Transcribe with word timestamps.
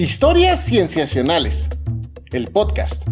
Historias 0.00 0.64
Cienciacionales, 0.64 1.68
el 2.32 2.46
podcast. 2.46 3.06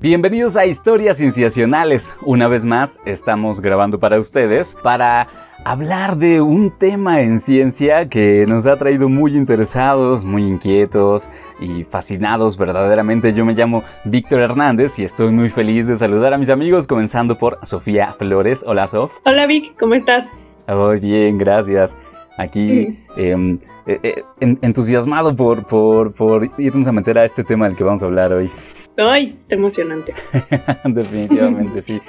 Bienvenidos 0.00 0.56
a 0.56 0.66
Historias 0.66 1.18
Cienciacionales. 1.18 2.12
Una 2.22 2.48
vez 2.48 2.64
más, 2.64 2.98
estamos 3.06 3.60
grabando 3.60 4.00
para 4.00 4.18
ustedes 4.18 4.76
para 4.82 5.28
hablar 5.64 6.16
de 6.16 6.40
un 6.40 6.76
tema 6.76 7.20
en 7.20 7.38
ciencia 7.38 8.08
que 8.08 8.44
nos 8.48 8.66
ha 8.66 8.76
traído 8.76 9.08
muy 9.08 9.36
interesados, 9.36 10.24
muy 10.24 10.42
inquietos 10.42 11.30
y 11.60 11.84
fascinados 11.84 12.58
verdaderamente. 12.58 13.32
Yo 13.32 13.44
me 13.44 13.54
llamo 13.54 13.84
Víctor 14.04 14.40
Hernández 14.40 14.98
y 14.98 15.04
estoy 15.04 15.30
muy 15.30 15.50
feliz 15.50 15.86
de 15.86 15.96
saludar 15.96 16.34
a 16.34 16.38
mis 16.38 16.48
amigos, 16.48 16.88
comenzando 16.88 17.38
por 17.38 17.64
Sofía 17.64 18.12
Flores. 18.12 18.64
Hola, 18.66 18.88
Sof. 18.88 19.18
Hola, 19.24 19.46
Vic, 19.46 19.76
¿cómo 19.78 19.94
estás? 19.94 20.26
Muy 20.68 21.00
bien, 21.00 21.38
gracias. 21.38 21.96
Aquí 22.36 22.98
em, 23.16 23.58
eh, 23.86 23.98
eh, 24.02 24.54
entusiasmado 24.62 25.34
por, 25.34 25.66
por, 25.66 26.12
por 26.12 26.48
irnos 26.58 26.86
a 26.86 26.92
meter 26.92 27.18
a 27.18 27.24
este 27.24 27.42
tema 27.42 27.66
del 27.66 27.76
que 27.76 27.84
vamos 27.84 28.02
a 28.02 28.06
hablar 28.06 28.32
hoy. 28.32 28.50
Ay, 28.96 29.24
está 29.38 29.54
emocionante. 29.54 30.14
Definitivamente, 30.84 31.82
sí. 31.82 32.00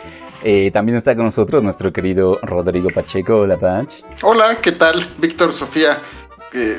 Eh, 0.43 0.71
también 0.71 0.97
está 0.97 1.15
con 1.15 1.25
nosotros 1.25 1.63
nuestro 1.63 1.91
querido 1.93 2.37
Rodrigo 2.43 2.89
Pacheco. 2.93 3.37
Hola, 3.37 3.57
Pach. 3.57 3.91
Hola, 4.23 4.57
¿qué 4.61 4.73
tal? 4.73 5.03
Víctor, 5.19 5.53
Sofía. 5.53 5.99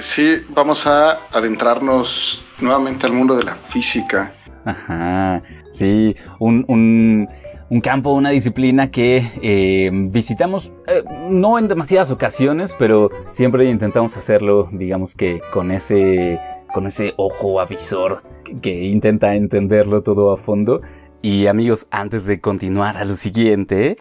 sí, 0.00 0.44
vamos 0.50 0.86
a 0.86 1.26
adentrarnos 1.32 2.44
nuevamente 2.60 3.06
al 3.06 3.14
mundo 3.14 3.36
de 3.36 3.44
la 3.44 3.54
física. 3.54 4.34
Ajá, 4.64 5.42
sí, 5.72 6.14
un, 6.38 6.64
un 6.68 7.28
un 7.70 7.80
campo, 7.80 8.12
una 8.12 8.30
disciplina 8.30 8.90
que 8.90 9.30
eh, 9.42 9.90
visitamos 9.92 10.72
eh, 10.88 11.04
no 11.30 11.56
en 11.56 11.68
demasiadas 11.68 12.10
ocasiones, 12.10 12.74
pero 12.76 13.10
siempre 13.30 13.70
intentamos 13.70 14.16
hacerlo, 14.16 14.68
digamos 14.72 15.14
que 15.14 15.40
con 15.52 15.70
ese, 15.70 16.40
con 16.74 16.88
ese 16.88 17.14
ojo 17.16 17.60
avisor 17.60 18.24
que, 18.60 18.86
intenta 18.86 19.36
entenderlo 19.36 20.02
todo 20.02 20.32
a 20.32 20.36
fondo. 20.36 20.82
Y 21.22 21.46
amigos, 21.46 21.86
antes 21.92 22.26
de 22.26 22.40
continuar 22.40 22.96
a 22.96 23.04
lo 23.04 23.14
siguiente, 23.14 23.98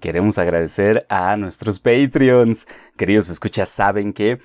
queremos 0.00 0.38
agradecer 0.38 1.04
a 1.10 1.36
nuestros 1.36 1.80
Patreons. 1.80 2.66
Queridos 2.96 3.28
escuchas, 3.28 3.68
saben 3.68 4.14
que 4.14 4.38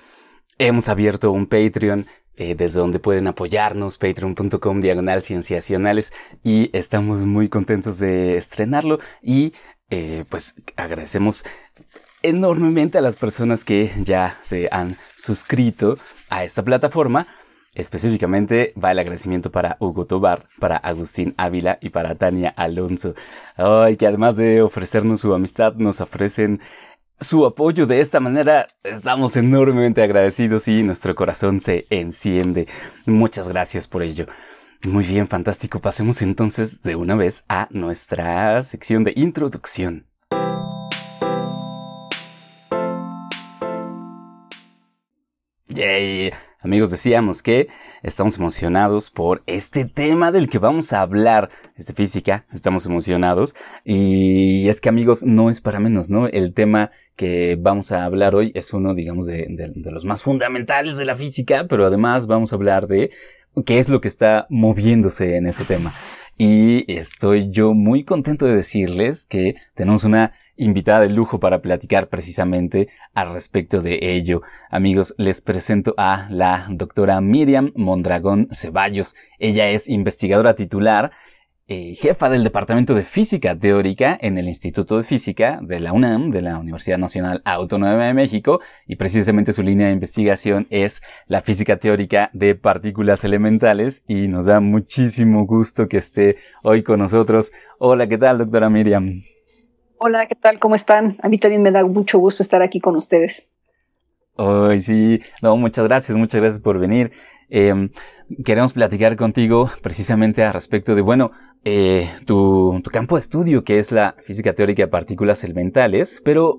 hemos 0.58 0.90
abierto 0.90 1.32
un 1.32 1.46
Patreon 1.46 2.06
eh, 2.38 2.54
desde 2.54 2.78
donde 2.78 3.00
pueden 3.00 3.26
apoyarnos, 3.26 3.98
patreon.com 3.98 4.80
diagonal 4.80 5.22
cienciacionales 5.22 6.12
y 6.44 6.70
estamos 6.72 7.24
muy 7.24 7.48
contentos 7.48 7.98
de 7.98 8.36
estrenarlo 8.36 9.00
y 9.20 9.54
eh, 9.90 10.24
pues 10.30 10.54
agradecemos 10.76 11.44
enormemente 12.22 12.96
a 12.96 13.00
las 13.00 13.16
personas 13.16 13.64
que 13.64 13.90
ya 14.04 14.38
se 14.42 14.68
han 14.70 14.96
suscrito 15.16 15.98
a 16.30 16.44
esta 16.44 16.62
plataforma. 16.62 17.26
Específicamente 17.74 18.72
va 18.82 18.92
el 18.92 19.00
agradecimiento 19.00 19.50
para 19.50 19.76
Hugo 19.80 20.06
Tobar, 20.06 20.48
para 20.60 20.76
Agustín 20.76 21.34
Ávila 21.38 21.78
y 21.80 21.90
para 21.90 22.14
Tania 22.14 22.50
Alonso. 22.50 23.14
Ay, 23.56 23.96
que 23.96 24.06
además 24.06 24.36
de 24.36 24.62
ofrecernos 24.62 25.20
su 25.20 25.34
amistad, 25.34 25.74
nos 25.74 26.00
ofrecen 26.00 26.60
su 27.20 27.44
apoyo 27.46 27.86
de 27.86 28.00
esta 28.00 28.20
manera. 28.20 28.68
Estamos 28.82 29.36
enormemente 29.36 30.02
agradecidos 30.02 30.68
y 30.68 30.82
nuestro 30.82 31.14
corazón 31.14 31.60
se 31.60 31.86
enciende. 31.90 32.68
Muchas 33.06 33.48
gracias 33.48 33.88
por 33.88 34.02
ello. 34.02 34.26
Muy 34.82 35.04
bien, 35.04 35.26
fantástico. 35.26 35.80
Pasemos 35.80 36.22
entonces 36.22 36.82
de 36.82 36.94
una 36.94 37.16
vez 37.16 37.44
a 37.48 37.68
nuestra 37.70 38.62
sección 38.62 39.04
de 39.04 39.12
introducción. 39.16 40.06
Yay. 45.68 46.32
Amigos, 46.60 46.90
decíamos 46.90 47.40
que 47.40 47.68
estamos 48.02 48.36
emocionados 48.36 49.10
por 49.10 49.44
este 49.46 49.84
tema 49.84 50.32
del 50.32 50.48
que 50.48 50.58
vamos 50.58 50.92
a 50.92 51.02
hablar, 51.02 51.50
es 51.76 51.92
física, 51.94 52.42
estamos 52.52 52.84
emocionados 52.84 53.54
y 53.84 54.68
es 54.68 54.80
que 54.80 54.88
amigos, 54.88 55.22
no 55.22 55.50
es 55.50 55.60
para 55.60 55.78
menos, 55.78 56.10
¿no? 56.10 56.26
El 56.26 56.54
tema 56.54 56.90
que 57.14 57.56
vamos 57.60 57.92
a 57.92 58.04
hablar 58.04 58.34
hoy 58.34 58.50
es 58.56 58.72
uno, 58.72 58.92
digamos, 58.94 59.26
de 59.26 59.72
los 59.92 60.04
más 60.04 60.24
fundamentales 60.24 60.96
de 60.98 61.04
la 61.04 61.14
física, 61.14 61.66
pero 61.68 61.86
además 61.86 62.26
vamos 62.26 62.52
a 62.52 62.56
hablar 62.56 62.88
de 62.88 63.12
qué 63.64 63.78
es 63.78 63.88
lo 63.88 64.00
que 64.00 64.08
está 64.08 64.48
moviéndose 64.50 65.36
en 65.36 65.46
ese 65.46 65.64
tema. 65.64 65.94
Y 66.36 66.92
estoy 66.92 67.50
yo 67.50 67.72
muy 67.72 68.02
contento 68.02 68.46
de 68.46 68.56
decirles 68.56 69.26
que 69.26 69.54
tenemos 69.74 70.02
una 70.02 70.32
invitada 70.58 71.00
de 71.00 71.10
lujo 71.10 71.40
para 71.40 71.62
platicar 71.62 72.08
precisamente 72.08 72.88
al 73.14 73.32
respecto 73.32 73.80
de 73.80 73.98
ello. 74.02 74.42
Amigos, 74.70 75.14
les 75.16 75.40
presento 75.40 75.94
a 75.96 76.26
la 76.30 76.66
doctora 76.70 77.20
Miriam 77.20 77.72
Mondragón 77.74 78.48
Ceballos. 78.52 79.14
Ella 79.38 79.70
es 79.70 79.88
investigadora 79.88 80.54
titular 80.54 81.12
eh, 81.70 81.94
jefa 81.94 82.30
del 82.30 82.44
Departamento 82.44 82.94
de 82.94 83.02
Física 83.02 83.54
Teórica 83.54 84.16
en 84.18 84.38
el 84.38 84.48
Instituto 84.48 84.96
de 84.96 85.02
Física 85.02 85.60
de 85.62 85.80
la 85.80 85.92
UNAM, 85.92 86.30
de 86.30 86.40
la 86.40 86.58
Universidad 86.58 86.96
Nacional 86.96 87.42
Autónoma 87.44 88.06
de 88.06 88.14
México, 88.14 88.60
y 88.86 88.96
precisamente 88.96 89.52
su 89.52 89.62
línea 89.62 89.88
de 89.88 89.92
investigación 89.92 90.66
es 90.70 91.02
la 91.26 91.42
física 91.42 91.76
teórica 91.76 92.30
de 92.32 92.54
partículas 92.54 93.22
elementales, 93.22 94.02
y 94.08 94.28
nos 94.28 94.46
da 94.46 94.60
muchísimo 94.60 95.44
gusto 95.44 95.88
que 95.88 95.98
esté 95.98 96.36
hoy 96.62 96.82
con 96.82 97.00
nosotros. 97.00 97.52
Hola, 97.78 98.06
¿qué 98.06 98.16
tal, 98.16 98.38
doctora 98.38 98.70
Miriam? 98.70 99.20
Hola, 100.00 100.26
¿qué 100.26 100.36
tal? 100.36 100.60
¿Cómo 100.60 100.76
están? 100.76 101.16
A 101.22 101.28
mí 101.28 101.38
también 101.38 101.60
me 101.60 101.72
da 101.72 101.84
mucho 101.84 102.18
gusto 102.20 102.42
estar 102.42 102.62
aquí 102.62 102.78
con 102.78 102.94
ustedes. 102.94 103.48
Ay, 104.36 104.80
sí, 104.80 105.20
no, 105.42 105.56
muchas 105.56 105.86
gracias, 105.86 106.16
muchas 106.16 106.40
gracias 106.40 106.60
por 106.60 106.78
venir. 106.78 107.10
Em, 107.48 107.90
queremos 108.44 108.72
platicar 108.72 109.16
contigo 109.16 109.68
precisamente 109.82 110.44
a 110.44 110.52
respecto 110.52 110.94
de, 110.94 111.00
bueno, 111.00 111.32
eh, 111.64 112.08
tu, 112.26 112.80
campo 112.92 113.16
de 113.16 113.20
estudio, 113.20 113.64
que 113.64 113.80
es 113.80 113.90
la 113.90 114.14
física 114.22 114.52
teórica 114.54 114.84
de 114.84 114.88
partículas 114.88 115.42
elementales, 115.42 116.22
pero 116.24 116.58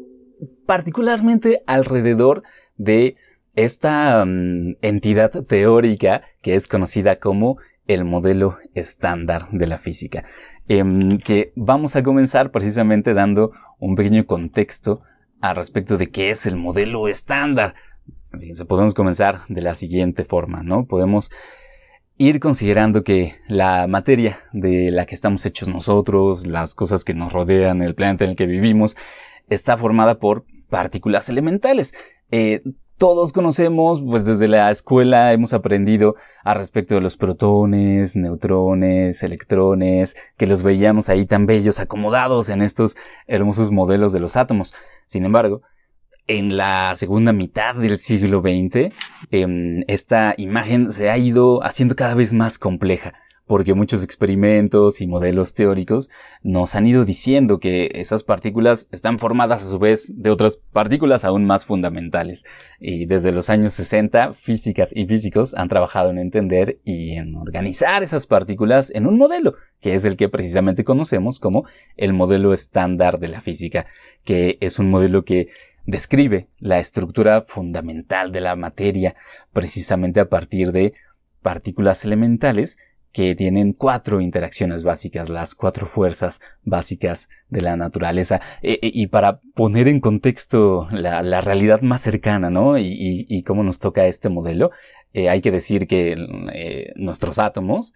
particularmente 0.65 1.63
alrededor 1.65 2.43
de 2.75 3.15
esta 3.55 4.25
mm, 4.25 4.75
entidad 4.81 5.31
teórica 5.45 6.23
que 6.41 6.55
es 6.55 6.67
conocida 6.67 7.15
como 7.15 7.57
el 7.87 8.03
modelo 8.03 8.57
estándar 8.75 9.47
de 9.51 9.67
la 9.67 9.77
física. 9.77 10.25
Em, 10.71 11.17
que 11.17 11.51
vamos 11.55 11.95
a 11.95 12.03
comenzar 12.03 12.51
precisamente 12.51 13.15
dando 13.15 13.51
un 13.79 13.95
pequeño 13.95 14.27
contexto 14.27 15.01
al 15.41 15.55
respecto 15.55 15.97
de 15.97 16.11
qué 16.11 16.29
es 16.29 16.45
el 16.45 16.57
modelo 16.57 17.07
estándar. 17.07 17.73
Podemos 18.67 18.93
comenzar 18.93 19.41
de 19.47 19.63
la 19.63 19.73
siguiente 19.73 20.23
forma, 20.23 20.61
¿no? 20.61 20.85
Podemos 20.85 21.31
ir 22.19 22.39
considerando 22.39 23.03
que 23.03 23.33
la 23.47 23.87
materia 23.87 24.41
de 24.53 24.91
la 24.91 25.07
que 25.07 25.15
estamos 25.15 25.43
hechos 25.47 25.69
nosotros, 25.69 26.45
las 26.45 26.75
cosas 26.75 27.03
que 27.03 27.15
nos 27.15 27.33
rodean, 27.33 27.81
el 27.81 27.95
planeta 27.95 28.25
en 28.25 28.31
el 28.31 28.35
que 28.35 28.45
vivimos, 28.45 28.95
está 29.49 29.75
formada 29.75 30.19
por 30.19 30.45
partículas 30.69 31.29
elementales. 31.29 31.95
Eh, 32.29 32.61
todos 32.99 33.31
conocemos, 33.31 34.03
pues 34.05 34.25
desde 34.25 34.49
la 34.49 34.69
escuela 34.69 35.31
hemos 35.31 35.53
aprendido 35.53 36.17
a 36.43 36.53
respecto 36.53 36.95
de 36.95 37.01
los 37.01 37.15
protones, 37.15 38.17
neutrones, 38.17 39.23
electrones, 39.23 40.17
que 40.35 40.45
los 40.45 40.63
veíamos 40.63 41.07
ahí 41.07 41.25
tan 41.25 41.45
bellos, 41.45 41.79
acomodados 41.79 42.49
en 42.49 42.61
estos 42.61 42.97
hermosos 43.25 43.71
modelos 43.71 44.11
de 44.11 44.19
los 44.19 44.35
átomos. 44.35 44.75
Sin 45.07 45.23
embargo, 45.23 45.61
en 46.27 46.57
la 46.57 46.93
segunda 46.95 47.31
mitad 47.31 47.73
del 47.73 47.97
siglo 47.97 48.41
XX, 48.41 48.93
em, 49.31 49.81
esta 49.87 50.35
imagen 50.37 50.91
se 50.91 51.09
ha 51.09 51.17
ido 51.17 51.63
haciendo 51.63 51.95
cada 51.95 52.15
vez 52.15 52.33
más 52.33 52.59
compleja 52.59 53.13
porque 53.49 53.73
muchos 53.73 54.03
experimentos 54.03 55.01
y 55.01 55.07
modelos 55.07 55.55
teóricos 55.55 56.11
nos 56.43 56.75
han 56.75 56.85
ido 56.85 57.03
diciendo 57.03 57.59
que 57.59 57.89
esas 57.95 58.21
partículas 58.21 58.87
están 58.91 59.17
formadas 59.17 59.63
a 59.63 59.71
su 59.71 59.79
vez 59.79 60.21
de 60.21 60.29
otras 60.29 60.57
partículas 60.57 61.25
aún 61.25 61.45
más 61.45 61.65
fundamentales. 61.65 62.45
Y 62.79 63.07
desde 63.07 63.31
los 63.31 63.49
años 63.49 63.73
60, 63.73 64.35
físicas 64.35 64.95
y 64.95 65.07
físicos 65.07 65.55
han 65.55 65.67
trabajado 65.67 66.11
en 66.11 66.19
entender 66.19 66.77
y 66.83 67.13
en 67.13 67.35
organizar 67.35 68.03
esas 68.03 68.27
partículas 68.27 68.91
en 68.91 69.07
un 69.07 69.17
modelo, 69.17 69.55
que 69.81 69.95
es 69.95 70.05
el 70.05 70.15
que 70.15 70.29
precisamente 70.29 70.83
conocemos 70.83 71.39
como 71.39 71.65
el 71.97 72.13
modelo 72.13 72.53
estándar 72.53 73.17
de 73.17 73.29
la 73.29 73.41
física, 73.41 73.87
que 74.23 74.59
es 74.61 74.77
un 74.77 74.91
modelo 74.91 75.25
que 75.25 75.47
describe 75.87 76.49
la 76.59 76.77
estructura 76.77 77.41
fundamental 77.41 78.31
de 78.31 78.41
la 78.41 78.55
materia 78.55 79.15
precisamente 79.53 80.19
a 80.19 80.29
partir 80.29 80.71
de 80.71 80.93
partículas 81.41 82.05
elementales 82.05 82.77
que 83.11 83.35
tienen 83.35 83.73
cuatro 83.73 84.21
interacciones 84.21 84.83
básicas, 84.83 85.29
las 85.29 85.55
cuatro 85.55 85.85
fuerzas 85.87 86.41
básicas 86.63 87.29
de 87.49 87.61
la 87.61 87.75
naturaleza. 87.75 88.41
E, 88.61 88.73
e, 88.81 88.91
y 88.93 89.07
para 89.07 89.39
poner 89.55 89.87
en 89.87 89.99
contexto 89.99 90.87
la, 90.91 91.41
realidad 91.41 91.81
más 91.81 92.01
cercana, 92.01 92.49
¿no? 92.49 92.77
Y, 92.77 93.43
cómo 93.45 93.63
nos 93.63 93.79
toca 93.79 94.05
este 94.05 94.29
modelo, 94.29 94.71
eh, 95.13 95.29
hay 95.29 95.41
que 95.41 95.51
decir 95.51 95.87
que 95.87 96.15
eh, 96.53 96.93
nuestros 96.95 97.39
átomos 97.39 97.93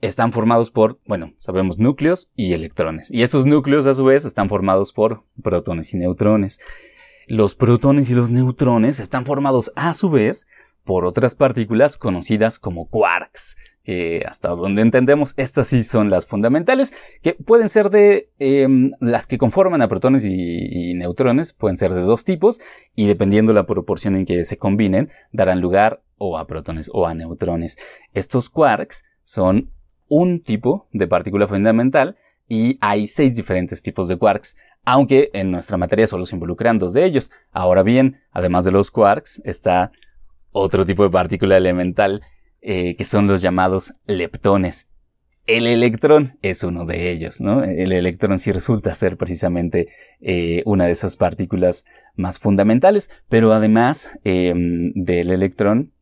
están 0.00 0.32
formados 0.32 0.70
por, 0.70 0.98
bueno, 1.06 1.32
sabemos 1.38 1.78
núcleos 1.78 2.32
y 2.34 2.52
electrones. 2.52 3.10
Y 3.10 3.22
esos 3.22 3.46
núcleos 3.46 3.86
a 3.86 3.94
su 3.94 4.04
vez 4.04 4.24
están 4.24 4.48
formados 4.48 4.92
por 4.92 5.22
protones 5.42 5.94
y 5.94 5.98
neutrones. 5.98 6.60
los 7.28 7.56
protones 7.56 8.08
y 8.08 8.14
los 8.14 8.30
neutrones 8.30 9.00
están 9.00 9.24
formados 9.24 9.72
a 9.74 9.94
su 9.94 10.10
vez 10.10 10.46
por 10.84 11.04
otras 11.04 11.34
partículas 11.34 11.98
conocidas 11.98 12.60
como 12.60 12.88
quarks, 12.88 13.56
que 13.86 14.24
hasta 14.28 14.48
donde 14.48 14.82
entendemos 14.82 15.32
estas 15.36 15.68
sí 15.68 15.84
son 15.84 16.10
las 16.10 16.26
fundamentales, 16.26 16.92
que 17.22 17.34
pueden 17.34 17.68
ser 17.68 17.88
de 17.90 18.30
em, 18.40 18.90
las 18.98 19.28
que 19.28 19.38
conforman 19.38 19.80
a 19.80 19.86
protones 19.86 20.24
y, 20.24 20.92
neutrones, 20.94 21.52
pueden 21.52 21.76
ser 21.76 21.94
de 21.94 22.00
dos 22.00 22.24
tipos, 22.24 22.58
y 22.96 23.06
dependiendo 23.06 23.52
la 23.52 23.64
proporción 23.64 24.16
en 24.16 24.26
que 24.26 24.42
se 24.42 24.56
combinen, 24.56 25.12
darán 25.30 25.60
lugar 25.60 26.02
o 26.18 26.36
a 26.36 26.48
protones 26.48 26.90
o 26.92 27.06
a 27.06 27.14
neutrones. 27.14 27.78
Estos 28.12 28.50
quarks 28.50 29.04
son 29.22 29.70
un 30.08 30.42
tipo 30.42 30.88
de 30.92 31.06
partícula 31.06 31.46
fundamental 31.46 32.16
y 32.48 32.78
hay 32.80 33.06
seis 33.06 33.36
diferentes 33.36 33.82
tipos 33.82 34.08
de 34.08 34.16
quarks, 34.16 34.56
aunque 34.84 35.30
en 35.32 35.52
nuestra 35.52 35.76
materia 35.76 36.08
solo 36.08 36.26
se 36.26 36.34
involucran 36.34 36.78
dos 36.78 36.92
de 36.92 37.04
ellos. 37.04 37.30
Ahora 37.52 37.84
bien, 37.84 38.18
además 38.32 38.64
de 38.64 38.72
los 38.72 38.90
quarks, 38.90 39.40
está 39.44 39.92
otro 40.50 40.84
tipo 40.84 41.04
de 41.04 41.10
partícula 41.10 41.56
elemental 41.56 42.22
eh, 42.68 42.96
que 42.96 43.04
son 43.04 43.28
los 43.28 43.42
llamados 43.42 43.94
leptones. 44.08 44.88
El 45.46 45.68
electrón 45.68 46.36
es 46.42 46.64
uno 46.64 46.84
de 46.84 47.12
ellos, 47.12 47.40
¿no? 47.40 47.62
El 47.62 47.92
electrón 47.92 48.40
sí 48.40 48.50
resulta 48.50 48.92
ser 48.96 49.16
precisamente 49.16 49.86
eh, 50.20 50.64
una 50.66 50.86
de 50.86 50.90
esas 50.90 51.16
partículas 51.16 51.84
más 52.16 52.40
fundamentales, 52.40 53.08
pero 53.28 53.52
además 53.52 54.10
em, 54.24 54.92
del 54.96 55.30
electrón 55.30 55.92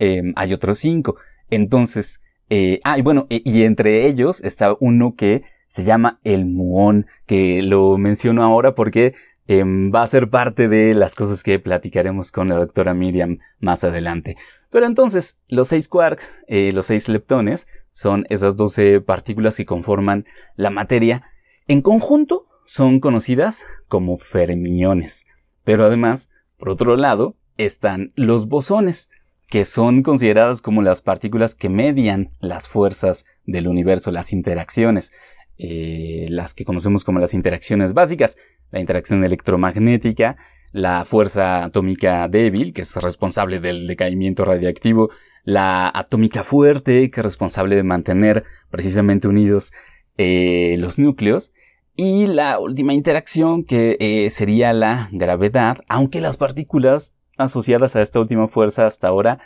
em, 0.00 0.32
hay 0.34 0.52
otros 0.52 0.78
cinco. 0.78 1.14
Entonces, 1.48 2.20
eh, 2.48 2.80
ah, 2.82 2.98
y 2.98 3.02
bueno, 3.02 3.28
y 3.28 3.62
entre 3.62 4.08
ellos 4.08 4.42
está 4.42 4.76
uno 4.80 5.14
que 5.14 5.42
se 5.68 5.84
llama 5.84 6.18
el 6.24 6.44
muón, 6.46 7.06
que 7.26 7.62
lo 7.62 7.96
menciono 7.98 8.42
ahora 8.42 8.74
porque 8.74 9.14
Em, 9.52 9.90
va 9.92 10.04
a 10.04 10.06
ser 10.06 10.30
parte 10.30 10.68
de 10.68 10.94
las 10.94 11.16
cosas 11.16 11.42
que 11.42 11.58
platicaremos 11.58 12.30
con 12.30 12.48
la 12.48 12.54
doctora 12.54 12.94
Miriam 12.94 13.38
más 13.58 13.82
adelante. 13.82 14.36
Pero 14.70 14.86
entonces, 14.86 15.40
los 15.48 15.68
seis 15.68 15.88
quarks, 15.88 16.42
eh, 16.46 16.72
los 16.72 16.86
seis 16.86 17.08
leptones, 17.08 17.66
son 17.92 18.24
esas 18.30 18.56
12 18.56 19.00
partículas 19.00 19.56
que 19.56 19.66
conforman 19.66 20.26
la 20.54 20.70
materia. 20.70 21.24
En 21.66 21.82
conjunto, 21.82 22.46
son 22.64 23.00
conocidas 23.00 23.64
como 23.88 24.16
fermiones. 24.16 25.26
Pero 25.64 25.84
además, 25.84 26.30
por 26.56 26.70
otro 26.70 26.96
lado, 26.96 27.36
están 27.56 28.08
los 28.14 28.46
bosones, 28.46 29.10
que 29.48 29.64
son 29.64 30.04
consideradas 30.04 30.60
como 30.60 30.82
las 30.82 31.02
partículas 31.02 31.56
que 31.56 31.68
median 31.68 32.30
las 32.38 32.68
fuerzas 32.68 33.24
del 33.44 33.66
universo, 33.66 34.12
las 34.12 34.32
interacciones. 34.32 35.12
Eh, 35.58 36.26
las 36.30 36.54
que 36.54 36.64
conocemos 36.64 37.04
como 37.04 37.18
las 37.18 37.34
interacciones 37.34 37.92
básicas, 37.92 38.38
la 38.70 38.80
interacción 38.80 39.24
electromagnética, 39.24 40.36
la 40.72 41.04
fuerza 41.04 41.64
atómica 41.64 42.28
débil, 42.28 42.72
que 42.72 42.82
es 42.82 42.96
responsable 42.96 43.60
del 43.60 43.86
decaimiento 43.86 44.44
radiactivo, 44.44 45.10
la 45.44 45.90
atómica 45.92 46.44
fuerte, 46.44 47.10
que 47.10 47.20
es 47.20 47.24
responsable 47.24 47.76
de 47.76 47.82
mantener 47.82 48.44
precisamente 48.70 49.28
unidos 49.28 49.72
eh, 50.18 50.76
los 50.78 50.98
núcleos, 50.98 51.52
y 51.96 52.26
la 52.26 52.58
última 52.58 52.94
interacción 52.94 53.64
que 53.64 53.96
eh, 54.00 54.30
sería 54.30 54.72
la 54.72 55.08
gravedad, 55.12 55.78
aunque 55.88 56.20
las 56.20 56.36
partículas 56.36 57.14
asociadas 57.36 57.96
a 57.96 58.02
esta 58.02 58.20
última 58.20 58.48
fuerza 58.48 58.86
hasta 58.86 59.08
ahora 59.08 59.40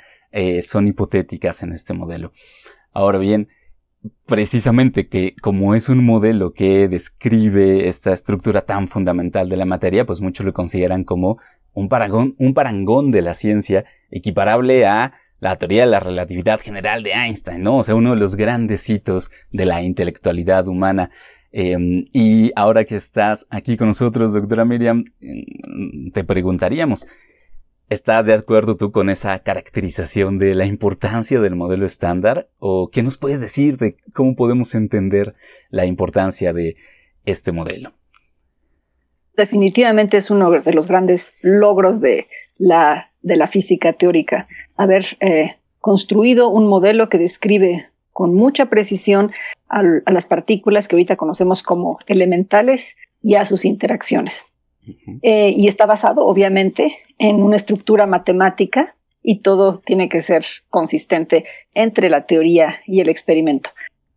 son 0.62 0.88
hipotéticas 0.88 1.62
en 1.62 1.72
este 1.72 1.94
modelo. 1.94 2.32
Ahora 2.92 3.18
bien, 3.18 3.48
precisamente 4.26 5.08
que 5.08 5.34
como 5.40 5.74
es 5.74 5.88
un 5.88 6.04
modelo 6.04 6.52
que 6.52 6.88
describe 6.88 7.88
esta 7.88 8.12
estructura 8.12 8.62
tan 8.62 8.88
fundamental 8.88 9.48
de 9.48 9.56
la 9.56 9.64
materia, 9.64 10.06
pues 10.06 10.20
muchos 10.20 10.46
lo 10.46 10.52
consideran 10.52 11.04
como 11.04 11.38
un 11.72 11.88
parangón, 11.88 12.34
un 12.38 12.54
parangón 12.54 13.10
de 13.10 13.22
la 13.22 13.34
ciencia 13.34 13.84
equiparable 14.10 14.86
a 14.86 15.14
la 15.40 15.56
teoría 15.56 15.84
de 15.84 15.90
la 15.90 16.00
relatividad 16.00 16.60
general 16.60 17.02
de 17.02 17.12
Einstein, 17.12 17.62
¿no? 17.62 17.78
O 17.78 17.84
sea, 17.84 17.94
uno 17.94 18.14
de 18.14 18.20
los 18.20 18.36
grandes 18.36 18.88
hitos 18.88 19.30
de 19.50 19.66
la 19.66 19.82
intelectualidad 19.82 20.68
humana. 20.68 21.10
Em, 21.52 22.06
y 22.12 22.50
ahora 22.56 22.84
que 22.84 22.96
estás 22.96 23.46
aquí 23.50 23.76
con 23.76 23.88
nosotros, 23.88 24.32
doctora 24.32 24.64
Miriam, 24.64 25.04
mm, 25.20 26.10
te 26.12 26.24
preguntaríamos, 26.24 27.06
¿Estás 27.90 28.24
de 28.24 28.32
acuerdo 28.32 28.76
tú 28.76 28.92
con 28.92 29.10
esa 29.10 29.38
caracterización 29.40 30.38
de 30.38 30.54
la 30.54 30.64
importancia 30.64 31.38
del 31.40 31.54
modelo 31.54 31.84
estándar? 31.84 32.48
¿O 32.58 32.88
qué 32.88 33.02
nos 33.02 33.18
puedes 33.18 33.42
decir 33.42 33.76
de 33.76 33.96
cómo 34.14 34.36
podemos 34.36 34.74
entender 34.74 35.34
la 35.70 35.84
importancia 35.84 36.54
de 36.54 36.76
este 37.26 37.52
modelo? 37.52 37.92
Definitivamente 39.36 40.16
es 40.16 40.30
uno 40.30 40.50
de 40.50 40.72
los 40.72 40.86
grandes 40.86 41.34
logros 41.42 42.00
de 42.00 42.26
la, 42.56 43.10
de 43.20 43.36
la 43.36 43.46
física 43.46 43.92
teórica, 43.92 44.46
haber 44.76 45.18
eh, 45.20 45.54
construido 45.78 46.48
un 46.48 46.66
modelo 46.66 47.10
que 47.10 47.18
describe 47.18 47.84
con 48.12 48.34
mucha 48.34 48.70
precisión 48.70 49.32
a 49.68 49.82
las 49.82 50.24
partículas 50.24 50.88
que 50.88 50.94
ahorita 50.94 51.16
conocemos 51.16 51.62
como 51.62 51.98
elementales 52.06 52.96
y 53.22 53.34
a 53.34 53.44
sus 53.44 53.64
interacciones. 53.64 54.46
Eh, 55.22 55.52
y 55.56 55.66
está 55.66 55.84
basado, 55.86 56.26
obviamente, 56.26 56.98
en 57.18 57.42
una 57.42 57.56
estructura 57.56 58.06
matemática 58.06 58.96
y 59.22 59.40
todo 59.40 59.78
tiene 59.78 60.08
que 60.08 60.20
ser 60.20 60.44
consistente 60.68 61.44
entre 61.72 62.10
la 62.10 62.22
teoría 62.22 62.80
y 62.86 63.00
el 63.00 63.08
experimento. 63.08 63.70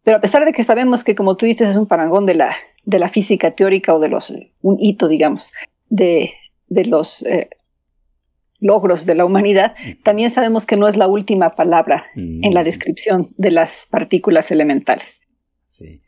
Pero 0.03 0.17
a 0.17 0.21
pesar 0.21 0.45
de 0.45 0.53
que 0.53 0.63
sabemos 0.63 1.03
que, 1.03 1.15
como 1.15 1.35
tú 1.35 1.45
dices, 1.45 1.69
es 1.69 1.75
un 1.75 1.87
parangón 1.87 2.25
de 2.25 2.35
la, 2.35 2.55
de 2.83 2.99
la 2.99 3.09
física 3.09 3.51
teórica 3.51 3.93
o 3.93 3.99
de 3.99 4.09
los, 4.09 4.33
un 4.61 4.77
hito, 4.79 5.07
digamos, 5.07 5.53
de, 5.89 6.33
de 6.67 6.85
los 6.85 7.23
eh, 7.23 7.49
logros 8.59 9.05
de 9.05 9.15
la 9.15 9.25
humanidad, 9.25 9.75
también 10.03 10.29
sabemos 10.29 10.65
que 10.65 10.77
no 10.77 10.87
es 10.87 10.97
la 10.97 11.07
última 11.07 11.55
palabra 11.55 12.05
en 12.15 12.53
la 12.53 12.63
descripción 12.63 13.29
de 13.37 13.51
las 13.51 13.87
partículas 13.89 14.51
elementales. 14.51 15.21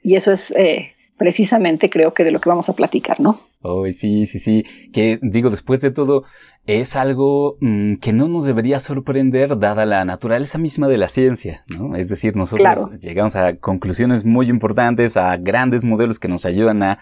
Y 0.01 0.15
eso 0.15 0.31
es 0.31 0.51
eh, 0.51 0.93
precisamente, 1.17 1.89
creo 1.89 2.13
que, 2.13 2.23
de 2.23 2.31
lo 2.31 2.41
que 2.41 2.49
vamos 2.49 2.69
a 2.69 2.75
platicar, 2.75 3.19
¿no? 3.19 3.41
Oh, 3.61 3.85
sí, 3.91 4.25
sí, 4.25 4.39
sí. 4.39 4.63
Que 4.93 5.19
digo, 5.21 5.49
después 5.49 5.81
de 5.81 5.91
todo, 5.91 6.23
es 6.65 6.95
algo 6.95 7.57
mm, 7.59 7.95
que 7.95 8.13
no 8.13 8.29
nos 8.29 8.45
debería 8.45 8.79
sorprender 8.79 9.59
dada 9.59 9.85
la 9.85 10.05
naturaleza 10.05 10.57
misma 10.57 10.87
de 10.87 10.97
la 10.97 11.09
ciencia, 11.09 11.65
¿no? 11.67 11.95
Es 11.97 12.07
decir, 12.07 12.37
nosotros 12.37 12.89
llegamos 13.01 13.35
a 13.35 13.57
conclusiones 13.57 14.23
muy 14.23 14.49
importantes, 14.49 15.17
a 15.17 15.35
grandes 15.35 15.83
modelos 15.83 16.19
que 16.19 16.29
nos 16.29 16.45
ayudan 16.45 16.83
a, 16.83 16.99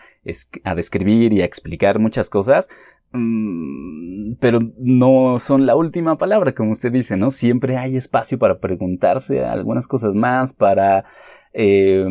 a 0.63 0.75
describir 0.75 1.31
y 1.31 1.42
a 1.42 1.45
explicar 1.45 2.00
muchas 2.00 2.30
cosas, 2.31 2.69
mm, 3.12 4.33
pero 4.39 4.60
no 4.80 5.39
son 5.39 5.68
la 5.68 5.75
última 5.75 6.17
palabra, 6.17 6.53
como 6.53 6.72
usted 6.72 6.91
dice, 6.91 7.17
¿no? 7.17 7.29
Siempre 7.29 7.77
hay 7.77 7.98
espacio 7.98 8.39
para 8.39 8.60
preguntarse 8.60 9.43
algunas 9.46 9.88
cosas 9.88 10.15
más, 10.15 10.53
para, 10.53 11.05
eh, 11.53 12.03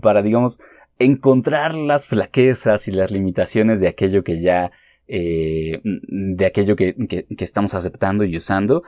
para, 0.00 0.22
digamos, 0.22 0.60
encontrar 0.98 1.74
las 1.74 2.06
flaquezas 2.06 2.88
y 2.88 2.92
las 2.92 3.10
limitaciones 3.10 3.80
de 3.80 3.88
aquello 3.88 4.24
que 4.24 4.40
ya, 4.40 4.70
eh, 5.08 5.80
de 5.82 6.46
aquello 6.46 6.76
que, 6.76 6.94
que, 6.94 7.26
estamos 7.38 7.74
aceptando 7.74 8.24
y 8.24 8.36
usando 8.36 8.82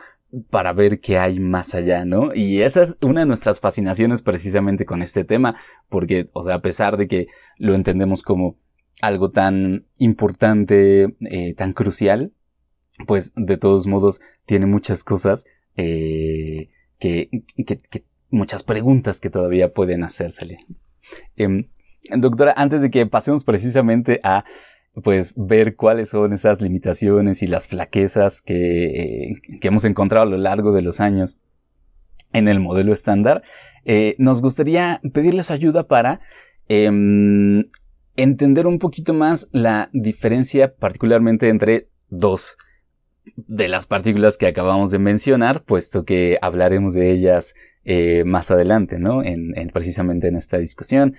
para 0.51 0.73
ver 0.73 1.01
qué 1.01 1.19
hay 1.19 1.41
más 1.41 1.75
allá, 1.75 2.05
¿no? 2.05 2.35
Y 2.35 2.63
esa 2.63 2.83
es 2.83 2.97
una 3.01 3.21
de 3.21 3.27
nuestras 3.27 3.61
fascinaciones 3.61 4.23
precisamente 4.23 4.85
con 4.85 5.03
este 5.03 5.25
tema, 5.25 5.57
porque, 5.89 6.29
o 6.33 6.45
sea, 6.45 6.55
a 6.55 6.63
pesar 6.63 6.97
de 6.97 7.09
que 7.09 7.29
lo 7.57 7.75
entendemos 7.75 8.23
como 8.23 8.59
algo 9.01 9.29
tan 9.31 9.87
importante, 9.99 11.15
eh, 11.31 11.55
tan 11.55 11.73
crucial, 11.73 12.33
pues 13.07 13.33
de 13.37 13.57
todos 13.57 13.87
modos 13.87 14.21
tiene 14.45 14.67
muchas 14.67 15.05
cosas 15.05 15.45
eh, 15.77 16.71
que, 16.99 17.31
que, 17.57 17.79
que, 17.79 18.05
muchas 18.31 18.63
preguntas 18.63 19.21
que 19.21 19.31
todavía 19.31 19.73
pueden 19.73 20.03
hacérsele. 20.03 20.59
Doctora, 22.17 22.55
antes 22.57 22.83
de 22.83 22.91
que 22.91 23.07
pasemos 23.07 23.45
precisamente 23.45 24.21
a 24.23 24.45
pues 25.03 25.35
ver 25.37 25.77
cuáles 25.77 26.11
son 26.11 26.33
esas 26.33 26.61
limitaciones 26.61 27.43
y 27.43 27.47
las 27.47 27.69
flaquezas 27.69 28.41
que, 28.41 29.37
que 29.61 29.69
hemos 29.69 29.85
encontrado 29.85 30.27
a 30.27 30.31
lo 30.31 30.39
largo 30.39 30.73
de 30.73 30.83
los 30.83 31.01
años 31.01 31.39
en 32.33 32.49
el 32.49 32.61
modelo 32.61 32.93
estándar, 32.93 33.43
eh, 33.85 34.15
nos 34.19 34.43
gustaría 34.43 35.01
pedirles 35.13 35.51
ayuda 35.51 35.87
para 35.87 36.21
em, 36.69 37.65
entender 38.17 38.67
un 38.67 38.79
poquito 38.79 39.15
más 39.15 39.49
la 39.53 39.89
diferencia 39.93 40.75
particularmente 40.75 41.49
entre 41.49 41.89
dos 42.11 42.59
de 43.37 43.69
las 43.69 43.87
partículas 43.87 44.37
que 44.37 44.47
acabamos 44.47 44.91
de 44.91 44.99
mencionar, 44.99 45.65
puesto 45.65 46.05
que 46.05 46.39
hablaremos 46.43 46.95
de 46.95 47.11
ellas 47.13 47.55
eh, 47.85 48.25
más 48.25 48.51
adelante, 48.51 48.99
¿no? 48.99 49.23
En, 49.23 49.53
precisamente 49.73 50.29
en 50.29 50.37
esta 50.37 50.59
discusión 50.59 51.15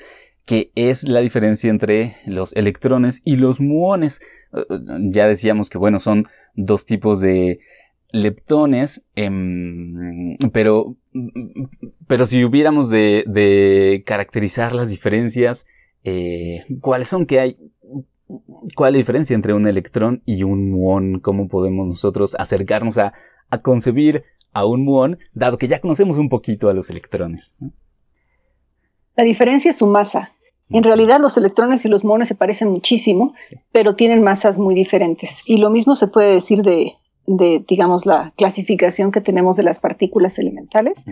que 0.49 0.71
es 0.73 1.07
la 1.07 1.19
diferencia 1.19 1.69
entre 1.69 2.15
los 2.25 2.55
electrones 2.55 3.21
y 3.23 3.35
los 3.35 3.61
muones. 3.61 4.19
Eh, 4.51 4.65
eh, 4.67 4.79
ya 5.11 5.27
decíamos 5.27 5.69
que, 5.69 5.77
bueno, 5.77 5.99
son 5.99 6.25
dos 6.55 6.87
tipos 6.87 7.21
de 7.21 7.59
leptones, 8.11 9.05
em, 9.13 10.37
pero, 10.51 10.95
pero 12.07 12.25
si 12.25 12.43
hubiéramos 12.43 12.89
de, 12.89 14.01
caracterizar 14.07 14.73
las 14.73 14.89
diferencias, 14.89 15.67
eh, 16.03 16.65
¿cuáles 16.81 17.09
son? 17.09 17.27
Que 17.27 17.39
hay 17.39 17.57
¿cuál 18.75 18.89
es 18.89 18.93
la 18.93 18.97
diferencia 18.97 19.35
entre 19.35 19.53
un 19.53 19.67
electrón 19.67 20.23
y 20.25 20.41
un 20.41 20.71
muón? 20.71 21.19
¿Cómo 21.19 21.47
podemos 21.47 21.87
nosotros 21.87 22.35
acercarnos 22.39 22.97
a, 22.97 23.13
concebir 23.61 24.23
a 24.53 24.65
un 24.65 24.83
muón, 24.83 25.19
dado 25.31 25.59
que 25.59 25.67
ya 25.67 25.79
conocemos 25.79 26.17
un 26.17 26.27
poquito 26.27 26.69
a 26.69 26.73
los 26.73 26.89
electrones? 26.89 27.53
La 29.15 29.23
diferencia 29.23 29.69
es 29.69 29.77
su 29.77 29.85
masa. 29.85 30.31
En 30.69 30.83
realidad 30.83 31.19
los 31.19 31.37
electrones 31.37 31.83
y 31.85 31.89
los 31.89 32.03
muones 32.03 32.27
se 32.27 32.35
parecen 32.35 32.69
muchísimo, 32.69 33.33
pero 33.71 33.95
tienen 33.95 34.23
masas 34.23 34.57
muy 34.57 34.75
diferentes. 34.75 35.41
Y 35.45 35.57
lo 35.57 35.69
mismo 35.69 35.95
se 35.95 36.07
puede 36.07 36.31
decir 36.31 36.61
de, 36.61 36.93
de, 37.31 37.63
digamos, 37.67 38.07
la 38.07 38.33
clasificación 38.37 39.11
que 39.11 39.21
tenemos 39.21 39.55
de 39.55 39.61
las 39.61 39.79
partículas 39.79 40.39
elementales. 40.39 41.05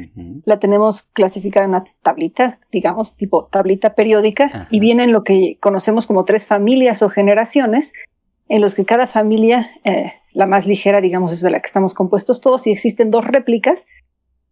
La 0.45 0.59
tenemos 0.59 1.03
clasificada 1.13 1.65
en 1.65 1.69
una 1.71 1.83
tablita, 2.01 2.59
digamos, 2.71 3.15
tipo 3.15 3.45
tablita 3.45 3.93
periódica, 3.93 4.67
y 4.71 4.79
vienen 4.79 5.11
lo 5.11 5.23
que 5.23 5.57
conocemos 5.59 6.07
como 6.07 6.25
tres 6.25 6.47
familias 6.47 7.03
o 7.03 7.09
generaciones, 7.09 7.93
en 8.49 8.61
los 8.61 8.73
que 8.73 8.83
cada 8.83 9.05
familia, 9.05 9.69
eh, 9.83 10.13
la 10.33 10.47
más 10.47 10.65
ligera, 10.65 11.01
digamos, 11.01 11.33
es 11.33 11.41
de 11.41 11.51
la 11.51 11.59
que 11.59 11.67
estamos 11.67 11.93
compuestos 11.93 12.41
todos, 12.41 12.65
y 12.65 12.71
existen 12.71 13.11
dos 13.11 13.25
réplicas 13.25 13.85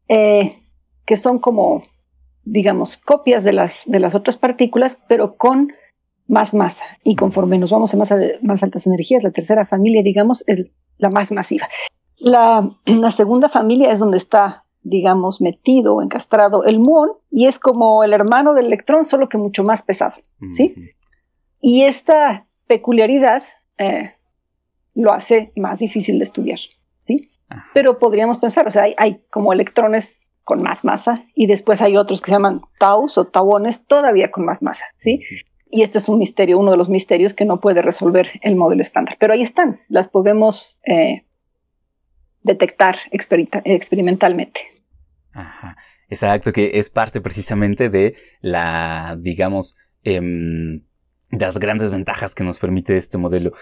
eh, 0.08 0.58
que 1.06 1.16
son 1.16 1.40
como, 1.40 1.82
digamos, 2.46 2.98
copias 2.98 3.44
de 3.44 3.54
las, 3.54 3.84
de 3.88 4.00
las 4.00 4.16
otras 4.16 4.38
partículas, 4.38 5.00
pero 5.08 5.36
con 5.36 5.74
más 6.28 6.54
masa. 6.54 6.86
Y 7.04 7.16
conforme 7.16 7.58
nos 7.58 7.72
vamos 7.72 7.94
a 7.94 7.98
más, 7.98 8.14
más 8.42 8.64
altas 8.64 8.88
energías, 8.88 9.24
la 9.24 9.32
tercera 9.32 9.66
familia, 9.66 10.02
digamos, 10.04 10.44
es 10.48 10.66
la 10.98 11.10
más 11.10 11.32
masiva. 11.32 11.68
La, 12.18 12.70
segunda 13.12 13.50
familia 13.50 13.92
es 13.92 14.00
donde 14.00 14.18
está, 14.18 14.64
digamos, 14.82 15.42
metido 15.42 15.96
o 15.96 16.02
encastrado 16.02 16.64
el 16.64 16.80
muón 16.80 17.12
y 17.30 17.48
es 17.48 17.60
como 17.60 18.04
el 18.04 18.14
hermano 18.14 18.54
del 18.54 18.68
electrón, 18.68 19.06
solo 19.06 19.28
que 19.28 19.38
mucho 19.38 19.64
más 19.64 19.82
pesado, 19.82 20.16
¿sí? 20.52 20.74
Y 21.60 21.84
esta 21.84 22.48
peculiaridad 22.68 23.44
eh, 23.78 24.14
lo 24.94 25.12
hace 25.12 25.52
más 25.56 25.80
difícil 25.80 26.18
de 26.20 26.24
estudiar, 26.24 26.60
¿sí? 27.06 27.30
Pero 27.74 28.00
podríamos 28.00 28.38
pensar, 28.38 28.66
o 28.66 28.70
sea, 28.70 28.86
hay, 28.98 29.22
como 29.30 29.54
electrones 29.54 30.20
con 30.46 30.62
más 30.62 30.86
masa 30.86 31.26
y 31.36 31.48
después 31.48 31.82
hay 31.82 31.98
otros 31.98 32.22
que 32.22 32.28
se 32.28 32.36
llaman 32.36 32.62
taus 32.80 33.18
o 33.18 33.26
tauones 33.26 33.86
todavía 33.86 34.32
con 34.32 34.46
más 34.46 34.62
masa, 34.62 34.86
¿sí? 34.96 35.20
Y 35.70 35.82
este 35.82 35.98
es 35.98 36.08
un 36.08 36.20
misterio, 36.20 36.58
uno 36.58 36.72
de 36.72 36.78
los 36.78 36.90
misterios 36.90 37.34
que 37.34 37.44
no 37.44 37.60
puede 37.60 37.82
resolver 37.82 38.40
el 38.42 38.56
modelo 38.56 38.82
estándar. 38.82 39.18
Pero 39.20 39.34
ahí 39.34 39.42
están, 39.42 39.82
las 39.90 40.08
podemos 40.08 40.80
eh, 40.86 41.26
detectar 42.44 42.96
experimentalmente. 43.12 44.62
Ajá. 45.34 45.76
Exacto, 46.08 46.54
que 46.54 46.72
es 46.76 46.90
parte 46.90 47.20
precisamente 47.20 47.90
de 47.90 48.16
la, 48.42 49.18
digamos, 49.20 49.76
em, 50.04 50.84
de 51.32 51.46
las 51.46 51.58
grandes 51.58 51.92
ventajas 51.92 52.36
que 52.36 52.44
nos 52.44 52.60
permite 52.60 52.96
este 52.96 53.18
modelo. 53.18 53.54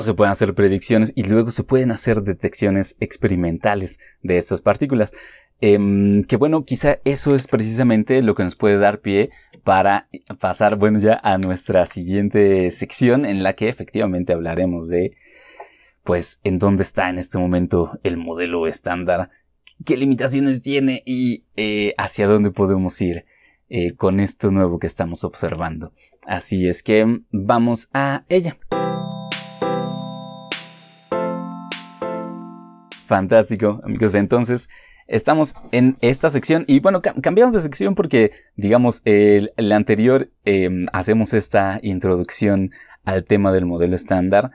Se 0.00 0.14
pueden 0.14 0.32
hacer 0.32 0.54
predicciones 0.54 1.12
y 1.16 1.24
luego 1.24 1.50
se 1.50 1.64
pueden 1.64 1.90
hacer 1.90 2.22
detecciones 2.22 2.96
experimentales 3.00 3.98
de 4.22 4.38
estas 4.38 4.60
partículas. 4.60 5.12
Em, 5.60 6.22
que 6.22 6.36
bueno, 6.36 6.64
quizá 6.64 6.98
eso 7.04 7.34
es 7.34 7.48
precisamente 7.48 8.22
lo 8.22 8.36
que 8.36 8.44
nos 8.44 8.54
puede 8.54 8.78
dar 8.78 9.00
pie 9.00 9.30
para 9.64 10.08
pasar, 10.38 10.76
bueno, 10.76 11.00
ya 11.00 11.20
a 11.22 11.36
nuestra 11.36 11.84
siguiente 11.86 12.70
sección 12.70 13.26
en 13.26 13.42
la 13.42 13.54
que 13.54 13.68
efectivamente 13.68 14.32
hablaremos 14.32 14.88
de, 14.88 15.16
pues, 16.04 16.40
en 16.44 16.58
dónde 16.58 16.84
está 16.84 17.10
en 17.10 17.18
este 17.18 17.38
momento 17.38 17.98
el 18.04 18.16
modelo 18.18 18.68
estándar, 18.68 19.30
qué 19.84 19.96
limitaciones 19.96 20.62
tiene 20.62 21.02
y 21.04 21.44
eh, 21.56 21.94
hacia 21.98 22.28
dónde 22.28 22.52
podemos 22.52 23.00
ir 23.00 23.24
eh, 23.68 23.94
con 23.94 24.20
esto 24.20 24.50
nuevo 24.50 24.78
que 24.78 24.86
estamos 24.86 25.24
observando. 25.24 25.92
Así 26.24 26.68
es 26.68 26.82
que 26.82 27.20
vamos 27.30 27.88
a 27.92 28.24
ella. 28.28 28.56
Fantástico, 33.08 33.80
amigos. 33.84 34.14
Entonces, 34.14 34.68
estamos 35.06 35.54
en 35.72 35.96
esta 36.02 36.28
sección 36.28 36.64
y 36.66 36.80
bueno, 36.80 37.00
cambiamos 37.00 37.54
de 37.54 37.62
sección 37.62 37.94
porque, 37.94 38.32
digamos, 38.54 39.00
el, 39.06 39.50
anterior 39.72 40.30
em, 40.44 40.84
hacemos 40.92 41.32
esta 41.32 41.80
introducción 41.82 42.70
al 43.06 43.24
tema 43.24 43.50
del 43.50 43.64
modelo 43.64 43.96
estándar. 43.96 44.50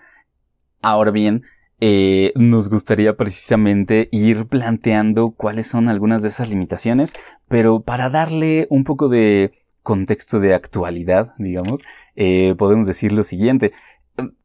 Ahora 0.83 1.10
bien, 1.10 1.41
eh, 1.79 2.31
nos 2.36 2.69
gustaría 2.69 3.17
precisamente 3.17 4.07
ir 4.12 4.45
planteando 4.45 5.31
cuáles 5.31 5.65
son 5.65 5.89
algunas 5.89 6.22
de 6.22 6.27
esas 6.27 6.48
limitaciones, 6.48 7.13
pero 7.48 7.81
para 7.81 8.12
darle 8.12 8.67
un 8.69 8.83
poco 8.83 9.10
de 9.10 9.51
contexto 9.81 10.39
de 10.39 10.53
actualidad, 10.53 11.33
digamos, 11.39 11.81
eh, 12.15 12.53
podemos 12.55 12.86
decir 12.86 13.13
lo 13.13 13.24
siguiente. 13.24 13.74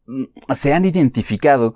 Mm, 0.06 0.24
se 0.54 0.72
han 0.72 0.86
identificado 0.86 1.74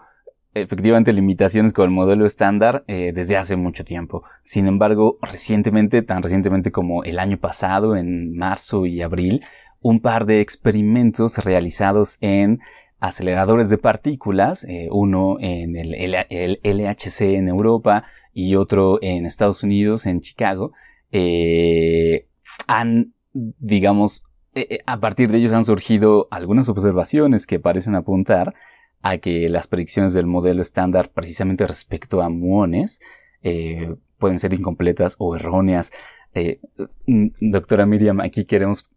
efectivamente 0.55 1.13
limitaciones 1.13 1.73
con 1.73 1.87
el 1.87 1.91
modelo 1.91 2.27
estándar 2.27 2.85
eh, 2.87 3.13
desde 3.15 3.37
hace 3.37 3.57
mucho 3.57 3.85
tiempo. 3.85 4.23
Sin 4.45 4.67
embargo, 4.67 5.19
recientemente, 5.23 6.03
tan 6.03 6.23
recientemente 6.23 6.71
como 6.71 7.05
el 7.05 7.19
año 7.19 7.39
pasado, 7.39 7.97
en 7.97 8.37
marzo 8.37 8.87
y 8.87 9.03
abril, 9.03 9.43
un 9.81 10.01
par 10.01 10.27
de 10.27 10.41
experimentos 10.41 11.39
realizados 11.39 12.19
en 12.21 12.59
aceleradores 13.01 13.71
de 13.71 13.79
partículas, 13.79 14.65
eh, 14.65 14.89
uno 14.93 15.37
en 15.41 15.77
el, 15.77 15.93
LHC 16.63 17.21
en 17.35 17.49
Europa 17.49 18.05
y 18.33 18.55
otro 18.55 18.99
en 19.03 19.27
Estados 19.27 19.63
Unidos, 19.63 20.07
en 20.07 20.21
Chicago, 20.21 20.73
eh, 21.11 22.27
han, 22.69 23.15
digamos, 23.33 24.25
a 24.85 25.01
partir 25.01 25.31
de 25.33 25.39
ellos 25.39 25.53
han 25.53 25.65
surgido 25.65 26.29
algunas 26.31 26.69
observaciones 26.69 27.47
que 27.47 27.59
parecen 27.59 27.95
apuntar 27.95 28.55
a 29.03 29.19
que 29.19 29.49
las 29.49 29.67
predicciones 29.67 30.15
del 30.15 30.27
modelo 30.27 30.63
estándar 30.63 31.11
precisamente 31.11 31.67
respecto 31.67 32.23
a 32.23 32.29
muones 32.29 33.01
eh, 33.43 33.95
pueden 34.19 34.39
ser 34.39 34.55
incompletas 34.55 35.17
o 35.19 35.35
erróneas. 35.35 35.93
Eh, 36.35 36.61
mm, 37.07 37.27
doctora 37.41 37.85
Miriam, 37.85 38.21
aquí 38.21 38.45
queremos 38.45 38.91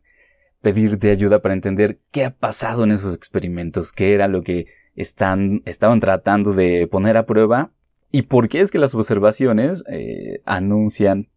pedirte 0.62 1.10
ayuda 1.10 1.42
para 1.42 1.56
entender 1.56 2.00
qué 2.12 2.26
ha 2.26 2.30
pasado 2.30 2.84
en 2.84 2.92
esos 2.92 3.16
experimentos, 3.16 3.92
qué 3.92 4.14
era 4.14 4.28
lo 4.28 4.44
que 4.44 4.68
estaban 4.96 5.62
tratando 6.00 6.54
de 6.54 6.88
poner 6.88 7.18
a 7.18 7.26
prueba 7.26 7.72
y 8.12 8.24
por 8.24 8.48
qué 8.48 8.62
es 8.62 8.72
que 8.72 8.78
las 8.78 8.96
observaciones 8.96 9.84
eh, 9.92 10.42
anuncian 10.46 11.30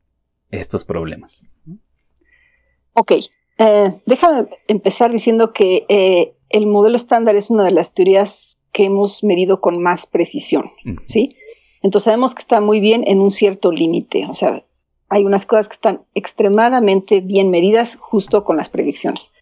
estos 0.51 0.85
problemas. 0.85 1.43
Ok, 2.93 3.13
déjame 4.07 4.49
empezar 4.69 5.11
diciendo 5.11 5.53
que 5.53 6.35
el 6.49 6.67
modelo 6.67 6.97
estándar 6.97 7.35
es 7.37 7.51
una 7.51 7.65
de 7.65 7.73
las 7.73 7.93
teorías 7.93 8.58
que 8.79 8.85
hemos 8.85 9.25
medido 9.25 9.61
con 9.61 9.83
más 9.83 10.07
precisión, 10.07 10.71
¿sí? 11.07 11.31
Entonces 11.83 12.05
sabemos 12.05 12.33
que 12.33 12.43
está 12.43 12.61
muy 12.61 12.79
bien 12.79 13.03
en 13.09 13.19
un 13.21 13.33
cierto 13.33 13.73
límite, 13.73 14.25
o 14.31 14.35
sea, 14.35 14.63
hay 15.09 15.25
unas 15.25 15.47
cosas 15.47 15.67
que 15.67 15.75
están 15.75 16.03
extremadamente 16.15 17.21
bien 17.21 17.51
medidas 17.51 17.97
justo 17.97 18.45
con 18.45 18.57
las 18.57 18.69
predicciones. 18.69 19.33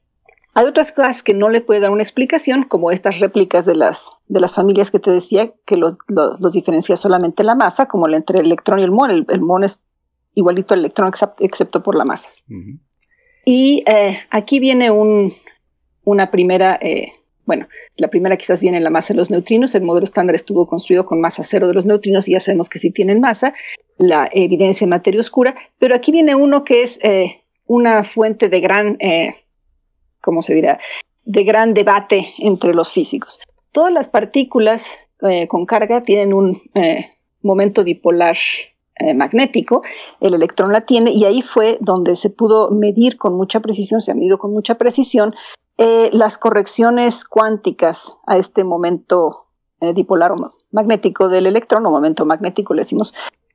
Hay 0.54 0.64
otras 0.64 0.90
cosas 0.90 1.22
que 1.22 1.34
no 1.34 1.50
le 1.50 1.60
puede 1.60 1.80
dar 1.80 1.90
una 1.90 2.02
explicación, 2.02 2.62
como 2.62 2.90
estas 2.90 3.20
réplicas 3.20 3.66
de 3.66 3.74
las, 3.74 4.08
de 4.26 4.40
las 4.40 4.54
familias 4.54 4.90
que 4.90 5.00
te 5.00 5.10
decía, 5.10 5.52
que 5.66 5.76
los, 5.76 5.98
diferencia 6.54 6.96
solamente 6.96 7.44
la 7.44 7.54
masa, 7.54 7.88
como 7.88 8.08
entre 8.08 8.38
el 8.38 8.46
electrón 8.46 8.78
y 8.78 8.84
el 8.84 8.90
muón. 8.90 9.26
El, 9.28 9.40
muón 9.42 9.64
es 9.64 9.82
igualito 10.32 10.72
al 10.72 10.80
electrón 10.80 11.12
excepto 11.40 11.82
por 11.82 11.94
la 11.94 12.06
masa. 12.06 12.30
Y 13.44 13.84
eh, 13.86 14.18
aquí 14.30 14.60
viene 14.60 14.90
un, 14.90 15.34
una 16.04 16.30
primera 16.30 16.78
eh, 16.80 17.12
bueno, 17.46 17.68
la 17.96 18.08
primera 18.08 18.36
quizás 18.36 18.60
viene 18.60 18.76
en 18.76 18.84
la 18.84 18.90
masa 18.90 19.14
de 19.14 19.18
los 19.18 19.30
neutrinos. 19.30 19.74
El 19.74 19.82
modelo 19.82 20.04
estándar 20.04 20.34
estuvo 20.34 20.66
construido 20.66 21.06
con 21.06 21.20
masa 21.20 21.44
cero 21.44 21.68
de 21.68 21.74
los 21.74 21.86
neutrinos 21.86 22.28
y 22.28 22.32
ya 22.32 22.40
sabemos 22.40 22.68
que 22.68 22.80
sí 22.80 22.90
tienen 22.90 23.20
masa. 23.20 23.54
La 23.98 24.28
evidencia 24.32 24.84
en 24.84 24.90
materia 24.90 25.20
oscura. 25.20 25.54
Pero 25.78 25.94
aquí 25.94 26.10
viene 26.10 26.34
uno 26.34 26.64
que 26.64 26.82
es 26.82 26.98
eh, 27.02 27.44
una 27.64 28.02
fuente 28.02 28.48
de 28.48 28.60
gran, 28.60 28.96
eh, 29.00 29.36
¿cómo 30.20 30.42
se 30.42 30.54
dirá? 30.54 30.80
De 31.24 31.44
gran 31.44 31.72
debate 31.72 32.34
entre 32.38 32.74
los 32.74 32.92
físicos. 32.92 33.38
Todas 33.70 33.92
las 33.92 34.08
partículas 34.08 34.84
eh, 35.22 35.46
con 35.46 35.66
carga 35.66 36.02
tienen 36.02 36.32
un 36.34 36.60
momento 37.42 37.84
dipolar 37.84 38.36
magnético, 39.14 39.82
el 40.22 40.32
electrón 40.32 40.72
la 40.72 40.86
tiene 40.86 41.10
y 41.10 41.26
ahí 41.26 41.42
fue 41.42 41.76
donde 41.82 42.16
se 42.16 42.30
pudo 42.30 42.70
medir 42.70 43.18
con 43.18 43.36
mucha 43.36 43.60
precisión, 43.60 44.00
se 44.00 44.10
ha 44.10 44.14
medido 44.14 44.38
con 44.38 44.52
mucha 44.52 44.76
precisión 44.76 45.34
eh, 45.78 46.10
las 46.12 46.38
correcciones 46.38 47.24
cuánticas 47.24 48.16
a 48.26 48.36
este 48.36 48.64
momento 48.64 49.46
eh, 49.80 49.92
dipolar 49.92 50.32
magnético 50.70 51.28
del 51.28 51.46
electrón, 51.46 51.84
o 51.86 51.90
momento 51.90 52.24
magnético 52.24 52.72
le 52.72 52.82
decimos, 52.82 53.12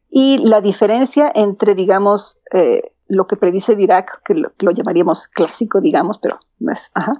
y 0.09 0.37
la 0.37 0.61
diferencia 0.61 1.31
entre, 1.33 1.73
digamos, 1.73 2.37
eh, 2.53 2.93
lo 3.07 3.25
que 3.27 3.37
predice 3.37 3.75
Dirac, 3.75 4.21
que 4.23 4.35
lo, 4.35 4.51
llamaríamos 4.71 5.27
clásico, 5.27 5.81
digamos, 5.81 6.19
pero 6.19 6.39
no 6.59 6.71
es, 6.71 6.91
ajá, 6.93 7.13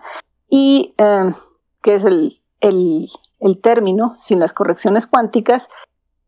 y 0.48 0.94
em, 0.98 1.34
que 1.82 1.96
es 1.96 2.06
el, 2.06 2.42
el, 2.60 3.10
el 3.40 3.60
término 3.60 4.14
sin 4.18 4.40
las 4.40 4.54
correcciones 4.54 5.08
cuánticas, 5.08 5.70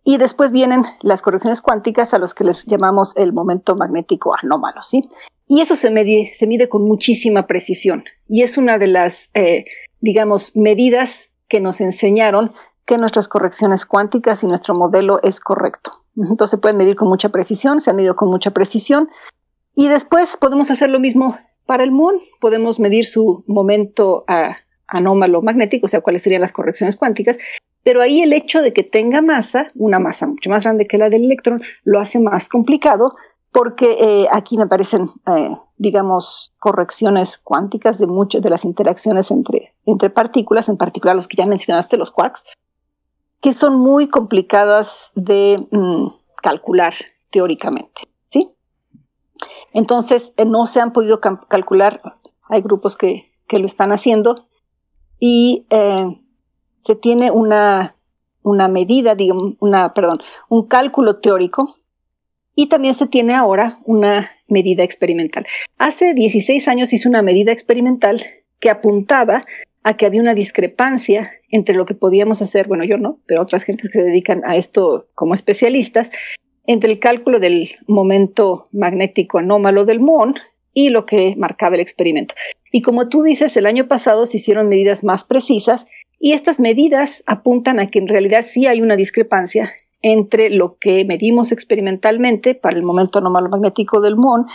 y 0.04 0.18
después 0.18 0.52
vienen 0.52 0.84
las 1.02 1.22
correcciones 1.22 1.62
cuánticas 1.62 2.14
a 2.14 2.20
los 2.20 2.34
que 2.34 2.44
les 2.44 2.66
llamamos 2.66 3.16
el 3.16 3.34
momento 3.34 3.76
magnético 3.76 4.36
anómalo, 4.36 4.82
¿sí? 4.84 5.10
Y 5.48 5.62
eso 5.62 5.76
se 5.76 5.90
mide, 5.90 6.32
se 6.34 6.48
mide 6.48 6.70
con 6.70 6.84
muchísima 6.84 7.48
precisión. 7.48 8.04
Y 8.28 8.44
es 8.44 8.58
una 8.58 8.78
de 8.78 8.88
las, 8.88 9.30
eh, 9.34 9.66
digamos, 10.00 10.56
medidas 10.56 11.30
que 11.48 11.60
nos 11.60 11.82
enseñaron 11.82 12.54
que 12.86 12.98
nuestras 12.98 13.28
correcciones 13.28 13.86
cuánticas 13.86 14.44
y 14.44 14.48
nuestro 14.48 14.76
modelo 14.76 15.22
es 15.24 15.40
correcto. 15.40 15.92
Entonces 16.18 16.52
se 16.52 16.58
pueden 16.58 16.78
medir 16.78 16.96
con 16.96 17.08
mucha 17.08 17.30
precisión, 17.30 17.82
se 17.82 17.92
ha 17.92 17.94
medido 17.94 18.16
con 18.16 18.30
mucha 18.30 18.52
precisión. 18.52 19.10
Y 19.76 19.88
después 19.88 20.38
podemos 20.38 20.70
hacer 20.70 20.90
lo 20.90 21.00
mismo 21.00 21.38
para 21.66 21.84
el 21.84 21.92
Moon. 21.92 22.16
Podemos 22.40 22.80
medir 22.80 23.06
su 23.06 23.44
momento 23.48 24.26
anómalo 24.88 25.42
magnético, 25.42 25.86
o 25.86 25.90
sea, 25.90 26.02
cuáles 26.02 26.22
serían 26.22 26.42
las 26.42 26.52
correcciones 26.52 26.96
cuánticas. 26.96 27.38
Pero 27.84 28.02
ahí 28.02 28.22
el 28.22 28.34
hecho 28.34 28.62
de 28.62 28.74
que 28.74 28.84
tenga 28.84 29.22
masa, 29.22 29.68
una 29.76 30.00
masa 30.00 30.28
mucho 30.28 30.50
más 30.50 30.64
grande 30.64 30.86
que 30.86 30.98
la 30.98 31.10
del 31.10 31.26
electrón, 31.26 31.60
lo 31.84 32.00
hace 32.00 32.20
más 32.20 32.48
complicado 32.48 33.16
porque 33.54 33.98
eh, 34.00 34.28
aquí 34.32 34.58
me 34.58 34.64
aparecen, 34.64 35.12
eh, 35.28 35.56
digamos, 35.78 36.54
correcciones 36.58 37.38
cuánticas 37.38 38.00
de 38.00 38.08
muchas 38.08 38.42
de 38.42 38.50
las 38.50 38.66
interacciones 38.66 39.30
entre, 39.30 39.76
entre 39.86 40.10
partículas, 40.10 40.70
en 40.70 40.78
particular 40.78 41.16
los 41.16 41.28
que 41.28 41.38
ya 41.38 41.46
mencionaste, 41.46 41.96
los 41.96 42.10
quarks, 42.10 42.46
que 43.42 43.54
son 43.54 43.76
muy 43.76 44.08
complicadas 44.08 45.12
de 45.14 45.68
mm, 45.70 46.08
calcular 46.42 46.96
teóricamente. 47.30 48.02
¿sí? 48.30 48.52
Entonces, 49.72 50.34
eh, 50.36 50.46
no 50.46 50.66
se 50.66 50.82
han 50.82 50.92
podido 50.92 51.22
calcular, 51.22 52.02
hay 52.50 52.62
grupos 52.62 52.98
que, 52.98 53.32
lo 53.52 53.68
están 53.68 53.92
haciendo, 53.92 54.48
y 55.20 55.68
se 56.80 56.96
tiene 56.96 57.30
una, 57.30 57.96
una 58.42 58.68
medida, 58.68 59.14
digamos, 59.14 59.54
una, 59.60 59.94
perdón, 59.94 60.18
un 60.50 60.68
cálculo 60.68 61.18
teórico 61.18 61.76
y 62.56 62.68
también 62.68 62.94
se 62.94 63.08
tiene 63.08 63.34
ahora 63.34 63.80
una 63.86 64.32
medida 64.48 64.84
experimental. 64.84 65.46
Hace 65.78 66.14
16 66.14 66.68
años 66.68 66.94
hice 66.94 67.10
una 67.10 67.22
medida 67.22 67.52
experimental 67.52 68.24
que 68.60 68.70
apuntaba 68.70 69.46
a 69.84 69.98
que 69.98 70.06
había 70.06 70.22
una 70.22 70.34
discrepancia 70.34 71.32
entre 71.50 71.76
lo 71.76 71.86
que 71.86 71.94
podíamos 71.94 72.42
hacer, 72.42 72.68
bueno, 72.68 72.84
yo 72.86 72.98
no, 72.98 73.20
pero 73.26 73.42
otras 73.42 73.64
gentes 73.64 73.90
que 73.90 74.00
se 74.00 74.06
dedican 74.06 74.44
a 74.46 74.56
esto 74.56 75.08
como 75.14 75.34
especialistas, 75.34 76.12
entre 76.66 76.90
el 76.90 77.00
cálculo 77.00 77.40
del 77.40 77.72
momento 77.88 78.64
magnético 78.72 79.40
anómalo 79.40 79.86
del 79.86 80.00
MON 80.00 80.36
y 80.74 80.90
lo 80.90 81.06
que 81.06 81.36
marcaba 81.38 81.76
el 81.76 81.82
experimento. 81.82 82.34
Y 82.72 82.82
como 82.82 83.10
tú 83.10 83.22
dices, 83.22 83.56
el 83.58 83.66
año 83.66 83.88
pasado 83.88 84.26
se 84.26 84.38
hicieron 84.38 84.70
medidas 84.70 85.04
más 85.04 85.26
precisas 85.26 85.86
y 86.20 86.32
estas 86.32 86.60
medidas 86.60 87.22
apuntan 87.26 87.80
a 87.80 87.88
que 87.88 88.00
en 88.00 88.08
realidad 88.08 88.46
sí 88.48 88.66
hay 88.66 88.82
una 88.82 88.96
discrepancia 88.96 89.74
entre 90.04 90.52
lo 90.52 90.78
que 90.78 91.04
medimos 91.06 91.52
experimentalmente 91.52 92.54
para 92.54 92.78
el 92.78 92.84
momento 92.84 93.18
anómalo 93.18 93.50
magnético 93.50 94.02
del 94.02 94.18
MON 94.18 94.46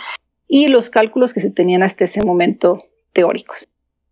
y 0.47 0.67
los 0.67 0.89
cálculos 0.89 1.33
que 1.33 1.41
se 1.41 1.51
tenían 1.51 1.83
hasta 1.83 2.05
ese 2.05 2.23
momento 2.23 2.77
teóricos. 3.11 3.67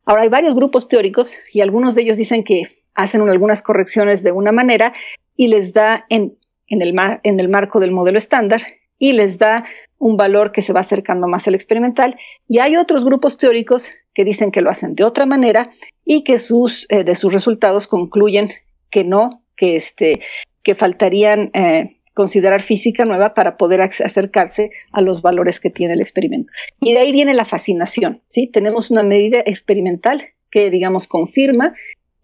Ahora 0.05 0.23
hay 0.23 0.29
varios 0.29 0.55
grupos 0.55 0.89
teóricos 0.89 1.37
y 1.53 1.61
algunos 1.61 1.95
de 1.95 2.01
ellos 2.01 2.17
dicen 2.17 2.43
que 2.43 2.63
hacen 2.95 3.21
algunas 3.21 3.61
correcciones 3.61 4.23
de 4.23 4.31
una 4.31 4.51
manera 4.51 4.93
y 5.35 5.47
les 5.47 5.73
da 5.73 6.05
en, 6.09 6.37
el, 6.69 6.95
en 7.23 7.39
el 7.39 7.49
marco 7.49 7.79
del 7.79 7.91
modelo 7.91 8.17
estándar 8.17 8.61
y 8.97 9.13
les 9.13 9.37
da 9.37 9.65
un 9.99 10.17
valor 10.17 10.51
que 10.51 10.61
se 10.61 10.73
va 10.73 10.81
acercando 10.81 11.27
más 11.27 11.47
al 11.47 11.55
experimental. 11.55 12.17
Y 12.47 12.59
hay 12.59 12.77
otros 12.77 13.05
grupos 13.05 13.37
teóricos 13.37 13.91
que 14.13 14.23
dicen 14.23 14.51
que 14.51 14.61
lo 14.61 14.69
hacen 14.69 14.95
de 14.95 15.03
otra 15.03 15.25
manera 15.25 15.71
y 16.05 16.23
que 16.23 16.37
sus, 16.39 16.87
eh, 16.89 17.03
de 17.03 17.15
sus 17.15 17.33
resultados 17.33 17.87
concluyen 17.87 18.49
que 18.89 19.03
no, 19.03 19.43
que, 19.55 19.75
este, 19.75 20.21
que 20.67 20.75
faltarían 20.75 21.49
eh, 21.53 21.95
considerar 22.13 22.61
física 22.61 23.05
nueva 23.05 23.33
para 23.33 23.55
poder 23.55 23.79
acercarse 23.79 24.69
a 24.91 24.99
los 24.99 25.21
valores 25.21 25.61
que 25.61 25.69
tiene 25.69 25.93
el 25.93 26.01
experimento. 26.01 26.51
Y 26.81 26.91
de 26.91 26.99
ahí 26.99 27.13
viene 27.13 27.33
la 27.33 27.45
fascinación, 27.45 28.21
¿sí? 28.27 28.47
Tenemos 28.47 28.91
una 28.91 29.01
medida 29.01 29.39
experimental 29.45 30.21
que, 30.51 30.69
digamos, 30.69 31.07
confirma 31.07 31.73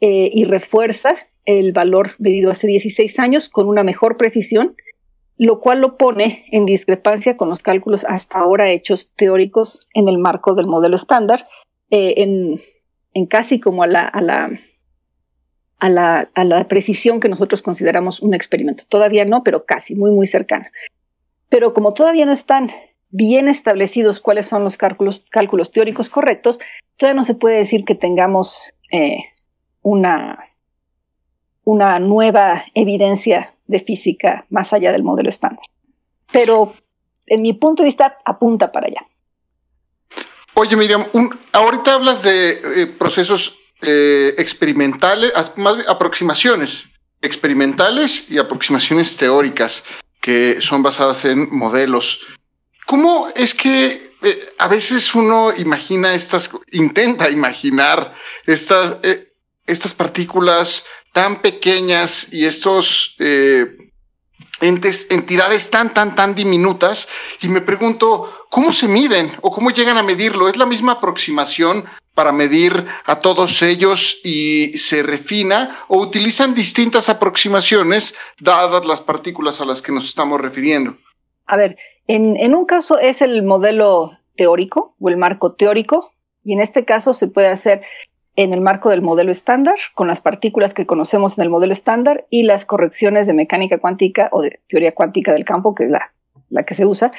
eh, 0.01 0.29
y 0.33 0.43
refuerza 0.43 1.15
el 1.45 1.71
valor 1.71 2.15
medido 2.19 2.51
hace 2.51 2.67
16 2.67 3.17
años 3.19 3.47
con 3.47 3.69
una 3.69 3.83
mejor 3.83 4.17
precisión, 4.17 4.75
lo 5.37 5.61
cual 5.61 5.79
lo 5.79 5.95
pone 5.95 6.43
en 6.51 6.65
discrepancia 6.65 7.37
con 7.37 7.47
los 7.47 7.63
cálculos 7.63 8.03
hasta 8.03 8.39
ahora 8.39 8.69
hechos 8.71 9.13
teóricos 9.15 9.87
en 9.93 10.09
el 10.09 10.17
marco 10.17 10.53
del 10.53 10.67
modelo 10.67 10.97
estándar, 10.97 11.47
eh, 11.91 12.15
en, 12.17 12.61
en, 13.13 13.25
casi 13.25 13.61
como 13.61 13.83
a 13.83 13.87
la, 13.87 14.05
a 14.05 14.21
la 14.21 14.49
a 15.79 15.89
la, 15.89 16.65
precisión 16.69 17.19
que 17.19 17.29
nosotros 17.29 17.61
consideramos 17.61 18.21
un 18.21 18.33
experimento. 18.33 18.83
Todavía 18.87 19.25
no, 19.25 19.43
pero 19.43 19.65
casi, 19.65 19.95
muy, 19.95 20.11
muy 20.11 20.25
cercana. 20.25 20.71
Pero 21.49 21.73
como 21.73 21.93
todavía 21.93 22.25
no 22.25 22.31
están 22.31 22.71
bien 23.09 23.47
establecidos 23.47 24.19
cuáles 24.19 24.45
son 24.45 24.63
los 24.63 24.77
cálculos, 24.77 25.25
cálculos 25.29 25.71
teóricos 25.71 26.09
correctos, 26.09 26.59
todavía 26.97 27.17
no 27.17 27.23
se 27.23 27.35
puede 27.35 27.57
decir 27.57 27.83
que 27.85 27.95
tengamos 27.95 28.73
eh, 28.91 29.17
una, 29.81 30.39
una 31.63 31.99
nueva 31.99 32.65
evidencia 32.73 33.53
de 33.67 33.79
física 33.79 34.45
más 34.49 34.73
allá 34.73 34.91
del 34.91 35.03
modelo 35.03 35.29
estándar. 35.29 35.65
Pero 36.31 36.73
en 37.27 37.41
mi 37.41 37.53
punto 37.53 37.83
de 37.83 37.87
vista 37.87 38.17
apunta 38.25 38.71
para 38.71 38.87
allá. 38.87 39.05
Oye, 40.55 40.75
Miriam, 40.75 41.03
ahorita 41.51 41.95
hablas 41.95 42.23
de 42.23 42.51
eh, 42.51 42.87
procesos 42.87 43.59
eh, 43.81 44.35
experimentales, 44.37 45.33
más 45.57 45.87
aproximaciones 45.87 46.85
experimentales 47.21 48.29
y 48.29 48.37
aproximaciones 48.37 49.15
teóricas 49.15 49.83
que 50.19 50.61
son 50.61 50.83
basadas 50.83 51.25
en 51.25 51.49
modelos. 51.55 52.19
¿Cómo 52.85 53.29
es 53.35 53.53
que 53.55 54.11
eh, 54.21 54.45
a 54.59 54.67
veces 54.67 55.15
uno 55.15 55.53
imagina 55.55 56.13
estas, 56.13 56.49
intenta 56.71 57.29
imaginar 57.29 58.13
estas, 58.45 58.97
eh, 59.03 59.27
estas 59.65 59.93
partículas 59.93 60.85
tan 61.13 61.41
pequeñas 61.41 62.27
y 62.33 62.45
estos 62.45 63.15
entidades 64.61 65.69
tan, 65.69 65.93
tan, 65.93 66.15
tan 66.15 66.35
diminutas 66.35 67.07
y 67.41 67.49
me 67.49 67.61
pregunto, 67.61 68.29
¿cómo 68.49 68.71
se 68.71 68.87
miden 68.87 69.31
o 69.41 69.51
cómo 69.51 69.71
llegan 69.71 69.97
a 69.97 70.03
medirlo? 70.03 70.47
¿Es 70.47 70.57
la 70.57 70.65
misma 70.65 70.93
aproximación 70.93 71.85
para 72.13 72.31
medir 72.31 72.85
a 73.05 73.19
todos 73.19 73.61
ellos 73.61 74.21
y 74.23 74.77
se 74.77 75.03
refina 75.03 75.79
o 75.87 75.97
utilizan 75.97 76.53
distintas 76.53 77.09
aproximaciones 77.09 78.15
dadas 78.39 78.85
las 78.85 79.01
partículas 79.01 79.59
a 79.59 79.65
las 79.65 79.81
que 79.81 79.91
nos 79.91 80.05
estamos 80.05 80.39
refiriendo? 80.39 80.97
A 81.45 81.57
ver, 81.57 81.77
en, 82.07 82.37
en 82.37 82.55
un 82.55 82.65
caso 82.65 82.99
es 82.99 83.21
el 83.21 83.43
modelo 83.43 84.11
teórico 84.35 84.95
o 84.99 85.09
el 85.09 85.17
marco 85.17 85.53
teórico 85.53 86.13
y 86.43 86.53
en 86.53 86.61
este 86.61 86.85
caso 86.85 87.13
se 87.13 87.27
puede 87.27 87.47
hacer 87.47 87.81
en 88.35 88.53
el 88.53 88.61
marco 88.61 88.89
del 88.89 89.01
modelo 89.01 89.31
estándar, 89.31 89.75
con 89.93 90.07
las 90.07 90.21
partículas 90.21 90.73
que 90.73 90.85
conocemos 90.85 91.37
en 91.37 91.43
el 91.43 91.49
modelo 91.49 91.71
estándar 91.71 92.25
y 92.29 92.43
las 92.43 92.65
correcciones 92.65 93.27
de 93.27 93.33
mecánica 93.33 93.77
cuántica 93.77 94.29
o 94.31 94.41
de 94.41 94.59
teoría 94.67 94.93
cuántica 94.93 95.33
del 95.33 95.45
campo, 95.45 95.75
que 95.75 95.85
es 95.85 95.91
la, 95.91 96.13
la 96.49 96.63
que 96.63 96.73
se 96.73 96.85
usa, 96.85 97.11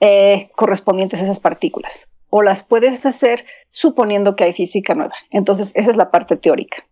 eh, 0.00 0.50
correspondientes 0.56 1.20
a 1.20 1.24
esas 1.24 1.40
partículas. 1.40 2.06
O 2.28 2.42
las 2.42 2.62
puedes 2.62 3.04
hacer 3.06 3.44
suponiendo 3.70 4.36
que 4.36 4.44
hay 4.44 4.52
física 4.52 4.94
nueva. 4.94 5.14
Entonces, 5.30 5.72
esa 5.74 5.90
es 5.90 5.96
la 5.96 6.10
parte 6.10 6.36
teórica. 6.36 6.84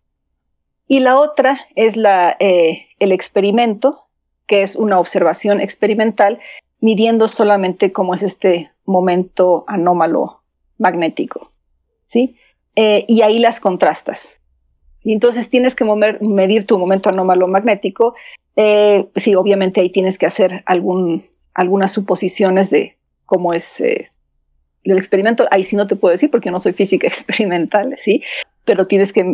Y 0.86 1.00
la 1.00 1.18
otra 1.18 1.60
es 1.76 1.96
la, 1.96 2.36
eh, 2.40 2.86
el 2.98 3.12
experimento, 3.12 4.08
que 4.46 4.62
es 4.62 4.76
una 4.76 4.98
observación 4.98 5.60
experimental 5.60 6.40
midiendo 6.80 7.28
solamente 7.28 7.92
cómo 7.92 8.14
es 8.14 8.22
este 8.22 8.70
momento 8.86 9.64
anómalo 9.66 10.42
magnético. 10.78 11.50
¿sí? 12.06 12.36
Eh, 12.76 13.04
y 13.08 13.22
ahí 13.22 13.38
las 13.38 13.60
contrastas. 13.60 14.38
Y 15.02 15.12
entonces 15.12 15.48
tienes 15.48 15.74
que 15.74 15.84
medir 16.20 16.66
tu 16.66 16.78
momento 16.78 17.08
anómalo 17.08 17.48
magnético. 17.48 18.14
Eh, 18.56 19.08
sí, 19.16 19.34
obviamente 19.34 19.80
ahí 19.80 19.90
tienes 19.90 20.18
que 20.18 20.26
hacer 20.26 20.62
algún, 20.66 21.24
algunas 21.54 21.92
suposiciones 21.92 22.70
de 22.70 22.96
cómo 23.24 23.54
es 23.54 23.80
eh, 23.80 24.08
el 24.84 24.98
experimento. 24.98 25.46
Ahí 25.50 25.64
sí 25.64 25.76
no 25.76 25.86
te 25.86 25.96
puedo 25.96 26.12
decir 26.12 26.30
porque 26.30 26.50
no 26.50 26.60
soy 26.60 26.72
física 26.72 27.06
experimental, 27.08 27.94
¿sí? 27.96 28.22
Pero 28.64 28.84
tienes 28.84 29.12
que, 29.12 29.24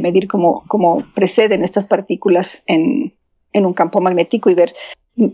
medir 0.00 0.28
cómo, 0.28 0.64
cómo, 0.68 1.04
preceden 1.14 1.64
estas 1.64 1.86
partículas 1.86 2.62
en, 2.66 3.12
en 3.52 3.66
un 3.66 3.74
campo 3.74 4.00
magnético 4.00 4.50
y 4.50 4.54
ver, 4.54 4.74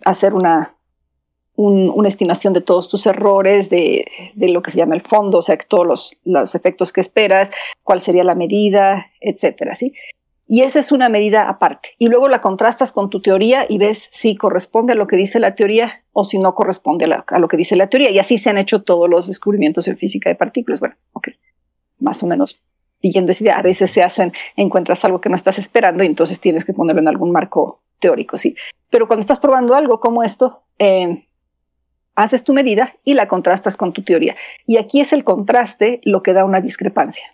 hacer 0.05 0.35
una, 0.35 0.74
una 1.57 2.09
estimación 2.09 2.53
de 2.53 2.61
todos 2.61 2.89
tus 2.89 3.07
errores, 3.07 3.71
de, 3.71 4.05
lo 4.37 4.63
que 4.63 4.71
se 4.71 4.79
llama 4.79 4.95
el 4.95 5.03
fondo, 5.03 5.39
o 5.39 5.43
sea, 5.43 5.57
todos 5.57 6.17
los, 6.25 6.55
efectos 6.55 6.93
que 6.93 7.01
esperas, 7.01 7.51
cuál 7.83 8.01
sería 8.01 8.25
la 8.25 8.35
medida, 8.35 9.07
etcétera, 9.21 9.75
¿sí? 9.75 9.93
Y 10.47 10.63
esa 10.63 10.79
es 10.79 10.93
una 10.93 11.09
medida 11.09 11.49
aparte. 11.49 11.91
Y 11.99 12.09
luego 12.09 12.29
la 12.29 12.43
contrastas 12.43 12.93
con 12.93 13.09
tu 13.09 13.23
teoría 13.23 13.65
y 13.69 13.79
ves 13.79 14.11
si 14.13 14.37
corresponde 14.37 14.93
a 14.93 14.97
lo 14.97 15.07
que 15.07 15.17
dice 15.17 15.41
la 15.41 15.55
teoría 15.55 16.05
o 16.13 16.25
si 16.25 16.39
no 16.39 16.55
corresponde 16.55 17.07
a, 17.07 17.39
lo 17.39 17.49
que 17.49 17.57
dice 17.57 17.77
la 17.77 17.89
teoría. 17.89 18.11
Y 18.11 18.19
así 18.19 18.37
se 18.37 18.51
han 18.51 18.59
hecho 18.59 18.83
todos 18.83 19.09
los 19.09 19.27
descubrimientos 19.27 19.89
en 19.89 19.97
física 19.97 20.29
de 20.29 20.35
partículas. 20.35 20.81
Bueno, 20.81 20.97
ok, 21.13 21.29
más 22.01 22.23
o 22.23 22.27
menos 22.27 22.61
siguiendo 23.01 23.33
esa 23.33 23.45
idea. 23.45 23.59
A 23.59 23.63
veces 23.63 23.91
se 23.91 24.03
hacen, 24.03 24.33
encuentras 24.57 25.05
algo 25.05 25.21
que 25.21 25.29
no 25.29 25.35
estás 25.35 25.59
esperando 25.59 26.05
y 26.05 26.07
entonces 26.07 26.41
tienes 26.41 26.65
que 26.65 26.73
ponerlo 26.75 27.01
en 27.01 27.09
algún 27.09 27.31
marco 27.31 27.81
teórico, 27.99 28.37
sí. 28.37 28.55
Pero 28.91 29.07
cuando 29.07 29.21
estás 29.21 29.41
probando 29.41 29.75
algo 29.75 30.01
como 30.01 30.23
esto, 30.23 30.63
eh, 30.79 31.27
haces 32.15 32.45
tu 32.45 32.53
medida 32.53 32.95
y 33.05 33.15
la 33.15 33.29
contrastas 33.29 33.77
con 33.77 33.93
tu 33.93 34.03
teoría. 34.03 34.37
Y 34.67 34.79
aquí 34.79 35.01
es 35.01 35.13
el 35.13 35.25
contraste 35.25 36.01
lo 36.05 36.23
que 36.23 36.33
da 36.33 36.45
una 36.45 36.61
discrepancia. 36.61 37.27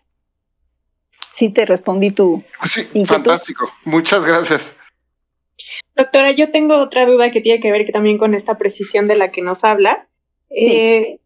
sí 1.33 1.51
te 1.51 1.65
respondí 1.65 2.11
tu. 2.11 2.43
Sí, 2.65 2.87
fantástico. 3.05 3.71
Muchas 3.85 4.25
gracias. 4.25 4.77
Doctora, 5.97 6.33
yo 6.33 6.51
tengo 6.51 6.77
otra 6.79 7.07
duda 7.07 7.31
que 7.31 7.41
tiene 7.41 7.61
que 7.61 7.71
ver 7.71 7.89
también 7.91 8.19
con 8.19 8.35
esta 8.35 8.57
precisión 8.59 9.07
de 9.07 9.17
la 9.17 9.31
que 9.31 9.43
nos 9.43 9.65
habla. 9.65 10.09
Eh, 10.49 11.21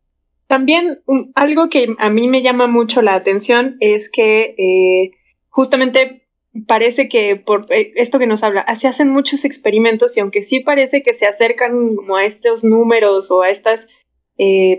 también 0.46 1.00
algo 1.34 1.70
que 1.70 1.94
a 1.98 2.10
mí 2.10 2.28
me 2.28 2.42
llama 2.42 2.66
mucho 2.66 3.00
la 3.00 3.14
atención 3.14 3.76
es 3.80 4.10
que 4.10 4.54
eh, 4.58 5.12
justamente 5.48 6.23
parece 6.66 7.08
que 7.08 7.36
por 7.36 7.62
eh, 7.70 7.92
esto 7.96 8.18
que 8.18 8.26
nos 8.26 8.42
habla, 8.42 8.64
se 8.76 8.88
hacen 8.88 9.10
muchos 9.10 9.44
experimentos 9.44 10.16
y 10.16 10.20
aunque 10.20 10.42
sí 10.42 10.60
parece 10.60 11.02
que 11.02 11.14
se 11.14 11.26
acercan 11.26 11.96
como 11.96 12.16
a 12.16 12.24
estos 12.24 12.64
números 12.64 13.30
o 13.30 13.42
a 13.42 13.50
estas, 13.50 13.88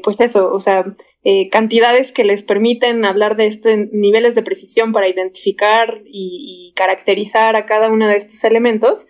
pues 0.03 0.19
eso, 0.19 0.51
o 0.51 0.59
sea, 0.59 0.85
cantidades 1.49 2.11
que 2.11 2.25
les 2.25 2.43
permiten 2.43 3.05
hablar 3.05 3.37
de 3.37 3.47
estos 3.47 3.73
niveles 3.93 4.35
de 4.35 4.43
precisión 4.43 4.91
para 4.91 5.07
identificar 5.07 6.01
y, 6.05 6.73
caracterizar 6.75 7.55
a 7.55 7.65
cada 7.65 7.89
uno 7.89 8.07
de 8.07 8.17
estos 8.17 8.43
elementos, 8.43 9.07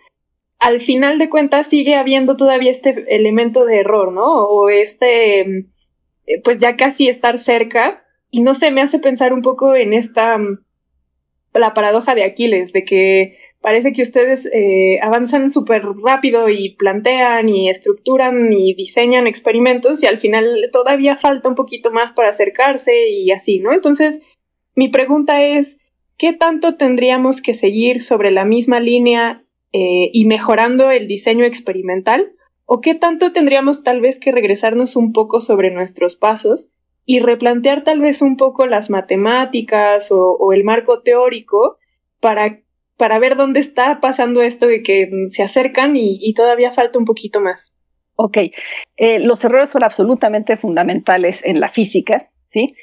al 0.58 0.80
final 0.80 1.18
de 1.18 1.28
cuentas 1.28 1.66
sigue 1.68 1.94
habiendo 1.94 2.36
todavía 2.36 2.70
este 2.70 3.04
elemento 3.14 3.64
de 3.64 3.80
error, 3.80 4.12
¿no? 4.12 4.24
O 4.24 4.68
este, 4.68 5.40
eh, 5.40 6.40
pues 6.42 6.60
ya 6.60 6.76
casi 6.76 7.08
estar 7.08 7.38
cerca. 7.38 8.02
Y 8.30 8.42
no 8.42 8.54
sé, 8.54 8.70
me 8.70 8.80
hace 8.80 8.98
pensar 8.98 9.32
un 9.32 9.42
poco 9.42 9.74
en 9.74 9.92
esta, 9.92 10.38
mm, 10.38 10.64
la 11.58 11.74
paradoja 11.74 12.14
de 12.14 12.24
Aquiles, 12.24 12.72
de 12.72 12.84
que 12.84 13.38
parece 13.60 13.92
que 13.92 14.02
ustedes 14.02 14.48
eh, 14.52 14.98
avanzan 15.02 15.50
súper 15.50 15.82
rápido 16.04 16.48
y 16.48 16.76
plantean 16.76 17.48
y 17.48 17.68
estructuran 17.68 18.52
y 18.52 18.74
diseñan 18.74 19.26
experimentos 19.26 20.02
y 20.02 20.06
al 20.06 20.18
final 20.18 20.68
todavía 20.72 21.16
falta 21.16 21.48
un 21.48 21.54
poquito 21.54 21.90
más 21.90 22.12
para 22.12 22.30
acercarse 22.30 23.08
y 23.08 23.32
así, 23.32 23.58
¿no? 23.58 23.72
Entonces, 23.72 24.20
mi 24.74 24.88
pregunta 24.88 25.42
es, 25.42 25.78
¿qué 26.16 26.32
tanto 26.32 26.76
tendríamos 26.76 27.42
que 27.42 27.54
seguir 27.54 28.02
sobre 28.02 28.30
la 28.30 28.44
misma 28.44 28.78
línea 28.78 29.42
eh, 29.72 30.10
y 30.12 30.26
mejorando 30.26 30.90
el 30.90 31.08
diseño 31.08 31.44
experimental? 31.44 32.32
¿O 32.66 32.80
qué 32.80 32.94
tanto 32.94 33.32
tendríamos 33.32 33.84
tal 33.84 34.00
vez 34.00 34.18
que 34.18 34.32
regresarnos 34.32 34.96
un 34.96 35.12
poco 35.12 35.40
sobre 35.40 35.70
nuestros 35.70 36.16
pasos 36.16 36.70
y 37.06 37.20
replantear 37.20 37.84
tal 37.84 38.00
vez 38.00 38.20
un 38.20 38.36
poco 38.36 38.66
las 38.66 38.90
matemáticas 38.90 40.08
o, 40.10 40.52
el 40.52 40.64
marco 40.64 41.02
teórico 41.02 41.78
para, 42.20 42.60
para 42.96 43.20
ver 43.20 43.36
dónde 43.36 43.60
está 43.60 44.00
pasando 44.00 44.42
esto 44.42 44.66
de 44.66 44.82
que 44.82 45.08
se 45.30 45.44
acercan 45.44 45.94
y, 45.96 46.34
todavía 46.34 46.72
falta 46.72 46.98
un 46.98 47.04
poquito 47.04 47.40
más? 47.40 47.72
Ok, 48.16 48.38
eh, 48.96 49.20
los 49.20 49.44
errores 49.44 49.68
son 49.68 49.84
absolutamente 49.84 50.56
fundamentales 50.56 51.44
en 51.44 51.60
la 51.60 51.68
física, 51.68 52.30
¿sí? 52.48 52.74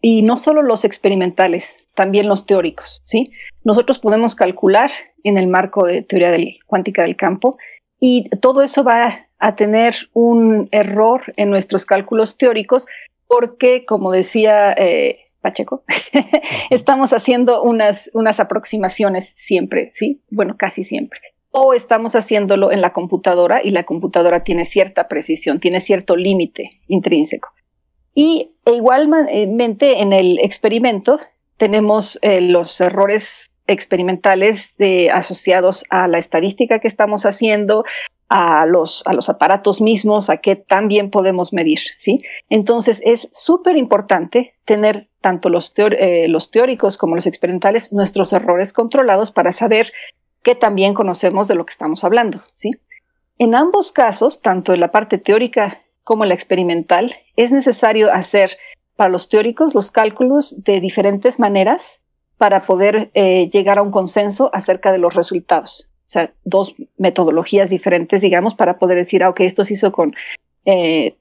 Y 0.00 0.22
no 0.22 0.36
solo 0.36 0.62
los 0.62 0.84
experimentales, 0.84 1.76
también 1.94 2.26
los 2.26 2.46
teóricos, 2.46 3.02
¿sí? 3.04 3.30
Nosotros 3.62 4.00
podemos 4.00 4.34
calcular 4.34 4.90
en 5.22 5.38
el 5.38 5.46
marco 5.46 5.86
de 5.86 6.02
teoría 6.02 6.34
cuántica 6.66 7.02
del 7.02 7.14
campo 7.14 7.56
y 8.00 8.28
todo 8.40 8.62
eso 8.62 8.82
va 8.82 9.28
a 9.38 9.54
tener 9.54 9.94
un 10.14 10.68
error 10.72 11.32
en 11.36 11.50
nuestros 11.50 11.84
cálculos 11.84 12.36
teóricos 12.38 12.86
porque, 13.32 13.86
como 13.86 14.12
decía 14.12 14.72
eh, 14.72 15.30
Pacheco, 15.40 15.84
estamos 16.70 17.14
haciendo 17.14 17.62
unas, 17.62 18.10
unas 18.12 18.40
aproximaciones 18.40 19.32
siempre, 19.36 19.90
¿sí? 19.94 20.20
Bueno, 20.30 20.56
casi 20.58 20.84
siempre. 20.84 21.18
O 21.50 21.72
estamos 21.72 22.14
haciéndolo 22.14 22.72
en 22.72 22.82
la 22.82 22.92
computadora 22.92 23.62
y 23.64 23.70
la 23.70 23.84
computadora 23.84 24.44
tiene 24.44 24.66
cierta 24.66 25.08
precisión, 25.08 25.60
tiene 25.60 25.80
cierto 25.80 26.14
límite 26.14 26.82
intrínseco. 26.88 27.48
Y 28.14 28.52
e 28.66 28.72
igualmente 28.74 30.02
en 30.02 30.12
el 30.12 30.38
experimento 30.38 31.18
tenemos 31.56 32.18
eh, 32.20 32.42
los 32.42 32.82
errores 32.82 33.50
experimentales 33.66 34.74
de, 34.76 35.10
asociados 35.10 35.84
a 35.88 36.06
la 36.06 36.18
estadística 36.18 36.80
que 36.80 36.88
estamos 36.88 37.24
haciendo, 37.24 37.84
a 38.34 38.64
los, 38.64 39.02
a 39.04 39.12
los 39.12 39.28
aparatos 39.28 39.82
mismos, 39.82 40.30
a 40.30 40.38
qué 40.38 40.56
tan 40.56 40.88
bien 40.88 41.10
podemos 41.10 41.52
medir, 41.52 41.80
¿sí? 41.98 42.20
Entonces 42.48 43.02
es 43.04 43.28
súper 43.30 43.76
importante 43.76 44.54
tener 44.64 45.10
tanto 45.20 45.50
los, 45.50 45.74
eh, 45.76 46.28
los 46.28 46.50
teóricos 46.50 46.96
como 46.96 47.14
los 47.14 47.26
experimentales 47.26 47.92
nuestros 47.92 48.32
errores 48.32 48.72
controlados 48.72 49.32
para 49.32 49.52
saber 49.52 49.92
qué 50.42 50.54
tan 50.54 50.74
bien 50.74 50.94
conocemos 50.94 51.46
de 51.46 51.56
lo 51.56 51.66
que 51.66 51.72
estamos 51.72 52.04
hablando, 52.04 52.42
¿sí? 52.54 52.70
En 53.36 53.54
ambos 53.54 53.92
casos, 53.92 54.40
tanto 54.40 54.72
en 54.72 54.80
la 54.80 54.90
parte 54.90 55.18
teórica 55.18 55.82
como 56.02 56.24
en 56.24 56.30
la 56.30 56.34
experimental, 56.34 57.12
es 57.36 57.52
necesario 57.52 58.10
hacer 58.10 58.56
para 58.96 59.10
los 59.10 59.28
teóricos 59.28 59.74
los 59.74 59.90
cálculos 59.90 60.54
de 60.64 60.80
diferentes 60.80 61.38
maneras 61.38 62.00
para 62.38 62.62
poder 62.62 63.10
eh, 63.12 63.50
llegar 63.50 63.78
a 63.78 63.82
un 63.82 63.90
consenso 63.90 64.48
acerca 64.54 64.90
de 64.90 64.98
los 64.98 65.12
resultados. 65.12 65.86
O 66.12 66.18
sea, 66.20 66.30
dos 66.44 66.74
metodologías 66.98 67.70
diferentes, 67.70 68.20
digamos, 68.20 68.52
para 68.52 68.78
poder 68.78 68.98
decir, 68.98 69.24
ah, 69.24 69.30
ok, 69.30 69.40
esto 69.40 69.64
se 69.64 69.72
hizo 69.72 69.92
con 69.92 70.12
eh, 70.66 71.16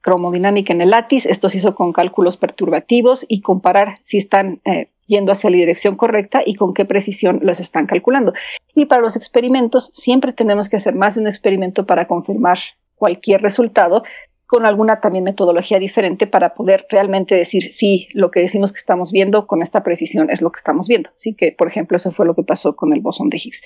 cromodinámica 0.00 0.72
en 0.72 0.80
el 0.80 0.90
látiz, 0.90 1.26
esto 1.26 1.48
se 1.48 1.56
hizo 1.56 1.74
con 1.74 1.92
cálculos 1.92 2.36
perturbativos 2.36 3.26
y 3.26 3.40
comparar 3.40 3.98
si 4.04 4.18
están 4.18 4.60
eh, 4.64 4.90
yendo 5.08 5.32
hacia 5.32 5.50
la 5.50 5.56
dirección 5.56 5.96
correcta 5.96 6.40
y 6.46 6.54
con 6.54 6.72
qué 6.72 6.84
precisión 6.84 7.40
los 7.42 7.58
están 7.58 7.86
calculando. 7.86 8.32
Y 8.76 8.84
para 8.84 9.02
los 9.02 9.16
experimentos, 9.16 9.90
siempre 9.92 10.32
tenemos 10.32 10.68
que 10.68 10.76
hacer 10.76 10.94
más 10.94 11.16
de 11.16 11.22
un 11.22 11.26
experimento 11.26 11.84
para 11.84 12.06
confirmar 12.06 12.58
cualquier 12.94 13.42
resultado, 13.42 14.04
con 14.46 14.66
alguna 14.66 15.00
también 15.00 15.24
metodología 15.24 15.80
diferente 15.80 16.28
para 16.28 16.54
poder 16.54 16.86
realmente 16.88 17.34
decir 17.34 17.72
si 17.72 18.06
lo 18.12 18.30
que 18.30 18.38
decimos 18.38 18.70
que 18.70 18.78
estamos 18.78 19.10
viendo 19.10 19.48
con 19.48 19.62
esta 19.62 19.82
precisión 19.82 20.30
es 20.30 20.42
lo 20.42 20.52
que 20.52 20.58
estamos 20.58 20.86
viendo. 20.86 21.10
Sí, 21.16 21.34
que 21.34 21.50
por 21.50 21.66
ejemplo 21.66 21.96
eso 21.96 22.12
fue 22.12 22.24
lo 22.24 22.36
que 22.36 22.44
pasó 22.44 22.76
con 22.76 22.92
el 22.92 23.00
bosón 23.00 23.28
de 23.28 23.38
Higgs. 23.38 23.62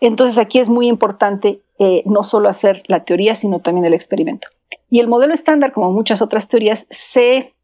Entonces 0.00 0.38
aquí 0.38 0.58
es 0.58 0.68
muy 0.68 0.86
importante 0.86 1.60
eh, 1.78 2.02
no 2.06 2.22
solo 2.22 2.48
hacer 2.48 2.82
la 2.86 3.04
teoría, 3.04 3.34
sino 3.34 3.60
también 3.60 3.86
el 3.86 3.94
experimento. 3.94 4.48
Y 4.90 5.00
el 5.00 5.08
modelo 5.08 5.34
estándar, 5.34 5.72
como 5.72 5.92
muchas 5.92 6.22
otras 6.22 6.48
teorías, 6.48 6.86
se 6.90 7.54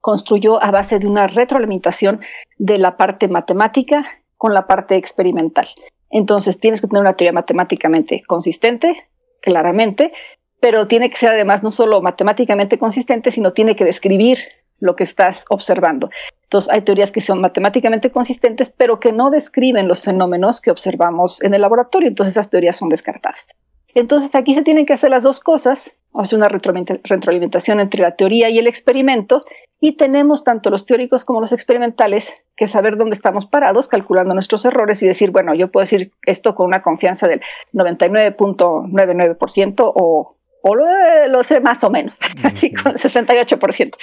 construyó 0.00 0.62
a 0.62 0.70
base 0.70 0.98
de 0.98 1.06
una 1.06 1.26
retroalimentación 1.26 2.20
de 2.58 2.78
la 2.78 2.96
parte 2.96 3.28
matemática 3.28 4.04
con 4.36 4.52
la 4.52 4.66
parte 4.66 4.96
experimental. 4.96 5.66
Entonces 6.10 6.60
tienes 6.60 6.80
que 6.80 6.86
tener 6.86 7.00
una 7.00 7.16
teoría 7.16 7.32
matemáticamente 7.32 8.22
consistente, 8.26 9.08
claramente, 9.40 10.12
pero 10.60 10.86
tiene 10.86 11.10
que 11.10 11.16
ser 11.16 11.30
además 11.30 11.62
no 11.62 11.70
solo 11.70 12.00
matemáticamente 12.00 12.78
consistente, 12.78 13.30
sino 13.30 13.52
tiene 13.52 13.76
que 13.76 13.84
describir 13.84 14.38
lo 14.78 14.96
que 14.96 15.04
estás 15.04 15.44
observando. 15.48 16.10
Entonces, 16.54 16.72
hay 16.72 16.82
teorías 16.82 17.10
que 17.10 17.20
son 17.20 17.40
matemáticamente 17.40 18.12
consistentes, 18.12 18.70
pero 18.70 19.00
que 19.00 19.10
no 19.10 19.30
describen 19.30 19.88
los 19.88 20.02
fenómenos 20.02 20.60
que 20.60 20.70
observamos 20.70 21.42
en 21.42 21.52
el 21.52 21.62
laboratorio. 21.62 22.08
Entonces, 22.08 22.36
esas 22.36 22.48
teorías 22.48 22.76
son 22.76 22.90
descartadas. 22.90 23.48
Entonces, 23.92 24.30
aquí 24.34 24.54
se 24.54 24.62
tienen 24.62 24.86
que 24.86 24.92
hacer 24.92 25.10
las 25.10 25.24
dos 25.24 25.40
cosas, 25.40 25.96
o 26.12 26.20
hacer 26.20 26.38
una 26.38 26.46
retroalimentación 26.46 27.80
entre 27.80 28.02
la 28.02 28.14
teoría 28.14 28.50
y 28.50 28.60
el 28.60 28.68
experimento, 28.68 29.42
y 29.80 29.96
tenemos 29.96 30.44
tanto 30.44 30.70
los 30.70 30.86
teóricos 30.86 31.24
como 31.24 31.40
los 31.40 31.50
experimentales 31.50 32.32
que 32.56 32.68
saber 32.68 32.96
dónde 32.96 33.16
estamos 33.16 33.46
parados, 33.46 33.88
calculando 33.88 34.32
nuestros 34.32 34.64
errores 34.64 35.02
y 35.02 35.08
decir, 35.08 35.32
bueno, 35.32 35.54
yo 35.54 35.72
puedo 35.72 35.82
decir 35.82 36.12
esto 36.24 36.54
con 36.54 36.66
una 36.66 36.82
confianza 36.82 37.26
del 37.26 37.40
99.99% 37.72 39.92
o 39.92 40.36
o 40.66 40.74
lo, 40.74 41.42
sé 41.42 41.60
más 41.60 41.84
o 41.84 41.90
menos, 41.90 42.18
así 42.42 42.72
con 42.72 42.94
68%. 42.94 43.96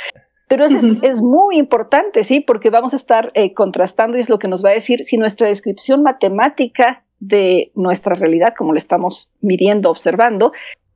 Pero 0.51 0.65
eso 0.65 0.97
es, 1.01 1.21
muy 1.21 1.55
importante, 1.55 2.25
¿sí? 2.25 2.41
Porque 2.41 2.69
vamos 2.69 2.91
a 2.91 2.97
estar 2.97 3.31
eh, 3.35 3.53
contrastando 3.53 4.17
y 4.17 4.19
es 4.19 4.29
lo 4.29 4.37
que 4.37 4.49
nos 4.49 4.65
va 4.65 4.71
a 4.71 4.73
decir 4.73 5.05
si 5.05 5.15
nuestra 5.15 5.47
descripción 5.47 6.03
matemática 6.03 7.05
de 7.21 7.71
nuestra 7.73 8.15
realidad, 8.15 8.53
como 8.57 8.73
lo 8.73 8.77
estamos 8.77 9.31
midiendo, 9.39 9.89
observando, 9.89 10.51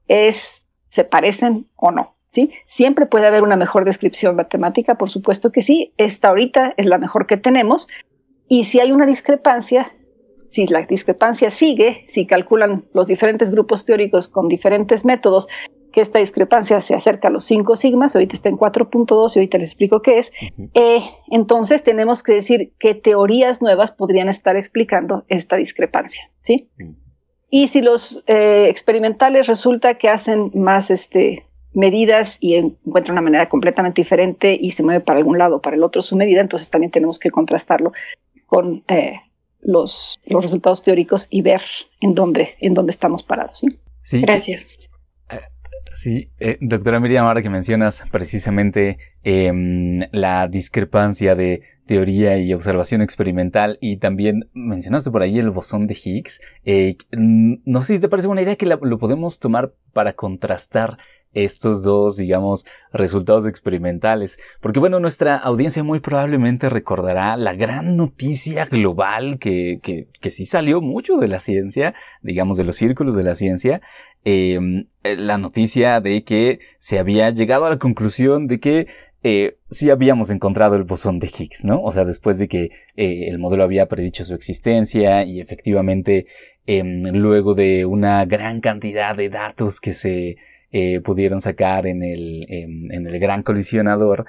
es, 0.09 0.65
se 0.89 1.05
parecen 1.05 1.69
o 1.77 1.91
no, 1.91 2.17
¿sí? 2.27 2.51
Siempre 2.67 3.05
puede 3.05 3.27
haber 3.27 3.43
una 3.43 3.55
mejor 3.55 3.85
descripción 3.85 4.35
matemática, 4.35 4.95
por 4.95 5.09
supuesto 5.09 5.53
que 5.53 5.61
sí. 5.61 5.93
Esta 5.95 6.27
ahorita 6.27 6.73
es 6.75 6.85
la 6.85 6.97
mejor 6.97 7.25
que 7.25 7.37
tenemos. 7.37 7.87
Y 8.49 8.65
si 8.65 8.81
hay 8.81 8.91
una 8.91 9.05
discrepancia, 9.05 9.93
si 10.49 10.67
la 10.67 10.81
discrepancia 10.81 11.49
sigue, 11.49 12.03
si 12.09 12.27
calculan 12.27 12.83
los 12.93 13.07
diferentes 13.07 13.51
grupos 13.51 13.85
teóricos 13.85 14.27
con 14.27 14.49
diferentes 14.49 15.05
métodos, 15.05 15.47
que 15.95 16.01
esta 16.01 16.19
discrepancia 16.19 16.81
se 16.81 16.93
acerca 16.93 17.29
a 17.29 17.31
los 17.31 17.45
5 17.45 17.77
sigmas, 17.77 18.13
ahorita 18.17 18.33
está 18.33 18.49
en 18.49 18.57
4.2 18.57 19.33
y 19.33 19.39
ahorita 19.39 19.57
les 19.59 19.69
explico 19.69 20.01
qué 20.01 20.17
es, 20.17 20.29
eh, 20.73 20.99
entonces 21.31 21.83
tenemos 21.83 22.21
que 22.21 22.33
decir 22.33 22.73
qué 22.77 22.95
teorías 22.95 23.61
nuevas 23.61 23.91
podrían 23.91 24.27
estar 24.27 24.57
explicando 24.57 25.23
esta 25.29 25.55
discrepancia, 25.55 26.29
¿sí? 26.41 26.69
Y 27.49 27.69
si 27.69 27.79
los 27.79 28.21
eh, 28.27 28.67
experimentales 28.67 29.47
resulta 29.47 29.93
que 29.93 30.09
hacen 30.09 30.51
más 30.53 30.91
este, 30.91 31.45
medidas 31.71 32.39
y 32.41 32.55
encuentran 32.55 33.13
una 33.13 33.21
manera 33.21 33.47
completamente 33.47 34.01
diferente 34.01 34.59
y 34.59 34.71
se 34.71 34.83
mueve 34.83 34.99
para 34.99 35.19
algún 35.19 35.37
lado 35.37 35.55
o 35.55 35.61
para 35.61 35.77
el 35.77 35.83
otro 35.83 36.01
su 36.01 36.17
medida, 36.17 36.41
entonces 36.41 36.69
también 36.69 36.91
tenemos 36.91 37.19
que 37.19 37.31
contrastarlo 37.31 37.93
con 38.47 38.83
eh, 38.89 39.21
los, 39.61 40.19
los 40.25 40.43
resultados 40.43 40.83
teóricos 40.83 41.27
y 41.29 41.41
ver 41.41 41.61
en 42.01 42.15
dónde, 42.15 42.55
en 42.59 42.73
dónde 42.73 42.91
estamos 42.91 43.23
parados. 43.23 43.63
¿sí? 44.03 44.19
Gracias. 44.19 44.77
Sí, 45.93 46.29
eh, 46.39 46.57
doctora 46.59 46.99
Miriam, 46.99 47.25
ahora 47.25 47.41
que 47.41 47.49
mencionas 47.49 48.03
precisamente 48.11 48.97
em, 49.23 50.01
la 50.11 50.47
discrepancia 50.47 51.35
de 51.35 51.61
teoría 51.85 52.37
y 52.37 52.53
observación 52.53 53.01
experimental 53.01 53.77
y 53.79 53.97
también 53.97 54.49
mencionaste 54.53 55.11
por 55.11 55.21
ahí 55.21 55.39
el 55.39 55.51
bosón 55.51 55.87
de 55.87 55.97
Higgs, 56.03 56.41
eh, 56.65 56.97
no 57.11 57.81
sé 57.81 57.95
si 57.95 57.99
te 57.99 58.09
parece 58.09 58.27
buena 58.27 58.41
idea 58.41 58.55
que 58.55 58.65
lo 58.65 58.97
podemos 58.99 59.39
tomar 59.39 59.73
para 59.93 60.13
contrastar 60.13 60.97
estos 61.35 61.83
dos, 61.83 62.17
digamos, 62.17 62.65
resultados 62.91 63.45
experimentales. 63.45 64.39
Porque 64.61 64.79
bueno, 64.79 64.99
nuestra 64.99 65.37
audiencia 65.37 65.83
muy 65.83 65.99
probablemente 65.99 66.69
recordará 66.69 67.37
la 67.37 67.53
gran 67.53 67.97
noticia 67.97 68.65
global 68.65 69.37
que, 69.37 69.79
que, 69.83 70.07
que 70.19 70.31
sí 70.31 70.45
salió 70.45 70.81
mucho 70.81 71.17
de 71.17 71.27
la 71.27 71.41
ciencia, 71.41 71.93
digamos, 72.23 72.57
de 72.57 72.63
los 72.63 72.77
círculos 72.77 73.15
de 73.15 73.23
la 73.23 73.35
ciencia, 73.35 73.81
em, 74.23 74.87
eh, 75.03 75.17
la 75.17 75.37
noticia 75.37 75.99
de 76.01 76.23
que 76.23 76.59
se 76.79 76.97
había 76.97 77.29
llegado 77.29 77.65
a 77.65 77.69
la 77.69 77.79
conclusión 77.79 78.47
de 78.47 78.59
que 78.59 78.87
eh, 79.23 79.57
sí 79.69 79.89
habíamos 79.89 80.29
encontrado 80.29 80.75
el 80.75 80.83
bosón 80.83 81.19
de 81.19 81.27
Higgs, 81.27 81.65
¿no? 81.65 81.81
O 81.81 81.91
sea, 81.91 82.05
después 82.05 82.37
de 82.37 82.47
que 82.47 82.69
eh, 82.95 83.27
el 83.27 83.39
modelo 83.39 83.63
había 83.63 83.87
predicho 83.87 84.23
su 84.23 84.35
existencia 84.35 85.23
y 85.23 85.41
efectivamente 85.41 86.27
em, 86.65 87.03
luego 87.11 87.55
de 87.55 87.85
una 87.85 88.23
gran 88.25 88.61
cantidad 88.61 89.15
de 89.15 89.29
datos 89.29 89.81
que 89.81 89.93
se 89.93 90.37
eh, 90.71 91.01
pudieron 91.01 91.41
sacar 91.41 91.87
en 91.87 92.03
el, 92.03 92.45
en, 92.49 93.07
el 93.07 93.19
gran 93.19 93.43
colisionador, 93.43 94.25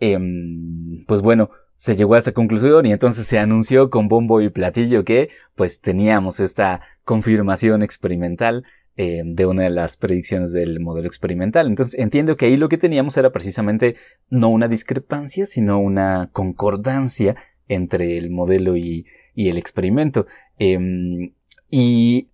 em, 0.00 1.04
pues 1.06 1.20
bueno, 1.20 1.50
se 1.76 1.96
llegó 1.96 2.14
a 2.14 2.18
esa 2.18 2.32
conclusión 2.32 2.86
y 2.86 2.92
entonces 2.92 3.26
se 3.26 3.38
anunció 3.38 3.90
con 3.90 4.08
bombo 4.08 4.40
y 4.40 4.50
platillo 4.50 5.04
que 5.04 5.30
pues 5.56 5.80
teníamos 5.80 6.38
esta 6.40 6.80
confirmación 7.04 7.82
experimental 7.82 8.64
em, 8.96 9.34
de 9.34 9.46
una 9.46 9.64
de 9.64 9.70
las 9.70 9.96
predicciones 9.96 10.52
del 10.52 10.80
modelo 10.80 11.08
experimental. 11.08 11.66
Entonces 11.66 11.98
entiendo 11.98 12.36
que 12.36 12.46
ahí 12.46 12.56
lo 12.56 12.68
que 12.68 12.78
teníamos 12.78 13.16
era 13.16 13.30
precisamente 13.30 13.96
no 14.30 14.48
una 14.48 14.68
discrepancia, 14.68 15.46
sino 15.46 15.78
una 15.78 16.30
concordancia 16.32 17.36
entre 17.68 18.16
el 18.16 18.30
modelo 18.30 18.76
y, 18.76 19.06
y 19.34 19.48
el 19.48 19.58
experimento. 19.58 20.26
Em, 20.58 21.32
y 21.70 22.28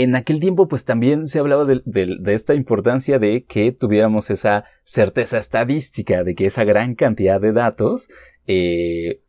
en 0.00 0.16
aquel 0.16 0.40
tiempo 0.40 0.68
pues 0.68 0.86
también 0.86 1.26
se 1.26 1.38
hablaba 1.38 1.66
de, 1.66 1.82
esta 2.28 2.54
importancia 2.54 3.18
de 3.18 3.44
que 3.44 3.72
tuviéramos 3.72 4.30
esa 4.30 4.64
certeza 4.84 5.36
estadística, 5.36 6.24
de 6.24 6.34
que 6.34 6.46
esa 6.46 6.64
gran 6.64 6.94
cantidad 6.94 7.38
de 7.38 7.52
datos 7.52 8.08
eh, 8.46 9.20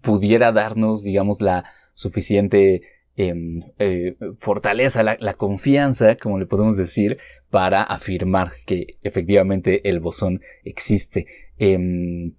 pudiera 0.00 0.52
darnos, 0.52 1.02
digamos, 1.02 1.42
la 1.42 1.64
suficiente 1.92 2.80
em, 3.16 3.62
eh, 3.78 4.16
fortaleza, 4.38 5.02
la, 5.02 5.18
la, 5.20 5.34
confianza, 5.34 6.16
como 6.16 6.38
le 6.38 6.46
podemos 6.46 6.78
decir, 6.78 7.18
para 7.50 7.82
afirmar 7.82 8.52
que 8.64 8.86
efectivamente 9.02 9.86
el 9.86 10.00
bosón 10.00 10.40
existe. 10.64 11.26
Em, 11.58 12.36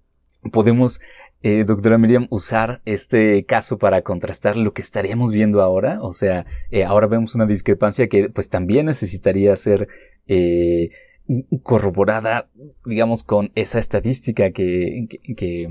podemos 0.50 1.00
eh, 1.42 1.64
doctora 1.64 1.98
Miriam, 1.98 2.26
usar 2.30 2.82
este 2.84 3.44
caso 3.44 3.78
para 3.78 4.02
contrastar 4.02 4.56
lo 4.56 4.72
que 4.72 4.82
estaríamos 4.82 5.32
viendo 5.32 5.62
ahora? 5.62 5.98
O 6.02 6.12
sea, 6.12 6.46
eh, 6.70 6.84
ahora 6.84 7.06
vemos 7.06 7.34
una 7.34 7.46
discrepancia 7.46 8.08
que 8.08 8.28
pues 8.30 8.48
también 8.48 8.86
necesitaría 8.86 9.54
ser 9.56 9.88
eh, 10.26 10.90
corroborada, 11.62 12.48
digamos, 12.84 13.24
con 13.24 13.52
esa 13.54 13.78
estadística 13.78 14.50
que, 14.50 15.08
que, 15.36 15.68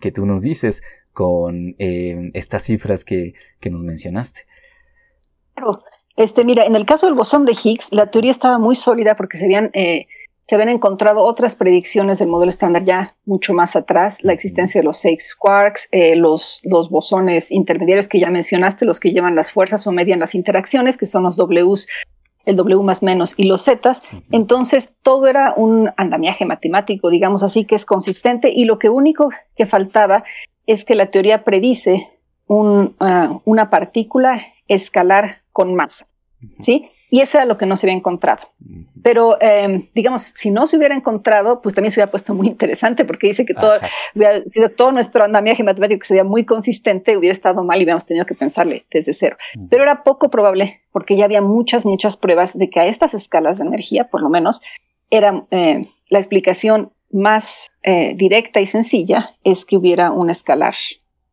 que, 0.00 0.12
tú 0.12 0.26
nos 0.26 0.42
dices, 0.42 0.82
con 1.12 1.74
estas 1.78 2.64
cifras 2.64 3.04
que, 3.04 3.34
que 3.58 3.70
nos 3.70 3.82
mencionaste. 3.82 4.42
Claro. 5.54 5.82
Este, 6.16 6.44
mira, 6.44 6.64
en 6.64 6.74
el 6.74 6.86
caso 6.86 7.06
del 7.06 7.14
bosón 7.14 7.44
de 7.44 7.52
Higgs, 7.52 7.92
la 7.92 8.10
teoría 8.10 8.30
estaba 8.30 8.58
muy 8.58 8.74
sólida 8.74 9.16
porque 9.16 9.36
se 9.36 9.44
habían 9.44 9.70
eh, 9.74 10.06
se 10.48 10.54
habían 10.54 10.68
encontrado 10.68 11.24
otras 11.24 11.56
predicciones 11.56 12.20
del 12.20 12.28
modelo 12.28 12.50
estándar 12.50 12.84
ya 12.84 13.16
mucho 13.24 13.52
más 13.52 13.74
atrás, 13.74 14.22
la 14.22 14.32
existencia 14.32 14.80
de 14.80 14.84
los 14.84 14.98
seis 14.98 15.34
quarks, 15.34 15.88
eh, 15.90 16.14
los, 16.14 16.60
los 16.62 16.88
bosones 16.88 17.50
intermediarios 17.50 18.06
que 18.06 18.20
ya 18.20 18.30
mencionaste, 18.30 18.84
los 18.84 19.00
que 19.00 19.12
llevan 19.12 19.34
las 19.34 19.50
fuerzas 19.50 19.86
o 19.86 19.92
median 19.92 20.20
las 20.20 20.36
interacciones, 20.36 20.96
que 20.96 21.06
son 21.06 21.24
los 21.24 21.36
Ws, 21.36 21.88
el 22.44 22.54
W 22.54 22.82
más 22.84 23.02
menos 23.02 23.34
y 23.36 23.44
los 23.44 23.64
Zetas. 23.64 24.02
Entonces, 24.30 24.94
todo 25.02 25.26
era 25.26 25.52
un 25.56 25.90
andamiaje 25.96 26.44
matemático, 26.44 27.10
digamos 27.10 27.42
así, 27.42 27.64
que 27.64 27.74
es 27.74 27.84
consistente 27.84 28.50
y 28.54 28.66
lo 28.66 28.78
que 28.78 28.88
único 28.88 29.30
que 29.56 29.66
faltaba 29.66 30.22
es 30.66 30.84
que 30.84 30.94
la 30.94 31.10
teoría 31.10 31.42
predice 31.42 32.08
un, 32.46 32.94
ah, 33.00 33.40
una 33.44 33.68
partícula 33.68 34.46
escalar 34.68 35.42
con 35.52 35.74
masa. 35.74 36.06
¿Sí? 36.60 36.88
Y 37.10 37.20
eso 37.20 37.38
era 37.38 37.44
lo 37.44 37.56
que 37.56 37.66
no 37.66 37.76
se 37.76 37.86
había 37.86 37.96
encontrado. 37.96 38.48
Pero, 39.02 39.40
em, 39.40 39.88
digamos, 39.94 40.22
si 40.34 40.50
no 40.50 40.66
se 40.66 40.76
hubiera 40.76 40.94
encontrado, 40.94 41.62
pues 41.62 41.74
también 41.74 41.92
se 41.92 42.00
hubiera 42.00 42.10
puesto 42.10 42.34
muy 42.34 42.48
interesante, 42.48 43.04
porque 43.04 43.28
dice 43.28 43.44
que 43.44 43.54
todo, 43.54 43.74
hubiera 44.14 44.42
sido 44.44 44.68
todo 44.68 44.92
nuestro 44.92 45.24
andamiaje 45.24 45.62
matemático 45.62 46.00
que 46.00 46.06
sería 46.06 46.24
muy 46.24 46.44
consistente, 46.44 47.16
hubiera 47.16 47.32
estado 47.32 47.62
mal 47.62 47.78
y 47.78 47.84
hubiéramos 47.84 48.06
tenido 48.06 48.26
que 48.26 48.34
pensarle 48.34 48.84
desde 48.90 49.12
cero. 49.12 49.36
Pero 49.70 49.84
era 49.84 50.02
poco 50.02 50.30
probable, 50.30 50.80
porque 50.90 51.16
ya 51.16 51.24
había 51.24 51.40
muchas, 51.40 51.86
muchas 51.86 52.16
pruebas 52.16 52.58
de 52.58 52.68
que 52.68 52.80
a 52.80 52.86
estas 52.86 53.14
escalas 53.14 53.58
de 53.58 53.66
energía, 53.66 54.08
por 54.08 54.22
lo 54.22 54.28
menos, 54.28 54.60
era 55.10 55.46
eh, 55.52 55.82
la 56.08 56.18
explicación 56.18 56.92
más 57.10 57.70
eh, 57.82 58.14
directa 58.16 58.60
y 58.60 58.66
sencilla 58.66 59.36
es 59.44 59.64
que 59.64 59.76
hubiera 59.76 60.10
un 60.10 60.30
escalar 60.30 60.74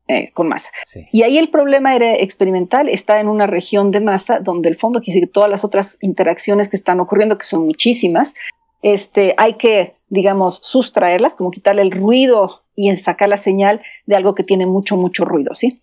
eh, 0.09 0.31
con 0.33 0.47
masa. 0.47 0.69
Y 1.13 1.23
ahí 1.23 1.37
el 1.37 1.49
problema 1.49 1.95
era 1.95 2.13
experimental, 2.15 2.89
está 2.89 3.21
en 3.21 3.29
una 3.29 3.47
región 3.47 3.91
de 3.91 4.01
masa 4.01 4.39
donde 4.39 4.67
el 4.67 4.75
fondo 4.75 4.99
quiere 4.99 5.21
decir 5.21 5.31
todas 5.31 5.49
las 5.49 5.63
otras 5.63 5.97
interacciones 6.01 6.67
que 6.67 6.75
están 6.75 6.99
ocurriendo, 6.99 7.37
que 7.37 7.45
son 7.45 7.65
muchísimas, 7.65 8.33
este, 8.81 9.33
hay 9.37 9.53
que, 9.53 9.93
digamos, 10.09 10.59
sustraerlas, 10.61 11.37
como 11.37 11.51
quitarle 11.51 11.83
el 11.83 11.91
ruido 11.91 12.63
y 12.75 12.93
sacar 12.97 13.29
la 13.29 13.37
señal 13.37 13.81
de 14.05 14.17
algo 14.17 14.35
que 14.35 14.43
tiene 14.43 14.65
mucho, 14.65 14.97
mucho 14.97 15.23
ruido, 15.23 15.55
¿sí? 15.55 15.81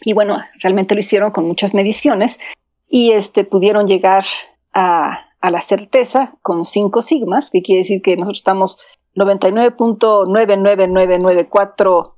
Y 0.00 0.14
bueno, 0.14 0.42
realmente 0.60 0.94
lo 0.94 1.00
hicieron 1.00 1.30
con 1.30 1.46
muchas 1.46 1.74
mediciones 1.74 2.40
y 2.88 3.12
este, 3.12 3.44
pudieron 3.44 3.86
llegar 3.86 4.24
a, 4.72 5.26
a 5.42 5.50
la 5.50 5.60
certeza 5.60 6.38
con 6.40 6.64
cinco 6.64 7.02
sigmas, 7.02 7.50
que 7.50 7.60
quiere 7.60 7.80
decir 7.80 8.00
que 8.00 8.16
nosotros 8.16 8.38
estamos 8.38 8.78
99.99994 9.16 11.66
por 11.66 11.94
ciento 11.94 12.17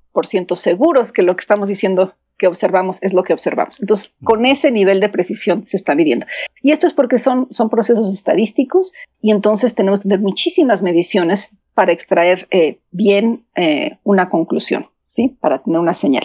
seguros 0.55 1.13
que 1.13 1.23
lo 1.23 1.37
que 1.37 1.41
estamos 1.41 1.69
diciendo 1.69 2.15
que 2.41 2.47
observamos 2.47 3.03
es 3.03 3.13
lo 3.13 3.23
que 3.23 3.35
observamos. 3.35 3.81
Entonces, 3.81 4.15
con 4.25 4.47
ese 4.47 4.71
nivel 4.71 4.99
de 5.01 5.11
precisión 5.11 5.67
se 5.67 5.77
está 5.77 5.95
midiendo. 5.95 6.27
Y 6.63 6.73
esto 6.73 6.87
es 6.87 6.95
porque 6.95 7.19
son, 7.19 7.49
son 7.51 7.69
procesos 7.69 8.13
estadísticos 8.13 8.95
y 9.21 9.31
entonces 9.31 9.75
tenemos 9.75 10.01
que 10.01 10.05
tener 10.05 10.21
muchísimas 10.21 10.81
mediciones 10.83 11.51
para 11.75 11.93
extraer 11.93 12.49
eh, 12.51 12.79
bien 12.93 13.45
eh, 13.57 13.99
una 14.05 14.31
conclusión, 14.31 14.87
¿sí? 15.05 15.37
Para 15.41 15.63
tener 15.63 15.79
una 15.79 15.93
señal. 15.93 16.25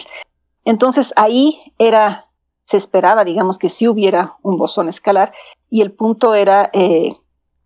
Entonces, 0.64 1.12
ahí 1.16 1.58
era, 1.78 2.26
se 2.64 2.78
esperaba, 2.78 3.24
digamos, 3.24 3.58
que 3.58 3.68
sí 3.68 3.86
hubiera 3.86 4.36
un 4.42 4.56
bosón 4.56 4.88
escalar 4.88 5.32
y 5.68 5.82
el 5.82 5.92
punto 5.92 6.34
era 6.34 6.70
eh, 6.72 7.10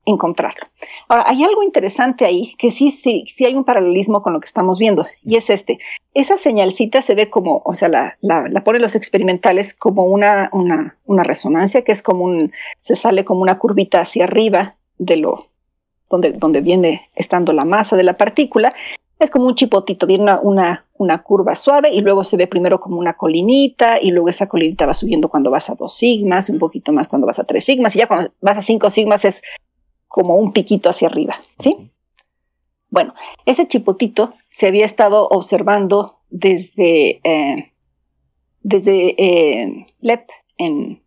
encontrarlo. 0.04 0.62
Ahora, 1.08 1.24
hay 1.26 1.42
algo 1.44 1.62
interesante 1.62 2.24
ahí, 2.24 2.54
que 2.58 2.70
sí, 2.70 2.90
sí, 2.90 3.24
sí 3.28 3.44
hay 3.44 3.54
un 3.54 3.64
paralelismo 3.64 4.22
con 4.22 4.32
lo 4.32 4.40
que 4.40 4.46
estamos 4.46 4.78
viendo, 4.78 5.06
y 5.22 5.36
es 5.36 5.50
este. 5.50 5.78
Esa 6.14 6.38
señalcita 6.38 7.02
se 7.02 7.14
ve 7.14 7.30
como, 7.30 7.62
o 7.64 7.74
sea, 7.74 7.88
la, 7.88 8.16
la, 8.20 8.64
ponen 8.64 8.82
los 8.82 8.96
experimentales 8.96 9.74
como 9.74 10.04
una, 10.04 10.48
una, 10.52 10.96
una, 11.04 11.22
resonancia, 11.22 11.82
que 11.82 11.92
es 11.92 12.02
como 12.02 12.24
un, 12.24 12.52
se 12.80 12.94
sale 12.94 13.24
como 13.24 13.42
una 13.42 13.58
curvita 13.58 14.00
hacia 14.00 14.24
arriba 14.24 14.74
de 14.98 15.16
lo, 15.16 15.46
donde, 16.08 16.32
donde 16.32 16.60
viene 16.60 17.10
estando 17.14 17.52
la 17.52 17.64
masa 17.64 17.96
de 17.96 18.02
la 18.02 18.16
partícula, 18.16 18.74
es 19.20 19.30
como 19.30 19.46
un 19.46 19.54
chipotito, 19.54 20.06
viene 20.06 20.22
una, 20.24 20.40
una, 20.40 20.86
una, 20.96 21.22
curva 21.22 21.54
suave 21.54 21.90
y 21.92 22.00
luego 22.00 22.24
se 22.24 22.38
ve 22.38 22.46
primero 22.46 22.80
como 22.80 22.98
una 22.98 23.12
colinita 23.12 23.98
y 24.00 24.12
luego 24.12 24.30
esa 24.30 24.48
colinita 24.48 24.86
va 24.86 24.94
subiendo 24.94 25.28
cuando 25.28 25.50
vas 25.50 25.68
a 25.68 25.74
dos 25.74 25.94
sigmas, 25.94 26.48
un 26.48 26.58
poquito 26.58 26.90
más 26.90 27.06
cuando 27.06 27.26
vas 27.26 27.38
a 27.38 27.44
tres 27.44 27.64
sigmas 27.64 27.94
y 27.94 27.98
ya 27.98 28.08
cuando 28.08 28.32
vas 28.40 28.56
a 28.56 28.62
cinco 28.62 28.88
sigmas 28.88 29.26
es 29.26 29.42
como 30.10 30.34
un 30.34 30.52
piquito 30.52 30.90
hacia 30.90 31.06
arriba, 31.06 31.40
¿sí? 31.56 31.88
Bueno, 32.90 33.14
ese 33.46 33.68
chipotito 33.68 34.34
se 34.50 34.66
había 34.66 34.84
estado 34.84 35.28
observando 35.28 36.18
desde, 36.30 37.20
eh, 37.22 37.72
desde 38.60 39.14
eh, 39.16 39.86
LEP, 40.00 40.28
en, 40.58 41.00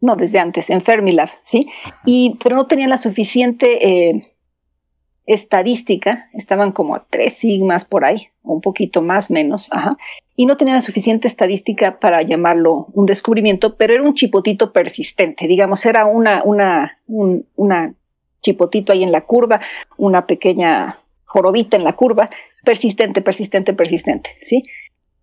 no, 0.00 0.16
desde 0.16 0.40
antes, 0.40 0.70
en 0.70 0.80
Fermilab, 0.80 1.30
¿sí? 1.44 1.70
Y, 2.04 2.36
pero 2.42 2.56
no 2.56 2.66
tenían 2.66 2.90
la 2.90 2.98
suficiente 2.98 4.08
eh, 4.08 4.34
estadística, 5.26 6.28
estaban 6.32 6.72
como 6.72 6.96
a 6.96 7.06
tres 7.08 7.34
sigmas 7.34 7.84
por 7.84 8.04
ahí, 8.04 8.26
un 8.42 8.60
poquito 8.60 9.02
más 9.02 9.30
menos, 9.30 9.68
ajá, 9.70 9.90
y 10.34 10.46
no 10.46 10.56
tenían 10.56 10.78
la 10.78 10.82
suficiente 10.82 11.28
estadística 11.28 12.00
para 12.00 12.22
llamarlo 12.22 12.88
un 12.92 13.06
descubrimiento, 13.06 13.76
pero 13.76 13.94
era 13.94 14.02
un 14.02 14.14
chipotito 14.14 14.72
persistente, 14.72 15.46
digamos, 15.46 15.86
era 15.86 16.06
una, 16.06 16.42
una, 16.42 16.98
una 17.54 17.94
chipotito 18.42 18.92
ahí 18.92 19.02
en 19.02 19.12
la 19.12 19.22
curva, 19.22 19.60
una 19.96 20.26
pequeña 20.26 21.00
jorobita 21.24 21.76
en 21.76 21.84
la 21.84 21.94
curva, 21.94 22.28
persistente, 22.64 23.22
persistente, 23.22 23.72
persistente, 23.74 24.30
¿sí? 24.42 24.62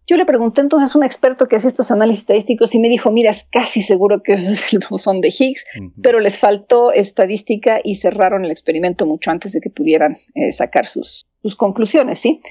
Yo 0.08 0.18
le 0.18 0.26
pregunté 0.26 0.62
entonces 0.62 0.94
a 0.94 0.98
un 0.98 1.04
experto 1.04 1.48
que 1.48 1.56
hace 1.56 1.68
estos 1.68 1.90
análisis 1.90 2.22
estadísticos 2.22 2.76
y 2.76 2.80
me 2.80 2.90
dijo, 2.90 3.10
mira, 3.12 3.32
es 3.32 3.46
casi 3.46 3.82
seguro 3.82 4.22
que 4.22 4.34
ese 4.34 4.54
es 4.54 4.74
el 4.74 4.80
bosón 4.90 5.20
de 5.20 5.30
Higgs, 5.30 5.66
pero 6.02 6.20
les 6.20 6.38
faltó 6.38 6.92
estadística 6.94 7.80
y 7.84 7.96
cerraron 7.96 8.46
el 8.46 8.52
experimento 8.52 9.08
mucho 9.08 9.32
antes 9.32 9.54
de 9.54 9.62
que 9.62 9.72
pudieran 9.72 10.18
eh, 10.36 10.52
sacar 10.52 10.86
sus, 10.86 11.24
sus, 11.42 11.56
conclusiones, 11.56 12.20
¿sí? 12.20 12.42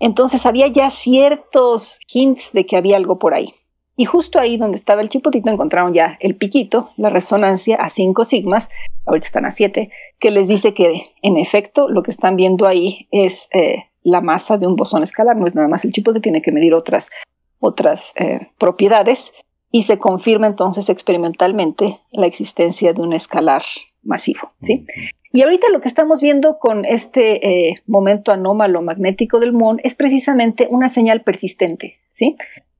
Entonces 0.00 0.44
había 0.44 0.66
ya 0.66 0.90
ciertos 0.90 2.00
hints 2.12 2.50
de 2.52 2.66
que 2.66 2.76
había 2.76 2.96
algo 2.96 3.18
por 3.18 3.34
ahí. 3.34 3.54
Y 3.98 4.04
justo 4.04 4.38
ahí 4.38 4.56
donde 4.56 4.76
estaba 4.76 5.02
el 5.02 5.08
chipotito 5.08 5.50
encontraron 5.50 5.92
ya 5.92 6.16
el 6.20 6.36
piquito, 6.36 6.92
la 6.96 7.10
resonancia 7.10 7.74
a 7.74 7.88
5 7.88 8.22
sigmas, 8.22 8.70
ahorita 9.04 9.26
están 9.26 9.44
a 9.44 9.50
7, 9.50 9.90
que 10.20 10.30
les 10.30 10.46
dice 10.46 10.72
que 10.72 11.10
en 11.20 11.36
efecto 11.36 11.88
lo 11.88 12.04
que 12.04 12.12
están 12.12 12.36
viendo 12.36 12.68
ahí 12.68 13.08
es 13.10 13.48
eh, 13.52 13.86
la 14.04 14.20
masa 14.20 14.56
de 14.56 14.68
un 14.68 14.76
bosón 14.76 15.02
escalar, 15.02 15.36
no 15.36 15.48
es 15.48 15.56
nada 15.56 15.66
más 15.66 15.84
el 15.84 15.90
chipote, 15.90 16.20
tiene 16.20 16.42
que 16.42 16.52
medir 16.52 16.74
otras, 16.74 17.10
otras 17.58 18.12
eh, 18.14 18.46
propiedades 18.56 19.32
y 19.72 19.82
se 19.82 19.98
confirma 19.98 20.46
entonces 20.46 20.88
experimentalmente 20.90 21.98
la 22.12 22.26
existencia 22.26 22.92
de 22.92 23.02
un 23.02 23.12
escalar 23.12 23.62
masivo. 24.04 24.46
¿sí? 24.62 24.86
Y 25.32 25.42
ahorita 25.42 25.70
lo 25.70 25.80
que 25.80 25.88
estamos 25.88 26.20
viendo 26.20 26.60
con 26.60 26.84
este 26.84 27.70
eh, 27.70 27.82
momento 27.88 28.30
anómalo 28.30 28.80
magnético 28.80 29.40
del 29.40 29.52
muón 29.52 29.80
es 29.82 29.96
precisamente 29.96 30.68
una 30.70 30.88
señal 30.88 31.22
persistente. 31.22 31.94
¿sí? 32.12 32.36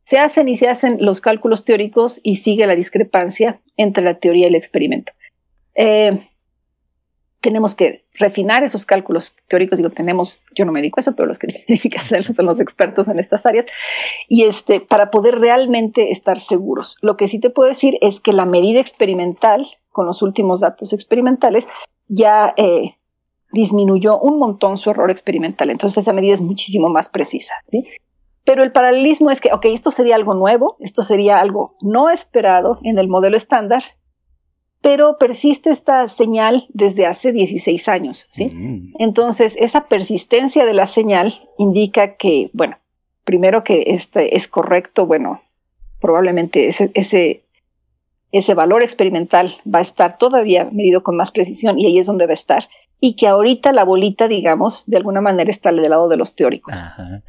Se 0.08 0.16
hacen 0.16 0.48
y 0.48 0.56
se 0.56 0.68
hacen 0.68 0.96
los 1.04 1.20
cálculos 1.20 1.66
teóricos 1.66 2.18
y 2.22 2.36
sigue 2.36 2.66
la 2.66 2.74
discrepancia 2.74 3.60
entre 3.76 4.02
la 4.02 4.14
teoría 4.14 4.46
y 4.46 4.48
el 4.48 4.54
experimento. 4.54 5.12
Eh, 5.74 6.26
tenemos 7.42 7.74
que 7.74 8.06
refinar 8.14 8.64
esos 8.64 8.86
cálculos 8.86 9.36
teóricos, 9.48 9.76
digo, 9.76 9.90
tenemos, 9.90 10.40
yo 10.54 10.64
no 10.64 10.72
me 10.72 10.80
dedico 10.80 10.98
a 10.98 11.02
eso, 11.02 11.14
pero 11.14 11.28
los 11.28 11.38
que 11.38 11.46
tienen 11.66 11.90
que 11.90 11.98
hacerlo 11.98 12.32
son 12.32 12.46
los 12.46 12.58
expertos 12.58 13.06
en 13.08 13.18
estas 13.18 13.44
áreas, 13.44 13.66
y 14.28 14.44
este, 14.44 14.80
para 14.80 15.10
poder 15.10 15.40
realmente 15.40 16.10
estar 16.10 16.40
seguros. 16.40 16.96
Lo 17.02 17.18
que 17.18 17.28
sí 17.28 17.38
te 17.38 17.50
puedo 17.50 17.68
decir 17.68 17.98
es 18.00 18.18
que 18.18 18.32
la 18.32 18.46
medida 18.46 18.80
experimental, 18.80 19.66
con 19.90 20.06
los 20.06 20.22
últimos 20.22 20.60
datos 20.60 20.94
experimentales, 20.94 21.68
ya 22.06 22.54
eh, 22.56 22.94
disminuyó 23.52 24.18
un 24.18 24.38
montón 24.38 24.78
su 24.78 24.88
error 24.88 25.10
experimental. 25.10 25.68
Entonces 25.68 25.98
esa 25.98 26.14
medida 26.14 26.32
es 26.32 26.40
muchísimo 26.40 26.88
más 26.88 27.10
precisa. 27.10 27.52
Pero 28.48 28.62
el 28.62 28.72
paralelismo 28.72 29.30
es 29.30 29.42
que, 29.42 29.52
ok, 29.52 29.66
esto 29.66 29.90
sería 29.90 30.14
algo 30.14 30.32
nuevo, 30.32 30.78
esto 30.80 31.02
sería 31.02 31.38
algo 31.38 31.76
no 31.82 32.08
esperado 32.08 32.78
en 32.82 32.98
el 32.98 33.06
modelo 33.06 33.36
estándar, 33.36 33.82
pero 34.80 35.18
persiste 35.18 35.68
esta 35.68 36.08
señal 36.08 36.66
desde 36.70 37.04
hace 37.04 37.32
16 37.32 37.88
años, 37.90 38.26
¿sí? 38.30 38.46
Mm. 38.46 38.94
Entonces, 39.00 39.54
esa 39.58 39.86
persistencia 39.86 40.64
de 40.64 40.72
la 40.72 40.86
señal 40.86 41.46
indica 41.58 42.16
que, 42.16 42.48
bueno, 42.54 42.78
primero 43.22 43.64
que 43.64 43.84
este 43.88 44.34
es 44.34 44.48
correcto, 44.48 45.04
bueno, 45.04 45.42
probablemente 46.00 46.68
ese, 46.68 46.90
ese, 46.94 47.44
ese 48.32 48.54
valor 48.54 48.82
experimental 48.82 49.56
va 49.66 49.80
a 49.80 49.82
estar 49.82 50.16
todavía 50.16 50.70
medido 50.72 51.02
con 51.02 51.18
más 51.18 51.32
precisión 51.32 51.78
y 51.78 51.84
ahí 51.84 51.98
es 51.98 52.06
donde 52.06 52.24
va 52.24 52.30
a 52.30 52.32
estar, 52.32 52.64
y 52.98 53.14
que 53.16 53.28
ahorita 53.28 53.72
la 53.72 53.84
bolita, 53.84 54.26
digamos, 54.26 54.86
de 54.86 54.96
alguna 54.96 55.20
manera 55.20 55.50
está 55.50 55.70
del 55.70 55.90
lado 55.90 56.08
de 56.08 56.16
los 56.16 56.34
teóricos. 56.34 56.78
Ajá, 56.78 57.22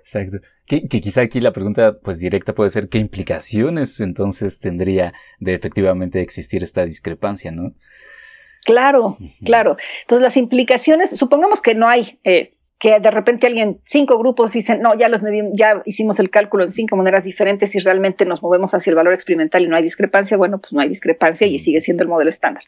exacto. 0.00 0.38
Que, 0.66 0.88
quizá 0.88 1.20
aquí 1.20 1.40
la 1.40 1.52
pregunta 1.52 1.98
pues 2.02 2.18
directa 2.18 2.54
puede 2.54 2.70
ser 2.70 2.88
qué 2.88 2.98
implicaciones 2.98 4.00
entonces 4.00 4.60
tendría 4.60 5.12
de 5.38 5.52
efectivamente 5.52 6.22
existir 6.22 6.62
esta 6.62 6.86
discrepancia, 6.86 7.50
¿no? 7.50 7.74
Claro, 8.64 9.18
claro. 9.44 9.76
Entonces 10.02 10.22
las 10.22 10.38
implicaciones, 10.38 11.10
supongamos 11.10 11.60
que 11.60 11.74
no 11.74 11.86
hay, 11.86 12.18
eh, 12.24 12.54
que 12.78 12.98
de 12.98 13.10
repente 13.10 13.46
alguien, 13.46 13.80
cinco 13.84 14.18
grupos 14.18 14.54
dicen, 14.54 14.80
no, 14.80 14.96
ya 14.96 15.10
los 15.10 15.20
ya 15.52 15.82
hicimos 15.84 16.18
el 16.18 16.30
cálculo 16.30 16.64
en 16.64 16.70
cinco 16.70 16.96
maneras 16.96 17.24
diferentes 17.24 17.74
y 17.74 17.80
realmente 17.80 18.24
nos 18.24 18.42
movemos 18.42 18.72
hacia 18.72 18.90
el 18.90 18.96
valor 18.96 19.12
experimental 19.12 19.62
y 19.62 19.68
no 19.68 19.76
hay 19.76 19.82
discrepancia, 19.82 20.38
bueno, 20.38 20.58
pues 20.60 20.72
no 20.72 20.80
hay 20.80 20.88
discrepancia 20.88 21.46
y 21.46 21.58
sigue 21.58 21.80
siendo 21.80 22.02
el 22.04 22.08
modelo 22.08 22.30
estándar. 22.30 22.64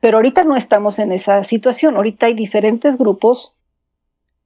Pero 0.00 0.18
ahorita 0.18 0.44
no 0.44 0.56
estamos 0.56 0.98
en 0.98 1.12
esa 1.12 1.42
situación, 1.42 1.96
ahorita 1.96 2.26
hay 2.26 2.34
diferentes 2.34 2.98
grupos 2.98 3.56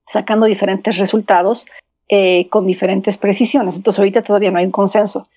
sacando 0.07 0.47
diferentes 0.47 0.97
resultados 0.99 1.67
eh, 2.09 2.49
con 2.49 2.67
diferentes 2.67 3.17
precisiones. 3.17 3.77
Entonces 3.77 3.99
ahorita 3.99 4.23
todavía 4.23 4.51
no 4.51 4.59
hay 4.59 4.67
un 4.67 4.73
consenso. 4.73 5.29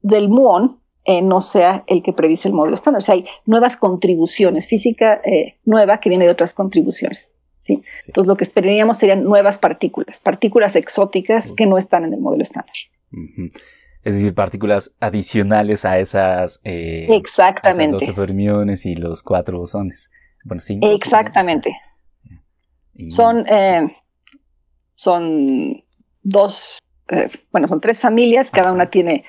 del 0.03 0.29
muón 0.29 0.82
eh, 1.05 1.21
no 1.21 1.41
sea 1.41 1.83
el 1.88 2.03
que 2.03 2.12
predice 2.12 2.49
el 2.49 2.55
modelo 2.55 2.75
estándar. 2.75 2.99
O 2.99 3.05
sea, 3.05 3.15
hay 3.15 3.27
nuevas 3.45 3.77
contribuciones, 3.77 4.69
física 4.69 5.21
eh, 5.25 5.57
nueva 5.65 5.99
que 5.99 6.09
viene 6.09 6.27
de 6.27 6.31
otras 6.31 6.55
contribuciones. 6.55 7.33
¿sí? 7.62 7.83
Entonces, 8.07 8.29
lo 8.29 8.37
que 8.37 8.45
esperaríamos 8.45 8.99
serían 8.99 9.25
nuevas 9.25 9.59
partículas, 9.59 10.21
partículas 10.21 10.77
exóticas 10.77 11.53
que 11.53 11.67
no 11.67 11.77
están 11.77 12.05
en 12.05 12.15
el 12.15 12.21
modelo 12.21 12.43
estándar. 12.43 12.75
Es 14.05 14.15
decir, 14.15 14.35
partículas 14.35 14.95
adicionales 15.01 15.85
a 15.85 15.99
esas, 15.99 16.61
eh, 16.62 17.09
Exactamente. 17.11 17.93
12 17.95 18.12
fermiones 18.12 18.87
y 18.87 18.95
los 18.95 19.25
cuatro 19.25 19.59
bosones. 19.59 20.09
Bueno, 20.45 20.61
cinco. 20.61 20.88
Exactamente. 20.88 21.73
Son, 23.09 23.45
son 24.95 25.83
dos, 26.23 26.79
bueno, 27.51 27.67
son 27.67 27.81
tres 27.81 27.99
familias, 27.99 28.51
cada 28.51 28.73
una 28.73 28.91
tiene 28.91 29.25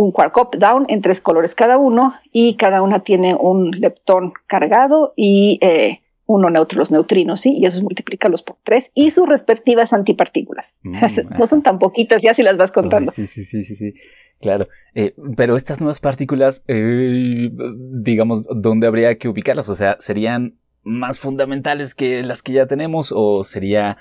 un 0.00 0.12
quark 0.12 0.34
up 0.38 0.58
down 0.58 0.86
en 0.88 1.02
tres 1.02 1.20
colores 1.20 1.54
cada 1.54 1.76
uno 1.76 2.14
y 2.32 2.56
cada 2.56 2.80
una 2.80 3.00
tiene 3.00 3.34
un 3.34 3.70
leptón 3.70 4.32
cargado 4.46 5.12
y 5.14 5.58
eh, 5.60 6.00
uno 6.24 6.48
neutro, 6.48 6.78
los 6.78 6.90
neutrinos, 6.90 7.42
¿sí? 7.42 7.58
Y 7.58 7.66
eso 7.66 7.82
multiplicarlos 7.82 8.40
por 8.42 8.56
tres 8.64 8.92
y 8.94 9.10
sus 9.10 9.28
respectivas 9.28 9.92
antipartículas. 9.92 10.74
Mm, 10.84 10.96
no 11.38 11.46
son 11.46 11.62
tan 11.62 11.78
poquitas 11.78 12.22
ya 12.22 12.32
si 12.32 12.42
las 12.42 12.56
vas 12.56 12.72
contando. 12.72 13.12
sí, 13.12 13.26
sí, 13.26 13.44
sí, 13.44 13.62
sí, 13.62 13.76
sí. 13.76 13.92
Claro, 14.40 14.68
eh, 14.94 15.12
pero 15.36 15.54
estas 15.54 15.80
nuevas 15.80 16.00
partículas, 16.00 16.64
eh, 16.66 17.50
digamos, 17.92 18.44
¿dónde 18.58 18.86
habría 18.86 19.18
que 19.18 19.28
ubicarlas? 19.28 19.68
O 19.68 19.74
sea, 19.74 19.98
¿serían 20.00 20.56
más 20.82 21.18
fundamentales 21.18 21.94
que 21.94 22.22
las 22.22 22.42
que 22.42 22.52
ya 22.54 22.66
tenemos 22.66 23.12
o 23.14 23.44
sería 23.44 23.98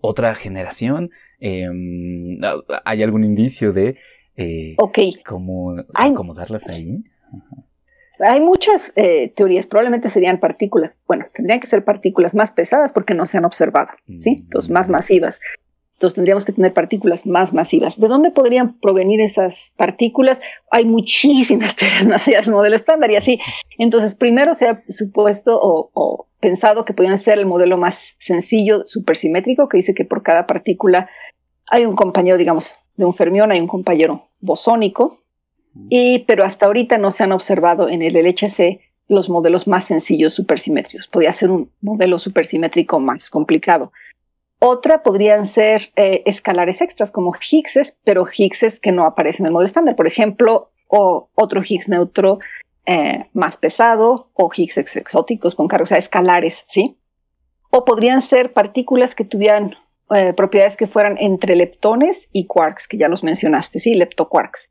otra 0.00 0.34
generación? 0.34 1.10
Em, 1.38 2.38
¿Hay 2.86 3.02
algún 3.02 3.24
indicio 3.24 3.74
de 3.74 3.98
eh, 4.38 4.74
ok. 4.78 4.98
¿Cómo 5.26 5.74
acomodarlas 5.94 6.68
ahí? 6.68 7.02
Hay 8.20 8.40
muchas 8.40 8.92
eh, 8.96 9.32
teorías, 9.34 9.66
probablemente 9.66 10.08
serían 10.08 10.38
partículas, 10.38 10.96
bueno, 11.06 11.24
tendrían 11.34 11.60
que 11.60 11.66
ser 11.66 11.84
partículas 11.84 12.34
más 12.34 12.52
pesadas 12.52 12.92
porque 12.92 13.14
no 13.14 13.26
se 13.26 13.38
han 13.38 13.44
observado, 13.44 13.90
¿sí? 14.18 14.38
Entonces, 14.44 14.70
más 14.70 14.88
masivas. 14.88 15.40
Entonces 15.94 16.14
tendríamos 16.14 16.44
que 16.44 16.52
tener 16.52 16.72
partículas 16.72 17.26
más 17.26 17.52
masivas. 17.52 17.98
¿De 17.98 18.06
dónde 18.06 18.30
podrían 18.30 18.78
provenir 18.78 19.20
esas 19.20 19.72
partículas? 19.76 20.40
Hay 20.70 20.84
muchísimas 20.84 21.74
teorías 21.76 22.06
nacidas 22.06 22.44
del 22.44 22.54
modelo 22.54 22.76
estándar 22.76 23.10
y 23.10 23.16
así. 23.16 23.40
Entonces, 23.78 24.14
primero 24.14 24.54
se 24.54 24.68
ha 24.68 24.82
supuesto 24.88 25.58
o, 25.60 25.90
o 25.94 26.28
pensado 26.38 26.84
que 26.84 26.94
podrían 26.94 27.18
ser 27.18 27.38
el 27.38 27.46
modelo 27.46 27.76
más 27.78 28.14
sencillo, 28.18 28.86
supersimétrico, 28.86 29.68
que 29.68 29.78
dice 29.78 29.94
que 29.94 30.04
por 30.04 30.22
cada 30.22 30.46
partícula 30.46 31.08
hay 31.68 31.84
un 31.84 31.96
compañero, 31.96 32.38
digamos, 32.38 32.74
de 32.96 33.04
un 33.04 33.14
fermión, 33.14 33.50
hay 33.50 33.60
un 33.60 33.66
compañero 33.66 34.27
bosónico, 34.40 35.22
y, 35.88 36.20
pero 36.20 36.44
hasta 36.44 36.66
ahorita 36.66 36.98
no 36.98 37.10
se 37.10 37.24
han 37.24 37.32
observado 37.32 37.88
en 37.88 38.02
el 38.02 38.14
LHC 38.14 38.80
los 39.06 39.28
modelos 39.28 39.68
más 39.68 39.84
sencillos 39.84 40.34
supersimétricos. 40.34 41.06
Podría 41.06 41.32
ser 41.32 41.50
un 41.50 41.70
modelo 41.80 42.18
supersimétrico 42.18 42.98
más 42.98 43.30
complicado. 43.30 43.92
Otra 44.60 45.02
podrían 45.02 45.46
ser 45.46 45.82
eh, 45.94 46.22
escalares 46.26 46.80
extras 46.80 47.12
como 47.12 47.32
Higgses, 47.34 47.96
pero 48.04 48.26
Higgses 48.26 48.80
que 48.80 48.92
no 48.92 49.06
aparecen 49.06 49.44
en 49.44 49.48
el 49.48 49.52
modelo 49.52 49.66
estándar. 49.66 49.94
Por 49.94 50.08
ejemplo, 50.08 50.72
o 50.88 51.30
otro 51.34 51.62
Higgs 51.62 51.88
neutro 51.88 52.38
eh, 52.86 53.26
más 53.34 53.56
pesado 53.56 54.30
o 54.34 54.50
Higgs 54.54 54.78
exóticos 54.78 55.54
con 55.54 55.68
carga, 55.68 55.84
o 55.84 55.86
sea, 55.86 55.98
escalares, 55.98 56.64
¿sí? 56.66 56.98
o 57.70 57.84
podrían 57.84 58.20
ser 58.20 58.52
partículas 58.52 59.14
que 59.14 59.24
tuvieran 59.24 59.76
eh, 60.14 60.32
propiedades 60.32 60.76
que 60.76 60.86
fueran 60.86 61.16
entre 61.18 61.56
leptones 61.56 62.28
y 62.32 62.46
quarks, 62.46 62.88
que 62.88 62.96
ya 62.96 63.08
los 63.08 63.22
mencionaste, 63.22 63.78
sí, 63.78 63.94
leptoquarks. 63.94 64.70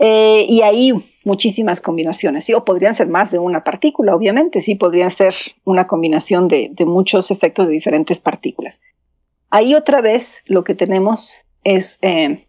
Eh, 0.00 0.46
y 0.48 0.62
ahí 0.62 0.92
muchísimas 1.24 1.80
combinaciones, 1.80 2.44
¿sí? 2.44 2.54
o 2.54 2.64
podrían 2.64 2.94
ser 2.94 3.08
más 3.08 3.32
de 3.32 3.40
una 3.40 3.64
partícula, 3.64 4.14
obviamente, 4.14 4.60
sí, 4.60 4.76
podrían 4.76 5.10
ser 5.10 5.34
una 5.64 5.88
combinación 5.88 6.46
de, 6.46 6.72
muchos 6.86 7.32
efectos 7.32 7.66
de 7.66 7.72
diferentes 7.72 8.20
partículas. 8.20 8.80
Ahí 9.50 9.74
otra 9.74 10.00
vez 10.00 10.42
lo 10.46 10.62
que 10.62 10.76
tenemos 10.76 11.36
es 11.64 11.98
eh, 12.02 12.46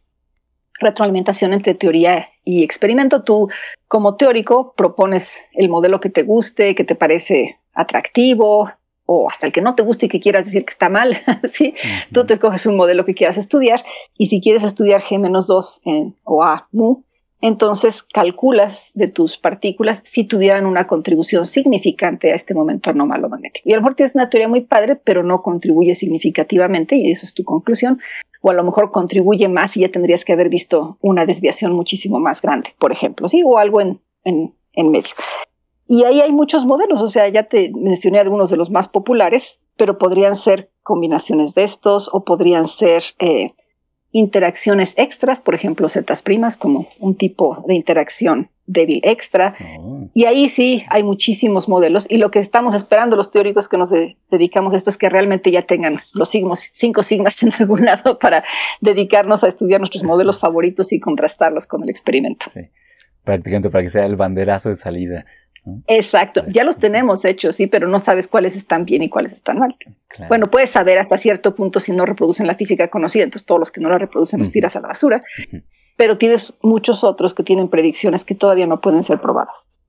retroalimentación 0.79 1.53
entre 1.53 1.73
teoría 1.73 2.29
y 2.43 2.63
experimento. 2.63 3.23
Tú, 3.23 3.49
como 3.87 4.15
teórico, 4.15 4.73
propones 4.75 5.41
el 5.53 5.69
modelo 5.69 5.99
que 5.99 6.09
te 6.09 6.23
guste, 6.23 6.75
que 6.75 6.83
te 6.83 6.95
parece 6.95 7.57
atractivo, 7.73 8.69
o 9.11 9.27
hasta 9.27 9.47
el 9.47 9.51
que 9.51 9.61
no 9.61 9.73
te 9.73 9.81
guste 9.81 10.05
y 10.05 10.09
que 10.09 10.19
quieras 10.19 10.45
decir 10.45 10.63
que 10.63 10.71
está 10.71 10.87
mal, 10.87 11.17
¿sí? 11.51 11.73
Tú 12.13 12.27
te 12.27 12.33
escoges 12.33 12.67
un 12.67 12.77
modelo 12.77 13.05
que 13.05 13.15
quieras 13.15 13.39
estudiar 13.39 13.83
y 14.19 14.27
si 14.27 14.39
quieres 14.39 14.63
estudiar 14.63 15.01
G-2 15.01 15.81
en, 15.85 16.15
o 16.23 16.43
A, 16.43 16.67
mu, 16.71 17.01
entonces 17.41 18.03
calculas 18.03 18.91
de 18.93 19.07
tus 19.07 19.37
partículas 19.37 20.03
si 20.05 20.25
tuvieran 20.25 20.67
una 20.67 20.85
contribución 20.85 21.45
significante 21.45 22.31
a 22.31 22.35
este 22.35 22.53
momento 22.53 22.91
anómalo 22.91 23.29
magnético. 23.29 23.67
Y 23.67 23.73
a 23.73 23.77
lo 23.77 23.81
mejor 23.81 23.95
tienes 23.95 24.13
una 24.13 24.29
teoría 24.29 24.47
muy 24.47 24.61
padre, 24.61 24.95
pero 24.95 25.23
no 25.23 25.41
contribuye 25.41 25.95
significativamente 25.95 26.95
y 26.95 27.09
eso 27.09 27.25
es 27.25 27.33
tu 27.33 27.43
conclusión. 27.43 27.99
O 28.41 28.51
a 28.51 28.53
lo 28.53 28.63
mejor 28.63 28.91
contribuye 28.91 29.47
más 29.47 29.75
y 29.75 29.81
ya 29.81 29.89
tendrías 29.89 30.23
que 30.23 30.33
haber 30.33 30.49
visto 30.49 30.99
una 31.01 31.25
desviación 31.25 31.73
muchísimo 31.73 32.19
más 32.19 32.43
grande, 32.43 32.75
por 32.77 32.91
ejemplo, 32.91 33.27
¿sí? 33.27 33.41
O 33.43 33.57
algo 33.57 33.81
en, 33.81 34.01
en, 34.23 34.53
en 34.73 34.91
medio. 34.91 35.15
Y 35.91 36.03
ahí 36.03 36.21
hay 36.21 36.31
muchos 36.31 36.65
modelos, 36.65 37.01
o 37.01 37.07
sea, 37.07 37.27
ya 37.29 37.43
te 37.43 37.71
mencioné 37.75 38.19
algunos 38.19 38.51
de 38.51 38.57
los 38.57 38.69
más 38.69 38.87
populares, 38.87 39.59
pero 39.75 39.97
podrían 39.97 40.35
ser 40.35 40.69
combinaciones 40.83 41.55
de 41.55 41.63
estos 41.63 42.11
o 42.13 42.23
podrían 42.23 42.65
ser 42.65 43.01
eh, 43.17 43.55
interacciones 44.11 44.93
extras, 44.97 45.41
por 45.41 45.55
ejemplo, 45.55 45.89
zetas 45.89 46.21
primas, 46.21 46.57
como 46.57 46.87
un 46.99 47.15
tipo 47.15 47.63
de 47.67 47.73
interacción 47.73 48.51
débil 48.67 49.01
extra. 49.03 49.55
Oh. 49.79 50.09
Y 50.13 50.25
ahí 50.25 50.47
sí 50.47 50.83
hay 50.89 51.01
muchísimos 51.01 51.67
modelos. 51.67 52.05
Y 52.07 52.17
lo 52.17 52.29
que 52.29 52.37
estamos 52.37 52.75
esperando 52.75 53.15
los 53.15 53.31
teóricos 53.31 53.67
que 53.67 53.77
nos 53.79 53.91
dedicamos 54.29 54.75
a 54.75 54.77
esto 54.77 54.91
es 54.91 54.97
que 54.99 55.09
realmente 55.09 55.49
ya 55.49 55.63
tengan 55.63 56.01
los 56.13 56.29
cinco 56.29 57.01
sigmas 57.01 57.41
en 57.41 57.51
algún 57.57 57.83
lado 57.85 58.19
para 58.19 58.43
dedicarnos 58.79 59.43
a 59.43 59.47
estudiar 59.47 59.79
nuestros 59.79 60.03
modelos 60.03 60.37
favoritos 60.37 60.93
y 60.93 60.99
contrastarlos 60.99 61.65
con 61.65 61.81
el 61.81 61.89
experimento. 61.89 62.45
Sí. 62.53 62.61
Prácticamente 63.29 63.69
para 63.69 63.83
que 63.83 63.91
sea 63.91 64.07
el 64.07 64.15
banderazo 64.15 64.69
de 64.69 64.75
salida. 64.75 65.23
Exacto, 65.85 66.43
ya 66.47 66.63
los 66.63 66.79
tenemos 66.79 67.25
hechos, 67.25 67.57
sí, 67.57 67.67
pero 67.67 67.87
no 67.87 67.99
sabes 67.99 68.27
cuáles 68.27 68.55
están 68.55 68.85
bien 68.85 69.03
y 69.03 69.09
cuáles 69.09 69.33
están 69.33 69.59
mal. 69.59 69.75
Bueno, 70.27 70.47
puedes 70.47 70.71
saber 70.71 70.97
hasta 70.97 71.15
cierto 71.19 71.53
punto 71.53 71.79
si 71.79 71.91
no 71.91 72.07
reproducen 72.07 72.47
la 72.47 72.55
física 72.55 72.87
conocida, 72.87 73.23
entonces 73.23 73.45
todos 73.45 73.59
los 73.59 73.71
que 73.71 73.81
no 73.81 73.89
la 73.89 73.99
reproducen 73.99 74.39
los 74.39 74.49
tiras 74.49 74.75
a 74.75 74.79
la 74.79 74.87
basura, 74.87 75.21
pero 75.95 76.17
tienes 76.17 76.55
muchos 76.63 77.03
otros 77.03 77.35
que 77.35 77.43
tienen 77.43 77.69
predicciones 77.69 78.25
que 78.25 78.33
todavía 78.33 78.65
no 78.65 78.81
pueden 78.81 79.03
ser 79.03 79.21
probadas. 79.21 79.79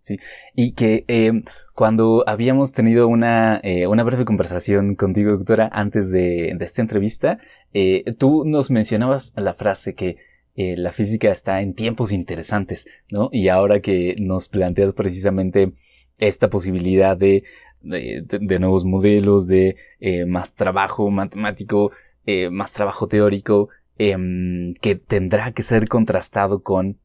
Sí, 0.00 0.16
y 0.54 0.72
que 0.72 1.04
em, 1.08 1.42
cuando 1.74 2.24
habíamos 2.26 2.72
tenido 2.72 3.06
una, 3.06 3.60
eh, 3.62 3.86
una 3.86 4.02
breve 4.02 4.24
conversación 4.24 4.94
contigo, 4.94 5.32
doctora, 5.32 5.68
antes 5.70 6.10
de, 6.10 6.54
de 6.56 6.64
esta 6.64 6.80
entrevista, 6.80 7.38
eh, 7.74 8.14
tú 8.16 8.44
nos 8.46 8.70
mencionabas 8.70 9.34
la 9.36 9.52
frase 9.52 9.94
que 9.94 10.16
eh, 10.60 10.76
la 10.76 10.90
física 10.90 11.30
está 11.30 11.62
en 11.62 11.72
tiempos 11.72 12.10
interesantes, 12.10 12.88
¿no? 13.12 13.28
Y 13.30 13.46
ahora 13.46 13.78
que 13.78 14.16
nos 14.18 14.48
planteas 14.48 14.92
precisamente 14.92 15.72
esta 16.18 16.50
posibilidad 16.50 17.16
de, 17.16 17.44
de, 17.80 18.58
nuevos 18.58 18.84
modelos, 18.84 19.46
de 19.46 19.76
eh, 20.00 20.24
más 20.24 20.56
trabajo 20.56 21.12
matemático, 21.12 21.92
eh, 22.26 22.50
más 22.50 22.72
trabajo 22.72 23.06
teórico, 23.06 23.68
em, 23.98 24.72
que 24.80 24.96
tendrá 24.96 25.52
que 25.52 25.62
ser 25.62 25.86
contrastado 25.86 26.64
con, 26.64 26.98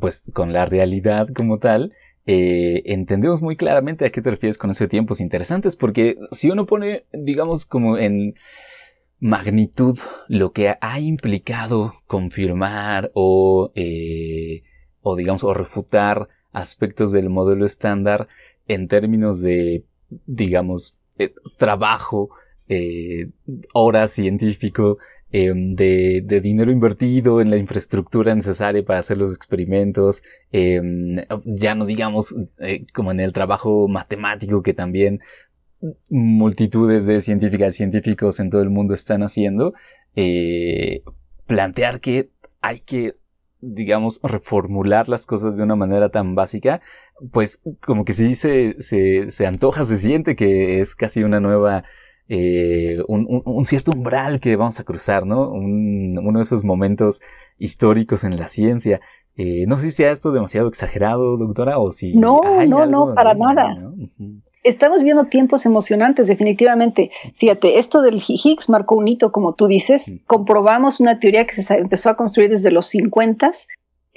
pues, 0.00 0.22
con 0.32 0.54
la 0.54 0.64
realidad 0.64 1.28
como 1.34 1.58
tal, 1.58 1.92
entendemos 2.24 3.42
muy 3.42 3.56
claramente 3.56 4.06
a 4.06 4.10
qué 4.10 4.22
te 4.22 4.30
refieres 4.30 4.56
con 4.56 4.70
esos 4.70 4.88
tiempos 4.88 5.20
interesantes, 5.20 5.76
porque 5.76 6.16
si 6.32 6.50
uno 6.50 6.64
pone, 6.64 7.04
digamos, 7.12 7.66
como 7.66 7.98
en 7.98 8.34
magnitud 9.20 9.98
lo 10.28 10.52
que 10.52 10.74
ha 10.80 11.00
implicado 11.00 11.94
confirmar 12.06 13.10
o, 13.14 13.72
eh, 13.74 14.62
o 15.00 15.16
digamos, 15.16 15.44
o 15.44 15.54
refutar 15.54 16.28
aspectos 16.52 17.12
del 17.12 17.30
modelo 17.30 17.66
estándar 17.66 18.28
en 18.68 18.88
términos 18.88 19.40
de, 19.40 19.84
digamos, 20.26 20.96
eh, 21.18 21.32
trabajo, 21.56 22.30
eh, 22.68 23.30
hora 23.72 24.08
científico, 24.08 24.98
em, 25.32 25.70
de, 25.72 26.22
de, 26.24 26.40
dinero 26.40 26.70
invertido 26.70 27.40
en 27.40 27.50
la 27.50 27.56
infraestructura 27.56 28.34
necesaria 28.34 28.84
para 28.84 29.00
hacer 29.00 29.18
los 29.18 29.34
experimentos, 29.34 30.22
em, 30.52 31.16
ya 31.44 31.74
no 31.74 31.84
digamos 31.84 32.34
como 32.94 33.10
en 33.10 33.20
el 33.20 33.32
trabajo 33.32 33.88
matemático 33.88 34.62
que 34.62 34.72
también 34.72 35.20
multitudes 36.10 37.06
de 37.06 37.20
científicas 37.20 37.74
y 37.74 37.76
científicos 37.76 38.40
en 38.40 38.50
todo 38.50 38.62
el 38.62 38.70
mundo 38.70 38.94
están 38.94 39.22
haciendo, 39.22 39.74
eh, 40.14 41.02
plantear 41.46 42.00
que 42.00 42.30
hay 42.60 42.80
que, 42.80 43.16
digamos, 43.60 44.20
reformular 44.22 45.08
las 45.08 45.26
cosas 45.26 45.56
de 45.56 45.62
una 45.62 45.76
manera 45.76 46.08
tan 46.10 46.34
básica, 46.34 46.80
pues 47.32 47.62
como 47.80 48.04
que 48.04 48.12
sí 48.12 48.34
se, 48.34 48.76
se, 48.80 49.30
se 49.30 49.46
antoja, 49.46 49.84
se 49.84 49.96
siente 49.96 50.36
que 50.36 50.80
es 50.80 50.94
casi 50.94 51.22
una 51.22 51.40
nueva, 51.40 51.84
eh, 52.28 52.98
un, 53.08 53.42
un, 53.44 53.66
cierto 53.66 53.92
umbral 53.92 54.40
que 54.40 54.56
vamos 54.56 54.80
a 54.80 54.84
cruzar, 54.84 55.26
¿no? 55.26 55.50
Un, 55.50 56.18
uno 56.18 56.38
de 56.38 56.42
esos 56.42 56.64
momentos 56.64 57.20
históricos 57.58 58.24
en 58.24 58.36
la 58.36 58.48
ciencia. 58.48 59.00
Eh, 59.36 59.66
no 59.66 59.76
sé 59.76 59.90
si 59.90 59.98
sea 59.98 60.12
esto 60.12 60.32
demasiado 60.32 60.68
exagerado, 60.68 61.36
doctora, 61.36 61.78
o 61.78 61.92
si... 61.92 62.16
No, 62.16 62.40
no, 62.66 62.86
no, 62.86 63.14
para 63.14 63.34
nada 63.34 63.76
estamos 64.66 65.02
viendo 65.02 65.24
tiempos 65.24 65.66
emocionantes, 65.66 66.26
definitivamente. 66.26 67.10
Fíjate, 67.36 67.78
esto 67.78 68.02
del 68.02 68.20
Higgs 68.26 68.68
marcó 68.68 68.96
un 68.96 69.08
hito, 69.08 69.32
como 69.32 69.54
tú 69.54 69.66
dices. 69.66 70.12
Comprobamos 70.26 71.00
una 71.00 71.18
teoría 71.18 71.46
que 71.46 71.54
se 71.54 71.74
empezó 71.74 72.10
a 72.10 72.16
construir 72.16 72.50
desde 72.50 72.70
los 72.70 72.86
50, 72.86 73.52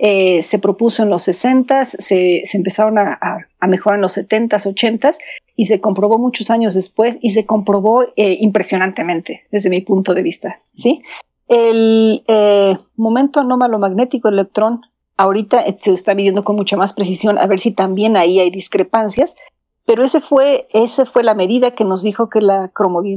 eh, 0.01 0.41
se 0.41 0.59
propuso 0.59 1.03
en 1.03 1.09
los 1.09 1.23
60, 1.23 1.85
se, 1.85 2.41
se 2.45 2.57
empezaron 2.57 2.97
a, 2.97 3.47
mejorar 3.67 3.97
en 3.97 4.01
los 4.01 4.13
70, 4.13 4.57
80 4.65 5.11
y 5.57 5.65
se 5.65 5.81
comprobó 5.81 6.17
muchos 6.17 6.49
años 6.49 6.73
después 6.73 7.19
y 7.21 7.31
se 7.31 7.45
comprobó 7.45 8.03
eh, 8.15 8.37
impresionantemente 8.39 9.43
desde 9.51 9.69
mi 9.69 9.81
punto 9.81 10.13
de 10.13 10.23
vista. 10.23 10.61
¿sí? 10.73 11.03
El 11.49 12.23
eh, 12.27 12.77
momento 12.95 13.41
anómalo 13.41 13.77
magnético 13.77 14.29
del 14.29 14.39
electrón 14.39 14.81
ahorita 15.17 15.65
se 15.75 15.91
está 15.91 16.15
midiendo 16.15 16.45
con 16.45 16.55
mucha 16.55 16.77
más 16.77 16.93
precisión 16.93 17.37
a 17.37 17.45
ver 17.45 17.59
si 17.59 17.71
también 17.71 18.15
ahí 18.15 18.39
hay 18.39 18.51
discrepancias 18.51 19.35
pero 19.89 20.03
ese 20.03 20.19
fue, 20.19 20.67
esa 20.71 21.07
fue 21.07 21.23
la 21.23 21.33
medida 21.33 21.71
que 21.71 21.83
nos 21.83 22.03
dijo 22.03 22.29
que 22.29 22.41
la, 22.41 22.71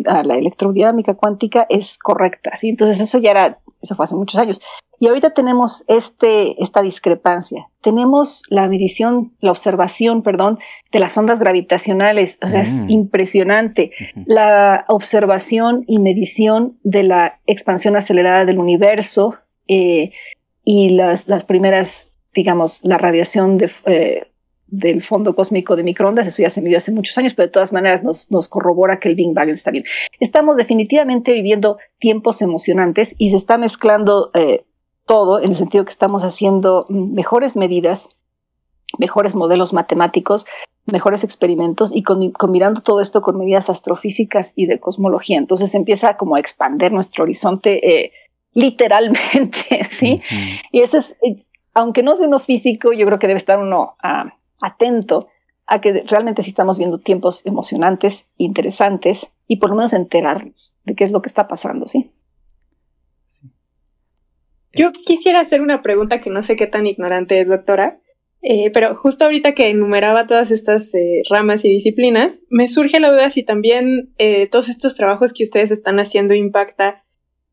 ah, 0.07 0.23
la 0.25 0.37
electrodinámica 0.37 1.13
cuántica 1.13 1.67
es 1.69 1.99
correcta. 1.99 2.57
¿sí? 2.57 2.71
Entonces 2.71 2.99
eso 2.99 3.19
ya 3.19 3.33
era, 3.33 3.59
eso 3.83 3.95
fue 3.95 4.05
hace 4.05 4.15
muchos 4.15 4.41
años. 4.41 4.63
Y 4.99 5.07
ahorita 5.07 5.35
tenemos 5.35 5.85
este, 5.87 6.63
esta 6.63 6.81
discrepancia. 6.81 7.69
Tenemos 7.83 8.43
la 8.49 8.69
medición, 8.69 9.35
la 9.41 9.51
observación, 9.51 10.23
perdón, 10.23 10.61
de 10.91 10.99
las 10.99 11.15
ondas 11.19 11.41
gravitacionales. 11.41 12.39
O 12.43 12.49
sea, 12.49 12.63
es 12.63 12.73
mm. 12.73 12.89
impresionante. 12.89 13.91
La 14.25 14.87
observación 14.89 15.81
y 15.87 15.99
medición 15.99 16.79
de 16.85 17.03
la 17.03 17.39
expansión 17.47 17.97
acelerada 17.97 18.47
del 18.47 18.59
universo 18.59 19.35
eh, 19.69 20.13
y 20.65 20.89
las, 20.89 21.29
las 21.29 21.45
primeras, 21.45 22.09
digamos, 22.33 22.81
la 22.83 22.97
radiación 22.97 23.59
de, 23.59 23.71
eh, 23.85 24.32
del 24.73 25.03
fondo 25.03 25.37
cósmico 25.37 25.77
de 25.77 25.85
microondas, 25.85 26.27
eso 26.27 26.43
ya 26.43 26.49
se 26.49 26.63
midió 26.63 26.79
hace 26.79 26.93
muchos 26.93 27.17
años, 27.19 27.35
pero 27.35 27.47
de 27.47 27.53
todas 27.53 27.75
maneras 27.75 28.03
nos, 28.03 28.31
nos 28.31 28.49
corrobora 28.49 28.99
que 28.99 29.11
el 29.11 29.15
Big 29.15 29.35
Bang 29.35 29.51
está 29.51 29.71
bien. 29.71 29.85
Estamos 30.19 30.57
definitivamente 30.57 31.35
viviendo 31.35 31.77
tiempos 31.99 32.41
emocionantes 32.41 33.15
y 33.19 33.29
se 33.31 33.37
está 33.37 33.59
mezclando 33.59 34.31
eh, 34.33 34.65
todo 35.05 35.41
en 35.41 35.51
el 35.51 35.57
sentido 35.57 35.85
que 35.85 35.91
estamos 35.91 36.25
haciendo 36.25 36.87
mejores 36.89 37.55
medidas, 37.55 38.09
mejores 38.99 39.35
modelos 39.35 39.75
matemáticos, 39.75 40.47
mejores 40.87 41.23
experimentos 41.23 41.91
y 41.95 42.03
combinando 42.03 42.81
todo 42.81 43.03
esto 43.03 43.21
con 43.21 43.37
medidas 43.37 43.69
astrofísicas 43.69 44.55
y 44.57 44.65
de 44.65 44.81
cosmología. 44.81 45.37
Entonces 45.37 45.75
empieza 45.75 46.17
como 46.17 46.37
a 46.37 46.41
expander 46.41 46.93
nuestro 46.93 47.25
horizonte 47.25 48.05
eh, 48.05 48.13
literalmente, 48.55 49.85
¿sí? 49.91 50.23
Y 50.73 50.81
eso 50.81 50.97
es, 50.97 51.15
aunque 51.75 52.03
no 52.03 52.15
sea 52.15 52.27
uno 52.27 52.39
físico, 52.39 52.95
yo 52.95 53.05
creo 53.05 53.19
que 53.19 53.27
debe 53.27 53.37
estar 53.37 53.59
uno 53.59 53.97
a 54.03 54.33
atento 54.63 55.29
a 55.67 55.81
que 55.81 56.05
realmente 56.07 56.43
sí 56.43 56.51
estamos 56.51 56.79
viendo 56.79 56.99
tiempos 56.99 57.45
emocionantes, 57.47 58.27
interesantes 58.37 59.31
y 59.47 59.57
por 59.57 59.71
lo 59.71 59.77
menos 59.77 59.93
enterarnos 59.93 60.75
de 60.85 60.95
qué 60.95 61.05
es 61.05 61.13
lo 61.13 61.23
que 61.23 61.29
está 61.29 61.47
pasando, 61.49 61.87
¿sí? 61.87 62.11
Yo 64.75 64.93
quisiera 64.93 65.41
hacer 65.41 65.61
una 65.61 65.83
pregunta 65.83 66.21
que 66.21 66.31
no 66.31 66.43
sé 66.43 66.57
qué 66.57 66.67
tan 66.67 66.87
ignorante 66.87 67.41
es, 67.41 67.49
doctora. 67.49 67.99
Eh, 68.45 68.71
pero 68.73 68.97
justo 68.97 69.25
ahorita 69.25 69.55
que 69.55 69.71
enumeraba 69.71 70.27
todas 70.27 70.51
estas 70.51 70.93
eh, 70.95 71.23
ramas 71.31 71.65
y 71.65 71.69
disciplinas, 71.69 72.41
me 72.51 72.67
surge 72.67 72.99
la 72.99 73.13
duda 73.13 73.31
si 73.31 73.45
también 73.45 74.13
eh, 74.19 74.49
todos 74.49 74.69
estos 74.69 74.97
trabajos 74.97 75.33
que 75.33 75.45
ustedes 75.45 75.71
están 75.71 76.01
haciendo 76.01 76.35
impacta 76.35 77.05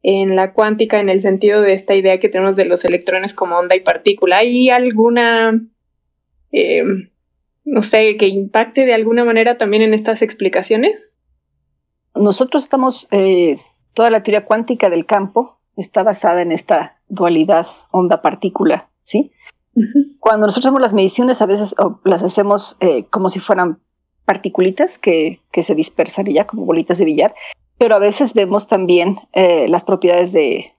en 0.02 0.36
la 0.36 0.54
cuántica 0.54 1.00
en 1.00 1.10
el 1.10 1.22
sentido 1.22 1.62
de 1.62 1.74
esta 1.74 1.94
idea 1.94 2.20
que 2.20 2.30
tenemos 2.30 2.56
de 2.56 2.66
los 2.66 2.86
electrones 2.86 3.36
como 3.36 3.58
onda 3.58 3.76
y 3.76 3.82
partícula. 3.82 4.38
¿Hay 4.38 4.70
alguna, 4.70 5.62
no 7.66 7.84
sé, 7.84 8.18
que 8.18 8.28
impacte 8.28 8.86
de 8.86 8.94
alguna 8.94 9.24
manera 9.24 9.58
también 9.58 9.84
en 9.84 9.94
estas 9.94 10.22
explicaciones? 10.22 11.14
Nosotros 12.16 12.64
estamos, 12.64 13.08
toda 13.94 14.10
la 14.10 14.24
teoría 14.24 14.46
cuántica 14.46 14.90
del 14.90 15.06
campo 15.06 15.60
está 15.78 16.04
basada 16.04 16.42
en 16.42 16.52
esta 16.52 17.00
dualidad 17.08 17.68
onda-partícula, 17.92 18.90
¿sí? 19.04 19.32
Cuando 20.20 20.48
nosotros 20.48 20.66
hacemos 20.66 20.82
las 20.82 20.94
mediciones, 20.94 21.42
a 21.42 21.46
veces 21.46 21.76
las 22.04 22.24
hacemos 22.24 22.78
eh, 22.80 23.06
como 23.10 23.30
si 23.30 23.40
fueran 23.40 23.80
particulitas 24.26 24.98
que, 24.98 25.40
que, 25.52 25.64
se 25.64 25.74
dispersan 25.74 26.26
ya 26.28 26.46
como 26.46 26.66
bolitas 26.66 26.98
de 26.98 27.06
billar, 27.06 27.34
pero 27.78 27.96
a 27.96 28.00
veces 28.00 28.34
vemos 28.34 28.68
también 28.68 29.18
eh, 29.34 29.68
las 29.68 29.84
propiedades 29.84 30.34
de 30.34 30.74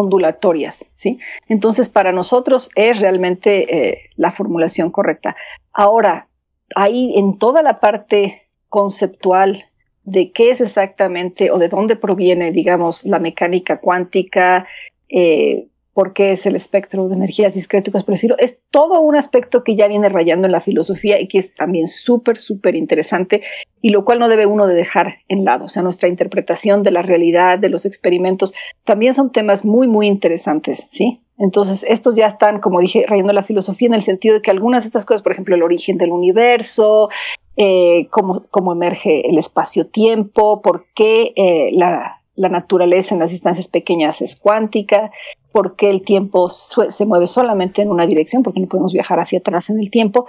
ondulatorias, 0.00 0.84
¿sí? 0.94 1.18
Entonces, 1.48 1.88
para 1.88 2.12
nosotros 2.12 2.70
es 2.74 3.00
realmente 3.00 3.90
eh, 3.90 4.10
la 4.16 4.30
formulación 4.32 4.90
correcta. 4.90 5.36
Ahora, 5.72 6.28
ahí 6.74 7.14
en 7.16 7.38
toda 7.38 7.62
la 7.62 7.80
parte 7.80 8.42
conceptual 8.68 9.64
de 10.04 10.32
qué 10.32 10.50
es 10.50 10.60
exactamente 10.60 11.50
o 11.50 11.58
de 11.58 11.68
dónde 11.68 11.96
proviene, 11.96 12.52
digamos, 12.52 13.04
la 13.04 13.18
mecánica 13.18 13.78
cuántica, 13.78 14.66
eh, 15.08 15.66
porque 16.00 16.30
es 16.30 16.46
el 16.46 16.56
espectro 16.56 17.08
de 17.08 17.14
energías 17.14 17.52
discréticas, 17.52 18.04
por 18.04 18.14
decirlo, 18.14 18.34
es 18.38 18.58
todo 18.70 19.02
un 19.02 19.16
aspecto 19.16 19.62
que 19.62 19.76
ya 19.76 19.86
viene 19.86 20.08
rayando 20.08 20.46
en 20.46 20.52
la 20.52 20.60
filosofía 20.60 21.20
y 21.20 21.28
que 21.28 21.36
es 21.36 21.54
también 21.54 21.88
súper, 21.88 22.38
súper 22.38 22.74
interesante 22.74 23.42
y 23.82 23.90
lo 23.90 24.06
cual 24.06 24.18
no 24.18 24.30
debe 24.30 24.46
uno 24.46 24.66
de 24.66 24.72
dejar 24.72 25.16
en 25.28 25.44
lado. 25.44 25.66
O 25.66 25.68
sea, 25.68 25.82
nuestra 25.82 26.08
interpretación 26.08 26.82
de 26.84 26.90
la 26.90 27.02
realidad, 27.02 27.58
de 27.58 27.68
los 27.68 27.84
experimentos, 27.84 28.54
también 28.84 29.12
son 29.12 29.30
temas 29.30 29.66
muy, 29.66 29.88
muy 29.88 30.06
interesantes, 30.06 30.88
¿sí? 30.90 31.20
Entonces, 31.36 31.84
estos 31.86 32.14
ya 32.14 32.28
están, 32.28 32.60
como 32.60 32.80
dije, 32.80 33.04
rayando 33.06 33.34
la 33.34 33.42
filosofía 33.42 33.88
en 33.88 33.94
el 33.94 34.00
sentido 34.00 34.36
de 34.36 34.40
que 34.40 34.50
algunas 34.50 34.84
de 34.84 34.86
estas 34.86 35.04
cosas, 35.04 35.20
por 35.20 35.32
ejemplo, 35.32 35.54
el 35.54 35.62
origen 35.62 35.98
del 35.98 36.12
universo, 36.12 37.10
eh, 37.58 38.06
cómo, 38.08 38.46
cómo, 38.48 38.72
emerge 38.72 39.28
el 39.28 39.36
espacio-tiempo, 39.36 40.62
por 40.62 40.86
qué 40.94 41.34
eh, 41.36 41.72
la, 41.74 42.22
la 42.40 42.48
naturaleza 42.48 43.14
en 43.14 43.20
las 43.20 43.32
distancias 43.32 43.68
pequeñas 43.68 44.22
es 44.22 44.34
cuántica, 44.34 45.10
por 45.52 45.76
qué 45.76 45.90
el 45.90 46.02
tiempo 46.02 46.48
se 46.50 47.06
mueve 47.06 47.26
solamente 47.26 47.82
en 47.82 47.90
una 47.90 48.06
dirección, 48.06 48.42
porque 48.42 48.60
no 48.60 48.68
podemos 48.68 48.92
viajar 48.92 49.18
hacia 49.18 49.40
atrás 49.40 49.70
en 49.70 49.80
el 49.80 49.90
tiempo. 49.90 50.26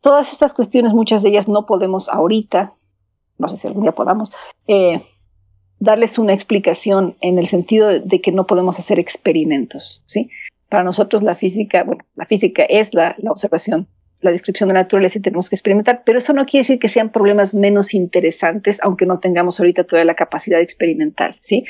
Todas 0.00 0.32
estas 0.32 0.54
cuestiones, 0.54 0.92
muchas 0.92 1.22
de 1.22 1.28
ellas 1.28 1.48
no 1.48 1.66
podemos 1.66 2.08
ahorita, 2.08 2.74
no 3.38 3.48
sé 3.48 3.56
si 3.56 3.66
algún 3.66 3.82
día 3.82 3.92
podamos, 3.92 4.32
eh, 4.66 5.04
darles 5.78 6.18
una 6.18 6.32
explicación 6.32 7.16
en 7.20 7.38
el 7.38 7.46
sentido 7.48 7.88
de, 7.88 8.20
que 8.20 8.32
no 8.32 8.46
podemos 8.46 8.78
hacer 8.78 9.00
experimentos, 9.00 10.02
¿sí? 10.06 10.30
Para 10.68 10.84
nosotros 10.84 11.22
la 11.22 11.34
física, 11.34 11.82
bueno, 11.82 12.04
la 12.14 12.24
física 12.24 12.62
es 12.62 12.94
la, 12.94 13.16
observación 13.28 13.88
la 14.20 14.30
descripción 14.30 14.68
de 14.68 14.74
la 14.74 14.82
naturaleza 14.82 15.18
y 15.18 15.22
tenemos 15.22 15.50
que 15.50 15.56
experimentar, 15.56 16.04
pero 16.06 16.18
eso 16.18 16.32
no 16.32 16.46
quiere 16.46 16.62
decir 16.62 16.78
que 16.78 16.86
sean 16.86 17.10
problemas 17.10 17.54
menos 17.54 17.92
interesantes, 17.92 18.78
aunque 18.80 19.04
no 19.04 19.18
tengamos 19.18 19.58
ahorita 19.58 19.82
toda 19.82 20.04
la 20.04 20.14
capacidad 20.14 20.60
experimental, 20.60 21.36
¿sí? 21.40 21.64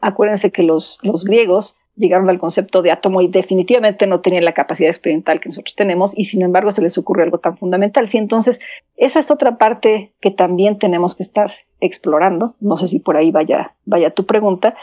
Acuérdense 0.00 0.50
que 0.50 0.64
los, 0.64 0.98
los 1.02 1.24
griegos 1.24 1.76
llegaron 1.96 2.28
al 2.30 2.38
concepto 2.38 2.82
de 2.82 2.90
átomo 2.90 3.20
y 3.20 3.28
definitivamente 3.28 4.06
no 4.06 4.20
tenían 4.20 4.44
la 4.44 4.54
capacidad 4.54 4.90
experimental 4.90 5.40
que 5.40 5.50
nosotros 5.50 5.74
tenemos 5.74 6.12
y 6.16 6.24
sin 6.24 6.42
embargo 6.42 6.72
se 6.72 6.82
les 6.82 6.96
ocurre 6.98 7.22
algo 7.22 7.38
tan 7.38 7.56
fundamental. 7.56 8.06
Sí, 8.08 8.18
entonces 8.18 8.60
esa 8.96 9.20
es 9.20 9.30
otra 9.30 9.58
parte 9.58 10.12
que 10.20 10.30
también 10.30 10.78
tenemos 10.78 11.14
que 11.14 11.22
estar 11.22 11.52
explorando. 11.80 12.54
No 12.60 12.76
sé 12.76 12.88
si 12.88 12.98
por 12.98 13.16
ahí 13.16 13.30
vaya, 13.30 13.72
vaya 13.84 14.10
tu 14.10 14.24
pregunta. 14.24 14.74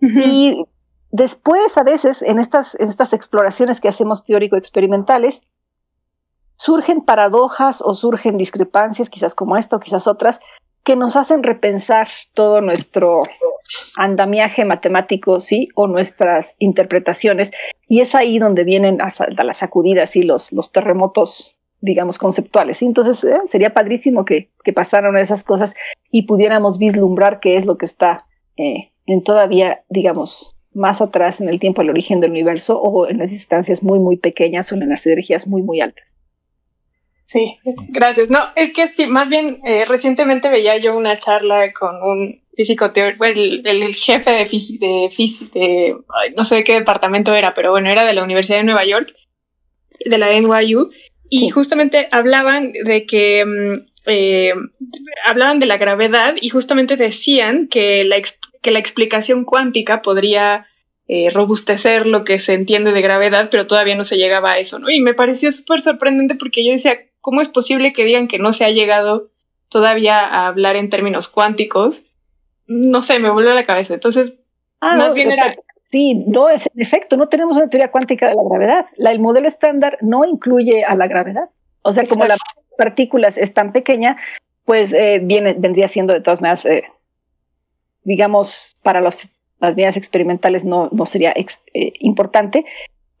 Y 0.00 0.64
después, 1.10 1.76
a 1.76 1.82
veces, 1.82 2.22
en 2.22 2.38
estas, 2.38 2.76
en 2.78 2.88
estas 2.88 3.12
exploraciones 3.12 3.80
que 3.80 3.88
hacemos 3.88 4.22
teórico-experimentales, 4.22 5.42
surgen 6.56 7.02
paradojas 7.02 7.82
o 7.82 7.94
surgen 7.94 8.36
discrepancias, 8.36 9.10
quizás 9.10 9.34
como 9.34 9.56
esta 9.56 9.76
o 9.76 9.80
quizás 9.80 10.06
otras, 10.06 10.40
que 10.88 10.96
nos 10.96 11.16
hacen 11.16 11.42
repensar 11.42 12.08
todo 12.32 12.62
nuestro 12.62 13.20
andamiaje 13.98 14.64
matemático, 14.64 15.38
sí, 15.38 15.68
o 15.74 15.86
nuestras 15.86 16.56
interpretaciones. 16.58 17.50
Y 17.86 18.00
es 18.00 18.14
ahí 18.14 18.38
donde 18.38 18.64
vienen 18.64 18.96
las 18.96 19.58
sacudidas 19.58 20.16
y 20.16 20.22
los, 20.22 20.50
terremotos, 20.72 21.58
digamos, 21.82 22.16
conceptuales. 22.16 22.80
Entonces, 22.80 23.22
eh, 23.22 23.38
sería 23.44 23.74
padrísimo 23.74 24.24
que, 24.24 24.48
pasaran 24.74 25.14
esas 25.18 25.44
cosas 25.44 25.74
y 26.10 26.22
pudiéramos 26.22 26.78
vislumbrar 26.78 27.38
qué 27.38 27.58
es 27.58 27.66
lo 27.66 27.76
que 27.76 27.84
está 27.84 28.24
eh, 28.56 28.92
en 29.04 29.22
todavía, 29.22 29.84
digamos, 29.90 30.56
más 30.72 31.02
atrás 31.02 31.42
en 31.42 31.50
el 31.50 31.60
tiempo, 31.60 31.82
el 31.82 31.90
origen 31.90 32.20
del 32.20 32.30
universo, 32.30 32.80
o 32.80 33.06
en 33.06 33.18
las 33.18 33.30
distancias 33.30 33.82
muy, 33.82 33.98
muy 33.98 34.16
pequeñas 34.16 34.72
o 34.72 34.74
en 34.74 34.88
las 34.88 35.06
energías 35.06 35.46
muy, 35.46 35.60
muy 35.60 35.82
altas. 35.82 36.17
Sí, 37.28 37.58
gracias. 37.90 38.30
No, 38.30 38.38
es 38.56 38.72
que 38.72 38.88
sí, 38.88 39.06
más 39.06 39.28
bien 39.28 39.58
eh, 39.62 39.84
recientemente 39.84 40.48
veía 40.48 40.78
yo 40.78 40.96
una 40.96 41.18
charla 41.18 41.74
con 41.74 42.02
un 42.02 42.40
físico 42.56 42.90
teórico, 42.90 43.26
el, 43.26 43.60
el, 43.66 43.94
jefe 43.94 44.30
de 44.30 44.46
física, 44.46 44.86
de, 44.86 45.10
de 45.52 45.96
no 46.34 46.44
sé 46.46 46.56
de 46.56 46.64
qué 46.64 46.72
departamento 46.72 47.34
era, 47.34 47.52
pero 47.52 47.70
bueno, 47.70 47.90
era 47.90 48.06
de 48.06 48.14
la 48.14 48.24
Universidad 48.24 48.56
de 48.56 48.64
Nueva 48.64 48.86
York, 48.86 49.14
de 50.06 50.16
la 50.16 50.32
NYU, 50.32 50.90
y 51.28 51.50
justamente 51.50 52.08
hablaban 52.12 52.72
de 52.72 53.04
que 53.04 53.44
mm, 53.44 53.86
eh, 54.06 54.54
hablaban 55.26 55.58
de 55.58 55.66
la 55.66 55.76
gravedad 55.76 56.34
y 56.40 56.48
justamente 56.48 56.96
decían 56.96 57.68
que 57.68 58.04
la, 58.04 58.16
que 58.62 58.70
la 58.70 58.78
explicación 58.78 59.44
cuántica 59.44 60.00
podría 60.00 60.66
eh, 61.08 61.28
robustecer 61.28 62.06
lo 62.06 62.24
que 62.24 62.38
se 62.38 62.54
entiende 62.54 62.92
de 62.92 63.02
gravedad, 63.02 63.48
pero 63.50 63.66
todavía 63.66 63.96
no 63.96 64.04
se 64.04 64.16
llegaba 64.16 64.52
a 64.52 64.58
eso, 64.58 64.78
¿no? 64.78 64.88
Y 64.88 65.02
me 65.02 65.12
pareció 65.12 65.52
súper 65.52 65.82
sorprendente 65.82 66.34
porque 66.34 66.64
yo 66.64 66.72
decía, 66.72 66.98
¿cómo 67.20 67.40
es 67.40 67.48
posible 67.48 67.92
que 67.92 68.04
digan 68.04 68.28
que 68.28 68.38
no 68.38 68.52
se 68.52 68.64
ha 68.64 68.70
llegado 68.70 69.28
todavía 69.68 70.18
a 70.18 70.48
hablar 70.48 70.76
en 70.76 70.90
términos 70.90 71.28
cuánticos? 71.28 72.06
No 72.66 73.02
sé, 73.02 73.18
me 73.18 73.30
vuelve 73.30 73.52
a 73.52 73.54
la 73.54 73.64
cabeza. 73.64 73.94
Entonces, 73.94 74.36
ah, 74.80 74.96
más 74.96 75.14
bien 75.14 75.30
era... 75.30 75.54
Sí, 75.90 76.14
no, 76.26 76.50
en 76.50 76.60
efecto, 76.76 77.16
no 77.16 77.28
tenemos 77.28 77.56
una 77.56 77.70
teoría 77.70 77.90
cuántica 77.90 78.28
de 78.28 78.34
la 78.34 78.42
gravedad. 78.44 78.86
La, 78.98 79.10
el 79.10 79.20
modelo 79.20 79.48
estándar 79.48 79.96
no 80.02 80.24
incluye 80.26 80.84
a 80.84 80.94
la 80.94 81.06
gravedad. 81.06 81.48
O 81.80 81.92
sea, 81.92 82.04
como 82.04 82.26
las 82.26 82.38
partículas 82.76 83.38
es 83.38 83.54
tan 83.54 83.72
pequeña, 83.72 84.18
pues 84.66 84.92
eh, 84.92 85.20
viene, 85.22 85.54
vendría 85.54 85.88
siendo 85.88 86.12
de 86.12 86.20
todas 86.20 86.42
maneras, 86.42 86.66
eh, 86.66 86.84
digamos, 88.04 88.76
para 88.82 89.00
las 89.00 89.28
medidas 89.60 89.96
experimentales 89.96 90.64
no, 90.66 90.90
no 90.92 91.06
sería 91.06 91.32
eh, 91.36 91.92
importante, 92.00 92.66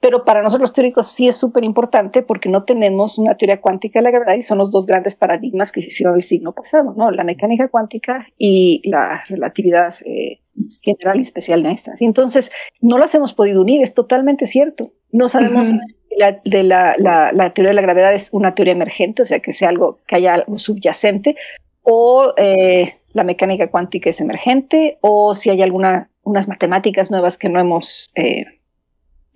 pero 0.00 0.24
para 0.24 0.42
nosotros 0.42 0.68
los 0.68 0.72
teóricos 0.72 1.10
sí 1.10 1.26
es 1.28 1.36
súper 1.36 1.64
importante 1.64 2.22
porque 2.22 2.48
no 2.48 2.64
tenemos 2.64 3.18
una 3.18 3.36
teoría 3.36 3.60
cuántica 3.60 3.98
de 3.98 4.04
la 4.04 4.10
gravedad 4.10 4.36
y 4.36 4.42
son 4.42 4.58
los 4.58 4.70
dos 4.70 4.86
grandes 4.86 5.16
paradigmas 5.16 5.72
que 5.72 5.80
se 5.80 5.88
hicieron 5.88 6.14
el 6.14 6.22
siglo 6.22 6.52
pasado, 6.52 6.94
¿no? 6.96 7.10
La 7.10 7.24
mecánica 7.24 7.68
cuántica 7.68 8.26
y 8.38 8.80
la 8.88 9.22
relatividad 9.28 9.96
eh, 10.04 10.40
general 10.82 11.18
y 11.18 11.22
especial 11.22 11.62
de 11.62 11.70
Einstein. 11.70 11.96
Y 12.00 12.04
entonces, 12.04 12.50
no 12.80 12.98
las 12.98 13.14
hemos 13.14 13.34
podido 13.34 13.60
unir, 13.60 13.82
es 13.82 13.94
totalmente 13.94 14.46
cierto. 14.46 14.92
No 15.10 15.26
sabemos 15.26 15.66
si 15.66 15.76
la, 16.16 16.40
de 16.44 16.62
la, 16.62 16.94
la, 16.98 17.52
teoría 17.52 17.70
de 17.70 17.74
la 17.74 17.82
gravedad 17.82 18.12
es 18.12 18.28
una 18.32 18.54
teoría 18.54 18.74
emergente, 18.74 19.22
o 19.22 19.26
sea, 19.26 19.40
que 19.40 19.52
sea 19.52 19.68
algo, 19.68 19.98
que 20.06 20.16
haya 20.16 20.34
algo 20.34 20.58
subyacente, 20.58 21.36
o 21.82 22.34
eh, 22.36 22.98
la 23.12 23.24
mecánica 23.24 23.68
cuántica 23.70 24.10
es 24.10 24.20
emergente, 24.20 24.98
o 25.00 25.34
si 25.34 25.50
hay 25.50 25.62
alguna, 25.62 26.10
unas 26.22 26.46
matemáticas 26.46 27.10
nuevas 27.10 27.36
que 27.36 27.48
no 27.48 27.58
hemos... 27.58 28.12
Eh, 28.14 28.44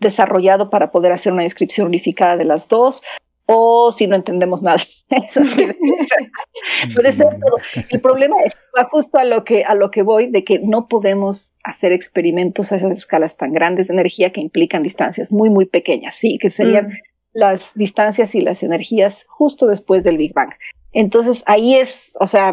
desarrollado 0.03 0.69
para 0.69 0.91
poder 0.91 1.13
hacer 1.13 1.33
una 1.33 1.45
descripción 1.45 1.87
unificada 1.87 2.37
de 2.37 2.45
las 2.45 2.69
dos, 2.69 3.03
o 3.47 3.91
si 3.91 4.07
no 4.07 4.17
entendemos 4.17 4.63
nada. 4.63 4.83
puede 6.95 7.13
ser 7.13 7.39
todo. 7.39 7.57
El 7.91 8.01
problema 8.01 8.37
es 8.45 8.55
va 8.77 8.85
justo 8.85 9.19
a 9.19 9.25
lo 9.25 9.45
que 9.45 9.65
a 9.65 9.75
lo 9.75 9.91
que 9.91 10.03
voy 10.03 10.31
de 10.31 10.45
que 10.45 10.59
no 10.61 10.89
podemos 10.89 11.55
hacer 11.65 11.93
experimentos 11.93 12.73
a 12.73 12.77
esas 12.77 12.93
escalas 12.93 13.37
tan 13.37 13.53
grandes 13.53 13.89
de 13.89 13.95
energía 13.95 14.33
que 14.33 14.41
implican 14.41 14.83
distancias 14.83 15.33
muy 15.33 15.51
muy 15.51 15.67
pequeñas, 15.67 16.15
sí, 16.15 16.39
que 16.41 16.51
serían 16.51 16.89
mm. 16.89 16.93
las 17.33 17.75
distancias 17.75 18.35
y 18.35 18.41
las 18.41 18.63
energías 18.63 19.27
justo 19.29 19.67
después 19.67 20.05
del 20.05 20.17
Big 20.17 20.33
Bang. 20.33 20.53
Entonces 20.93 21.43
ahí 21.47 21.75
es, 21.77 22.13
o 22.21 22.27
sea, 22.27 22.53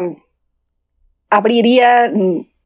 abriría 1.28 2.10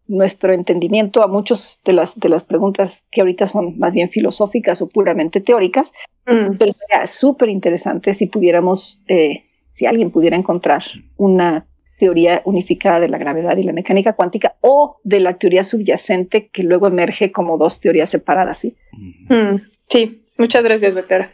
nuestro 0.07 0.52
entendimiento 0.52 1.22
a 1.22 1.28
muchas 1.28 1.80
de 1.84 1.94
las, 1.94 2.18
de 2.18 2.28
las 2.28 2.44
preguntas 2.44 3.05
que 3.11 3.20
ahorita 3.20 3.46
son 3.46 3.78
más 3.78 3.94
bien 3.94 4.11
filosóficas 4.11 4.82
o 4.82 4.88
puramente 4.88 5.40
teóricas, 5.40 5.92
mm. 6.26 6.57
pero 6.59 6.70
sería 6.72 7.07
súper 7.07 7.48
interesante 7.48 8.12
si 8.12 8.26
pudiéramos, 8.26 9.02
eh, 9.09 9.44
si 9.72 9.86
alguien 9.86 10.11
pudiera 10.11 10.36
encontrar 10.36 10.82
una 11.16 11.66
teoría 11.98 12.42
unificada 12.44 13.00
de 13.00 13.09
la 13.09 13.18
gravedad 13.18 13.57
y 13.57 13.62
la 13.62 13.72
mecánica 13.72 14.12
cuántica 14.12 14.57
o 14.61 15.00
de 15.05 15.20
la 15.20 15.38
teoría 15.38 15.62
subyacente 15.62 16.48
que 16.48 16.62
luego 16.62 16.86
emerge 16.86 17.32
como 17.32 17.57
dos 17.57 17.80
teorías 17.80 18.11
separadas, 18.11 18.59
¿sí? 18.59 18.76
Mm, 19.28 19.62
sí, 19.88 20.22
muchas 20.36 20.62
gracias, 20.62 20.94
doctora. 20.94 21.32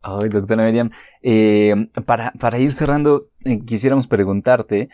Ay, 0.00 0.28
doctora 0.30 0.64
Miriam, 0.64 0.90
eh, 1.22 1.74
para, 2.04 2.32
para, 2.32 2.58
ir 2.58 2.72
cerrando, 2.72 3.28
eh, 3.44 3.60
quisiéramos 3.64 4.08
preguntarte 4.08 4.88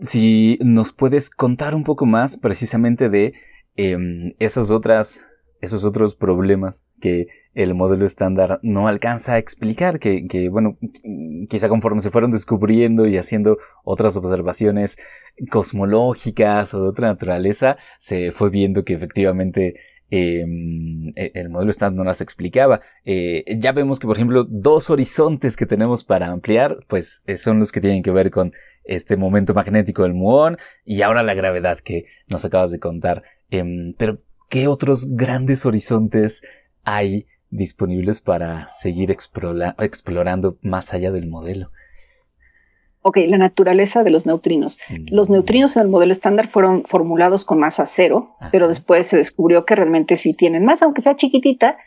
si 0.00 0.58
nos 0.62 0.92
puedes 0.92 1.30
contar 1.30 1.74
un 1.74 1.84
poco 1.84 2.06
más 2.06 2.36
precisamente 2.36 3.08
de 3.08 3.34
em, 3.76 4.32
esas 4.38 4.70
otras, 4.70 5.26
esos 5.60 5.84
otros 5.84 6.14
problemas 6.14 6.86
que 7.00 7.28
el 7.54 7.74
modelo 7.74 8.06
estándar 8.06 8.60
no 8.62 8.88
alcanza 8.88 9.34
a 9.34 9.38
explicar, 9.38 9.98
que, 9.98 10.26
que, 10.26 10.48
bueno, 10.48 10.78
quizá 11.48 11.68
conforme 11.68 12.00
se 12.00 12.10
fueron 12.10 12.30
descubriendo 12.30 13.06
y 13.06 13.16
haciendo 13.16 13.58
otras 13.84 14.16
observaciones 14.16 14.98
cosmológicas 15.50 16.72
o 16.74 16.82
de 16.82 16.88
otra 16.88 17.08
naturaleza, 17.08 17.76
se 17.98 18.32
fue 18.32 18.50
viendo 18.50 18.84
que 18.84 18.94
efectivamente 18.94 19.74
Em, 20.12 21.12
e, 21.14 21.30
el 21.34 21.50
modelo 21.50 21.70
estándar 21.70 21.98
no 21.98 22.04
las 22.04 22.20
explicaba. 22.20 22.80
Eh, 23.04 23.44
ya 23.58 23.72
vemos 23.72 24.00
que, 24.00 24.06
por 24.06 24.16
ejemplo, 24.16 24.44
dos 24.44 24.90
horizontes 24.90 25.56
que 25.56 25.66
tenemos 25.66 26.02
para 26.02 26.28
ampliar, 26.28 26.84
pues 26.88 27.22
eh, 27.26 27.36
son 27.36 27.60
los 27.60 27.70
que 27.70 27.80
tienen 27.80 28.02
que 28.02 28.10
ver 28.10 28.30
con 28.30 28.52
este 28.84 29.16
momento 29.16 29.54
magnético 29.54 30.02
del 30.02 30.14
muón 30.14 30.58
y 30.84 31.02
ahora 31.02 31.22
la 31.22 31.34
gravedad 31.34 31.78
que 31.78 32.06
nos 32.26 32.44
acabas 32.44 32.72
de 32.72 32.80
contar. 32.80 33.22
Em, 33.50 33.94
pero, 33.96 34.20
¿qué 34.48 34.66
otros 34.66 35.14
grandes 35.14 35.64
horizontes 35.64 36.42
hay 36.82 37.26
disponibles 37.50 38.20
para 38.20 38.68
seguir 38.72 39.10
explorando 39.12 40.58
más 40.60 40.92
allá 40.92 41.12
del 41.12 41.28
modelo? 41.28 41.70
Ok, 43.02 43.18
la 43.26 43.38
naturaleza 43.38 44.02
de 44.04 44.10
los 44.10 44.26
neutrinos. 44.26 44.78
Los 45.06 45.30
mm. 45.30 45.32
neutrinos 45.32 45.76
en 45.76 45.82
el 45.82 45.88
modelo 45.88 46.12
estándar 46.12 46.48
fueron 46.48 46.84
formulados 46.84 47.44
con 47.44 47.58
masa 47.58 47.86
cero, 47.86 48.36
pero 48.52 48.68
después 48.68 49.06
se 49.06 49.16
descubrió 49.16 49.64
que 49.64 49.74
realmente 49.74 50.16
sí 50.16 50.34
tienen 50.34 50.64
masa, 50.64 50.84
aunque 50.84 51.00
sea 51.00 51.16
chiquitita, 51.16 51.78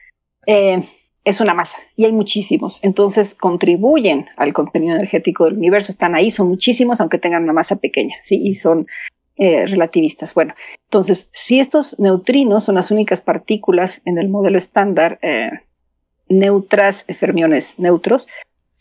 eh, 0.47 0.81
es 1.23 1.39
una 1.39 1.53
masa 1.53 1.77
y 1.95 2.05
hay 2.05 2.11
muchísimos. 2.11 2.79
Entonces 2.83 3.35
contribuyen 3.35 4.25
al 4.37 4.53
contenido 4.53 4.95
energético 4.95 5.45
del 5.45 5.57
universo, 5.57 5.91
están 5.91 6.15
ahí, 6.15 6.31
son 6.31 6.47
muchísimos, 6.49 6.99
aunque 6.99 7.17
tengan 7.17 7.43
una 7.43 7.53
masa 7.53 7.77
pequeña, 7.77 8.15
sí, 8.21 8.41
y 8.43 8.55
son 8.55 8.87
eh, 9.35 9.65
relativistas. 9.67 10.33
Bueno, 10.33 10.53
entonces, 10.85 11.29
si 11.31 11.59
estos 11.59 11.97
neutrinos 11.99 12.65
son 12.65 12.75
las 12.75 12.91
únicas 12.91 13.21
partículas 13.21 14.01
en 14.05 14.17
el 14.17 14.29
modelo 14.29 14.57
estándar 14.57 15.19
eh, 15.21 15.49
neutras, 16.27 17.05
fermiones 17.17 17.79
neutros, 17.79 18.27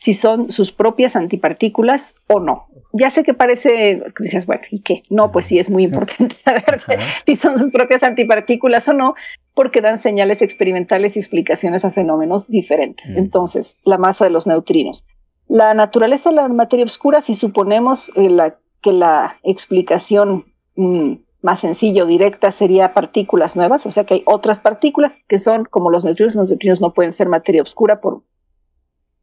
si 0.02 0.14
son 0.14 0.50
sus 0.50 0.72
propias 0.72 1.14
antipartículas 1.14 2.16
o 2.26 2.40
no. 2.40 2.66
Ya 2.92 3.08
sé 3.08 3.22
que 3.22 3.34
parece, 3.34 4.02
que 4.16 4.24
dices, 4.24 4.46
bueno, 4.46 4.62
¿y 4.68 4.80
qué? 4.80 5.04
No, 5.10 5.30
pues 5.30 5.46
sí 5.46 5.60
es 5.60 5.70
muy 5.70 5.84
importante 5.84 6.34
saber 6.44 6.80
si 7.24 7.36
son 7.36 7.56
sus 7.56 7.70
propias 7.70 8.02
antipartículas 8.02 8.88
o 8.88 8.94
no, 8.94 9.14
porque 9.54 9.80
dan 9.80 9.98
señales 9.98 10.42
experimentales 10.42 11.14
y 11.14 11.20
explicaciones 11.20 11.84
a 11.84 11.92
fenómenos 11.92 12.48
diferentes. 12.48 13.12
Mm. 13.12 13.18
Entonces, 13.18 13.76
la 13.84 13.96
masa 13.96 14.24
de 14.24 14.32
los 14.32 14.48
neutrinos. 14.48 15.04
La 15.46 15.72
naturaleza 15.72 16.30
de 16.30 16.36
la 16.36 16.48
materia 16.48 16.84
oscura, 16.84 17.20
si 17.20 17.34
suponemos 17.34 18.10
eh, 18.16 18.36
que 18.80 18.90
la 18.90 19.36
explicación 19.44 20.46
mm, 20.74 21.12
más 21.42 21.60
sencilla 21.60 22.02
o 22.02 22.06
directa 22.06 22.50
sería 22.50 22.92
partículas 22.92 23.54
nuevas, 23.54 23.86
o 23.86 23.92
sea 23.92 24.02
que 24.02 24.14
hay 24.14 24.22
otras 24.26 24.58
partículas 24.58 25.14
que 25.28 25.38
son 25.38 25.64
como 25.64 25.90
los 25.90 26.04
neutrinos. 26.04 26.34
Los 26.34 26.48
neutrinos 26.48 26.80
no 26.80 26.92
pueden 26.92 27.12
ser 27.12 27.28
materia 27.28 27.62
oscura 27.62 28.00
por 28.00 28.22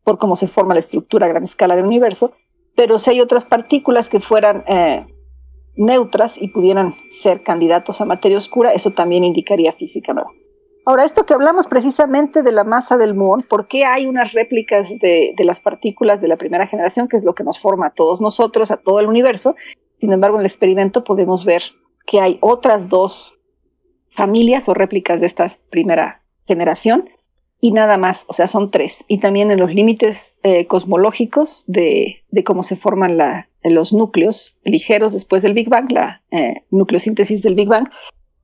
por 0.09 0.17
cómo 0.17 0.35
se 0.35 0.47
forma 0.47 0.73
la 0.73 0.79
estructura 0.79 1.27
a 1.27 1.29
gran 1.29 1.43
escala 1.43 1.75
del 1.75 1.85
universo, 1.85 2.33
pero 2.75 2.97
si 2.97 3.11
hay 3.11 3.21
otras 3.21 3.45
partículas 3.45 4.09
que 4.09 4.19
fueran 4.19 4.63
eh, 4.65 5.05
neutras 5.75 6.41
y 6.41 6.47
pudieran 6.47 6.95
ser 7.11 7.43
candidatos 7.43 8.01
a 8.01 8.05
materia 8.05 8.39
oscura, 8.39 8.73
eso 8.73 8.89
también 8.89 9.23
indicaría 9.23 9.71
física 9.71 10.11
nueva. 10.13 10.31
Ahora, 10.83 11.05
esto 11.05 11.27
que 11.27 11.35
hablamos 11.35 11.67
precisamente 11.67 12.41
de 12.41 12.51
la 12.51 12.63
masa 12.63 12.97
del 12.97 13.13
muón, 13.13 13.43
¿por 13.47 13.67
qué 13.67 13.85
hay 13.85 14.07
unas 14.07 14.33
réplicas 14.33 14.89
de, 14.97 15.35
de, 15.37 15.45
las 15.45 15.59
partículas 15.59 16.21
de 16.21 16.27
la 16.27 16.37
primera 16.37 16.65
generación, 16.65 17.07
que 17.07 17.17
es 17.17 17.23
lo 17.23 17.35
que 17.35 17.43
nos 17.43 17.59
forma 17.59 17.85
a 17.85 17.93
todos 17.93 18.19
nosotros, 18.19 18.71
a 18.71 18.77
todo 18.77 18.99
el 18.99 19.05
universo? 19.05 19.55
Sin 19.99 20.11
embargo, 20.11 20.37
en 20.37 20.39
el 20.39 20.47
experimento 20.47 21.03
podemos 21.03 21.45
ver 21.45 21.61
que 22.07 22.19
hay 22.19 22.39
otras 22.41 22.89
dos 22.89 23.39
familias 24.09 24.69
o 24.69 24.73
réplicas 24.73 25.19
de 25.19 25.27
esta 25.27 25.45
primera 25.69 26.23
generación 26.47 27.07
y 27.61 27.71
nada 27.71 27.97
más, 27.97 28.25
o 28.29 28.33
sea, 28.33 28.47
son 28.47 28.71
tres. 28.71 29.03
Y 29.07 29.19
también 29.19 29.51
en 29.51 29.59
los 29.59 29.73
límites 29.73 30.33
eh, 30.43 30.65
cosmológicos 30.67 31.65
de, 31.67 32.23
cómo 32.45 32.63
se 32.63 32.75
forman 32.75 33.17
los 33.63 33.93
núcleos 33.93 34.55
ligeros 34.63 35.13
después 35.13 35.43
del 35.43 35.53
Big 35.53 35.69
Bang, 35.69 35.91
la 35.91 36.21
eh, 36.31 36.63
nucleosíntesis 36.71 37.41
del 37.41 37.55
Big 37.55 37.67
Bang, 37.67 37.89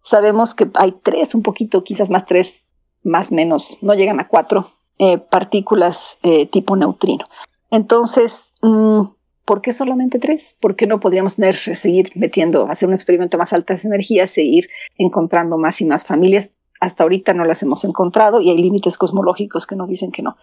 sabemos 0.02 0.54
que 0.54 0.68
hay 0.76 0.94
tres, 1.02 1.34
un 1.34 1.44
poquito, 1.44 1.84
quizás 1.84 2.10
más 2.10 2.26
tres, 2.26 2.66
más 3.04 3.32
menos, 3.32 3.80
no 3.82 3.94
llegan 3.94 4.20
a 4.20 4.28
cuatro 4.28 4.72
eh, 4.98 5.18
partículas 5.18 6.20
tipo 6.52 6.76
neutrino. 6.76 7.26
Entonces, 7.72 8.54
mm, 8.62 9.02
¿por 9.46 9.62
qué 9.62 9.72
solamente 9.72 10.20
tres? 10.20 10.58
¿Por 10.60 10.76
qué 10.76 10.88
no 10.88 11.00
podríamos 11.00 11.36
tener, 11.36 11.56
seguir 11.56 12.12
metiendo, 12.16 12.68
hacer 12.68 12.90
un 12.90 12.96
experimento 12.96 13.38
más 13.38 13.54
altas 13.54 13.86
energías, 13.86 14.30
seguir 14.30 14.68
encontrando 14.98 15.58
más 15.58 15.80
y 15.80 15.86
más 15.86 16.06
familias? 16.06 16.52
Hasta 16.80 17.04
ahorita 17.04 17.34
no 17.34 17.46
las 17.46 17.64
hemos 17.64 17.84
encontrado 17.84 18.42
y 18.42 18.50
hay 18.50 18.58
límites 18.58 18.98
cosmológicos 18.98 19.66
que 19.66 19.76
nos 19.76 19.90
dicen 19.90 20.12
que 20.12 20.22
no. 20.22 20.38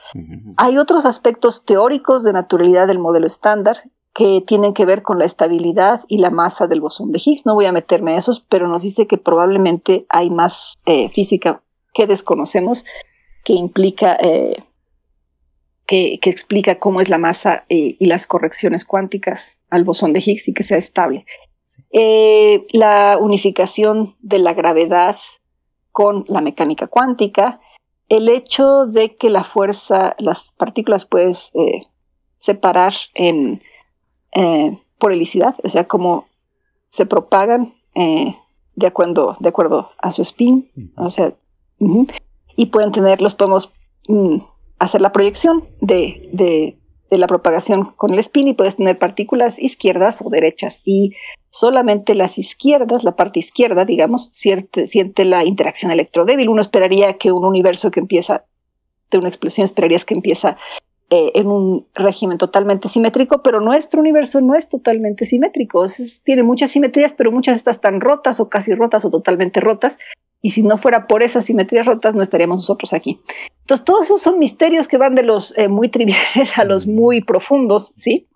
Hay 0.57 0.79
otros 0.79 1.05
aspectos 1.05 1.65
teóricos 1.65 2.25
de 2.25 2.33
naturalidad 2.33 2.87
del 2.87 2.99
modelo 2.99 3.27
estándar 3.27 3.79
que 4.15 4.43
tienen 4.47 4.75
que 4.75 4.85
ver 4.85 5.03
con 5.03 5.19
la 5.19 5.25
estabilidad 5.25 6.03
y 6.07 6.19
la 6.19 6.31
masa 6.31 6.67
del 6.67 6.81
bosón 6.81 7.13
de 7.13 7.21
Higgs. 7.25 7.47
No 7.47 7.55
voy 7.55 7.67
a 7.67 7.73
meterme 7.73 8.13
a 8.13 8.17
esos, 8.17 8.41
pero 8.41 8.69
nos 8.69 8.83
dice 8.83 9.07
que 9.07 9.17
probablemente 9.17 10.07
hay 10.09 10.31
más 10.31 10.75
eh, 10.85 11.09
física 11.09 11.63
que 11.95 12.07
desconocemos 12.07 12.85
que 13.45 13.55
implica, 13.55 14.17
eh, 14.21 14.65
que, 15.87 16.19
explica 16.25 16.79
cómo 16.79 17.01
es 17.01 17.09
la 17.09 17.19
masa 17.19 17.65
eh, 17.69 17.97
y 17.99 18.07
las 18.07 18.27
correcciones 18.27 18.85
cuánticas 18.85 19.59
al 19.71 19.85
bosón 19.85 20.13
de 20.13 20.21
Higgs 20.21 20.49
y 20.49 20.55
que 20.55 20.63
sea 20.63 20.79
estable. 20.79 21.25
la 22.73 23.19
unificación 23.19 24.15
de 24.21 24.39
la 24.39 24.55
gravedad 24.55 25.17
con 25.93 26.25
la 26.29 26.41
mecánica 26.41 26.87
cuántica, 26.87 27.61
el 28.09 28.29
hecho 28.29 28.87
de 28.87 29.17
que 29.17 29.31
la 29.31 29.45
fuerza, 29.45 30.15
las 30.19 30.53
partículas 30.53 31.07
puedes 31.07 31.51
eh, 31.55 31.83
separar 32.39 32.93
en, 33.15 33.63
eh, 34.33 34.79
por 34.99 35.13
helicidad, 35.13 35.55
o 35.63 35.69
sea, 35.69 35.85
como 35.85 36.27
se 36.89 37.07
propagan 37.07 37.75
eh, 37.95 38.37
de, 38.75 38.87
acuerdo, 38.87 39.37
de 39.41 39.49
acuerdo 39.49 39.91
a 39.99 40.11
su 40.11 40.23
spin, 40.23 40.71
o 40.97 41.09
sea, 41.09 41.35
y 42.57 42.67
pueden 42.67 42.93
tener, 42.93 43.23
los 43.23 43.35
podemos 43.35 43.73
mm, 44.09 44.39
hacer 44.79 45.01
la 45.01 45.13
proyección 45.13 45.69
de, 45.81 46.29
de, 46.33 46.79
de 47.11 47.19
la 47.19 47.27
propagación 47.27 47.85
con 47.97 48.13
el 48.13 48.19
spin 48.19 48.49
y 48.49 48.55
puedes 48.55 48.77
tener 48.77 48.99
partículas 48.99 49.59
izquierdas 49.59 50.23
o 50.23 50.31
derechas 50.31 50.81
y 50.85 51.15
solamente 51.53 52.15
las 52.15 52.39
izquierdas, 52.39 53.05
la 53.05 53.15
parte 53.15 53.39
izquierda, 53.39 53.85
digamos, 53.85 54.31
siente, 54.33 54.87
siente 54.87 55.27
la 55.27 55.45
interacción 55.45 55.93
electrodébil. 55.93 56.49
Uno 56.49 56.63
esperaría 56.63 57.19
que 57.19 57.31
un 57.31 57.45
universo 57.45 57.91
que 57.91 58.01
empieza 58.01 58.45
de 59.11 59.19
una 59.19 59.29
explosión, 59.29 59.67
esperarías 59.67 60.07
que 60.07 60.15
empieza 60.15 60.57
eh, 61.11 61.31
en 61.35 61.49
un 61.49 61.87
régimen 61.95 62.39
totalmente 62.39 62.89
simétrico, 62.89 63.43
pero 63.43 63.61
nuestro 63.61 64.01
universo 64.01 64.41
no 64.41 64.55
es 64.55 64.71
totalmente 64.71 65.27
simétrico. 65.27 65.85
tiene 66.25 66.43
muchas 66.43 66.71
simetrías, 66.71 67.13
pero 67.13 67.31
muchas 67.31 67.57
de 67.57 67.59
estas 67.59 67.77
están 67.77 68.01
rotas 68.01 68.41
o 68.41 68.49
casi 68.49 68.75
rotas 68.75 69.05
o 69.05 69.11
totalmente 69.11 69.61
rotas. 69.61 69.99
Y 70.41 70.51
si 70.51 70.63
no 70.63 70.79
fuera 70.79 71.07
por 71.07 71.23
esas 71.23 71.45
simetrías 71.45 71.85
rotas, 71.85 72.15
no 72.15 72.23
estaríamos 72.23 72.57
nosotros 72.57 72.95
aquí. 72.95 73.21
Entonces, 73.61 73.85
todos 73.85 74.07
esos 74.07 74.23
son 74.23 74.39
misterios 74.39 74.89
que 74.89 74.97
van 74.97 75.15
de 75.15 75.23
los 75.23 75.57
eh, 75.59 75.69
muy 75.69 75.91
triviales 75.91 76.57
a 76.57 76.65
los 76.65 76.87
muy 76.87 77.21
profundos, 77.21 77.93
¿sí? 77.95 78.27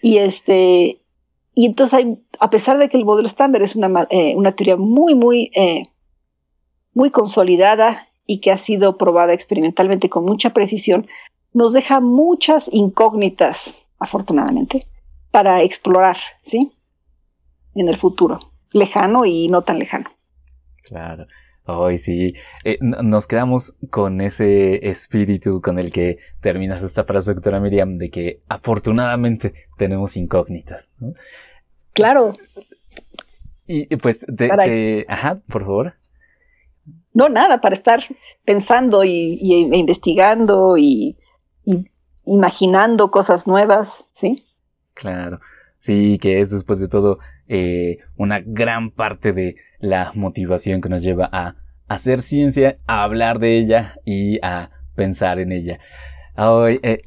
Y 0.00 0.18
este, 0.18 1.00
y 1.58 1.66
entonces 1.66 1.94
hay, 1.94 2.24
a 2.38 2.50
pesar 2.50 2.78
de 2.78 2.88
que 2.88 2.96
el 2.96 3.04
modelo 3.04 3.26
estándar 3.26 3.62
es 3.62 3.74
una, 3.74 4.06
eh, 4.10 4.36
una 4.36 4.52
teoría 4.52 4.76
muy, 4.76 5.16
muy, 5.16 5.50
eh, 5.56 5.88
muy 6.94 7.10
consolidada 7.10 8.06
y 8.26 8.38
que 8.40 8.52
ha 8.52 8.56
sido 8.56 8.96
probada 8.96 9.32
experimentalmente 9.32 10.08
con 10.08 10.24
mucha 10.24 10.50
precisión, 10.50 11.08
nos 11.52 11.72
deja 11.72 11.98
muchas 11.98 12.70
incógnitas, 12.72 13.88
afortunadamente, 13.98 14.86
para 15.32 15.64
explorar, 15.64 16.18
¿sí? 16.42 16.70
En 17.74 17.88
el 17.88 17.96
futuro, 17.96 18.38
lejano 18.70 19.24
y 19.24 19.48
no 19.48 19.62
tan 19.62 19.80
lejano. 19.80 20.10
Claro. 20.84 21.24
Hoy 21.64 21.98
sí, 21.98 22.34
eh, 22.64 22.78
nos 22.80 23.26
quedamos 23.26 23.76
con 23.90 24.20
ese 24.20 24.88
espíritu 24.88 25.60
con 25.60 25.80
el 25.80 25.90
que 25.90 26.18
terminas 26.40 26.84
esta 26.84 27.02
frase, 27.02 27.34
doctora 27.34 27.58
Miriam, 27.58 27.98
de 27.98 28.10
que 28.10 28.42
afortunadamente 28.48 29.54
tenemos 29.76 30.16
incógnitas. 30.16 30.92
¿no? 31.00 31.14
Claro. 31.98 32.32
Y, 33.66 33.96
pues, 33.96 34.20
te, 34.20 35.04
ajá, 35.08 35.40
por 35.48 35.62
favor. 35.62 35.94
No, 37.12 37.28
nada, 37.28 37.60
para 37.60 37.74
estar 37.74 38.00
pensando 38.44 39.02
y, 39.02 39.40
e 39.42 39.76
investigando 39.76 40.76
y, 40.78 41.18
imaginando 42.24 43.10
cosas 43.10 43.48
nuevas, 43.48 44.08
¿sí? 44.12 44.44
Claro. 44.94 45.40
Sí, 45.80 46.18
que 46.18 46.40
es 46.40 46.50
después 46.50 46.78
de 46.78 46.86
todo 46.86 47.18
eh, 47.48 47.98
una 48.16 48.40
gran 48.46 48.92
parte 48.92 49.32
de 49.32 49.56
la 49.80 50.12
motivación 50.14 50.80
que 50.80 50.88
nos 50.88 51.02
lleva 51.02 51.28
a 51.32 51.56
hacer 51.88 52.22
ciencia, 52.22 52.78
a 52.86 53.02
hablar 53.02 53.40
de 53.40 53.58
ella 53.58 53.96
y 54.04 54.38
a 54.44 54.70
pensar 54.94 55.40
en 55.40 55.50
ella. 55.50 55.80
Hoy, 56.36 56.78
eh, 56.84 56.98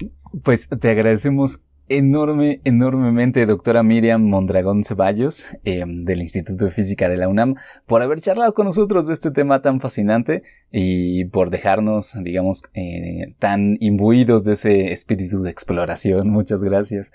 pues 0.44 0.68
te 0.68 0.90
agradecemos 0.90 1.64
enorme, 1.98 2.62
enormemente, 2.64 3.46
doctora 3.46 3.84
Miriam 3.84 4.22
Mondragón 4.24 4.84
Ceballos, 4.84 5.46
eh, 5.66 5.84
del 5.86 6.22
Instituto 6.22 6.66
de 6.66 6.72
Física 6.72 7.10
de 7.10 7.18
la 7.18 7.28
UNAM, 7.28 7.56
por 7.86 8.02
haber 8.02 8.22
charlado 8.22 8.54
con 8.54 8.66
nosotros 8.66 9.08
de 9.08 9.14
este 9.14 9.32
tema 9.32 9.62
tan 9.62 9.80
fascinante 9.80 10.44
y 10.72 11.26
por 11.26 11.50
dejarnos, 11.50 12.14
digamos, 12.24 12.64
eh, 12.74 13.36
tan 13.40 13.78
imbuidos 13.80 14.44
de 14.44 14.54
ese 14.54 14.92
espíritu 14.92 15.42
de 15.42 15.52
exploración. 15.52 16.30
Muchas 16.32 16.64
gracias. 16.64 17.12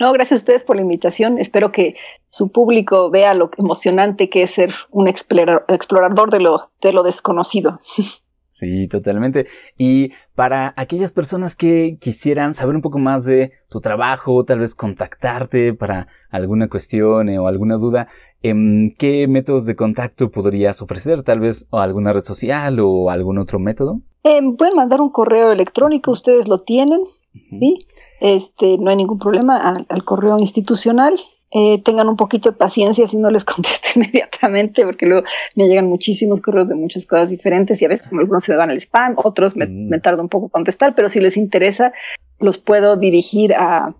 No, 0.00 0.12
gracias 0.12 0.40
a 0.40 0.42
ustedes 0.42 0.64
por 0.64 0.76
la 0.76 0.82
invitación. 0.82 1.38
Espero 1.38 1.70
que 1.70 1.94
su 2.28 2.50
público 2.50 3.10
vea 3.10 3.32
lo 3.32 3.50
emocionante 3.56 4.28
que 4.28 4.42
es 4.42 4.50
ser 4.50 4.74
un 4.90 5.06
explorador 5.06 6.30
de 6.30 6.40
lo, 6.40 6.70
de 6.82 6.92
lo 6.92 7.02
desconocido. 7.02 7.78
Sí, 8.54 8.86
totalmente. 8.86 9.48
Y 9.76 10.12
para 10.36 10.74
aquellas 10.76 11.10
personas 11.10 11.56
que 11.56 11.98
quisieran 12.00 12.54
saber 12.54 12.76
un 12.76 12.82
poco 12.82 13.00
más 13.00 13.24
de 13.24 13.50
tu 13.68 13.80
trabajo, 13.80 14.44
tal 14.44 14.60
vez 14.60 14.76
contactarte 14.76 15.74
para 15.74 16.06
alguna 16.30 16.68
cuestión 16.68 17.28
eh, 17.28 17.40
o 17.40 17.48
alguna 17.48 17.78
duda, 17.78 18.06
em, 18.42 18.90
¿qué 18.96 19.26
métodos 19.26 19.66
de 19.66 19.74
contacto 19.74 20.30
podrías 20.30 20.80
ofrecer? 20.82 21.24
Tal 21.24 21.40
vez 21.40 21.66
o 21.70 21.80
alguna 21.80 22.12
red 22.12 22.22
social 22.22 22.78
o 22.78 23.10
algún 23.10 23.38
otro 23.38 23.58
método. 23.58 24.02
Em, 24.22 24.54
pueden 24.54 24.76
mandar 24.76 25.00
un 25.00 25.10
correo 25.10 25.50
electrónico, 25.50 26.12
ustedes 26.12 26.46
lo 26.46 26.60
tienen, 26.60 27.00
¿sí? 27.32 27.78
Este, 28.20 28.78
no 28.78 28.90
hay 28.90 28.96
ningún 28.96 29.18
problema 29.18 29.58
al 29.58 30.04
correo 30.04 30.38
institucional 30.38 31.16
eh, 31.56 31.80
tengan 31.84 32.08
un 32.08 32.16
poquito 32.16 32.50
de 32.50 32.56
paciencia 32.56 33.06
si 33.06 33.16
no 33.16 33.30
les 33.30 33.44
contesto 33.44 33.88
inmediatamente, 33.94 34.84
porque 34.84 35.06
luego 35.06 35.24
me 35.54 35.68
llegan 35.68 35.86
muchísimos 35.86 36.40
correos 36.40 36.68
de 36.68 36.74
muchas 36.74 37.06
cosas 37.06 37.30
diferentes 37.30 37.80
y 37.80 37.84
a 37.84 37.88
veces 37.88 38.12
algunos 38.12 38.42
se 38.42 38.52
me 38.52 38.58
van 38.58 38.70
al 38.70 38.80
spam, 38.80 39.14
otros 39.16 39.54
me, 39.54 39.66
mm. 39.66 40.00
tardo 40.02 40.20
un 40.20 40.28
poco 40.28 40.48
contestar, 40.48 40.96
pero 40.96 41.08
si 41.08 41.20
les 41.20 41.36
interesa, 41.36 41.92
los 42.40 42.58
puedo 42.58 42.96
dirigir 42.96 43.54
a, 43.54 43.94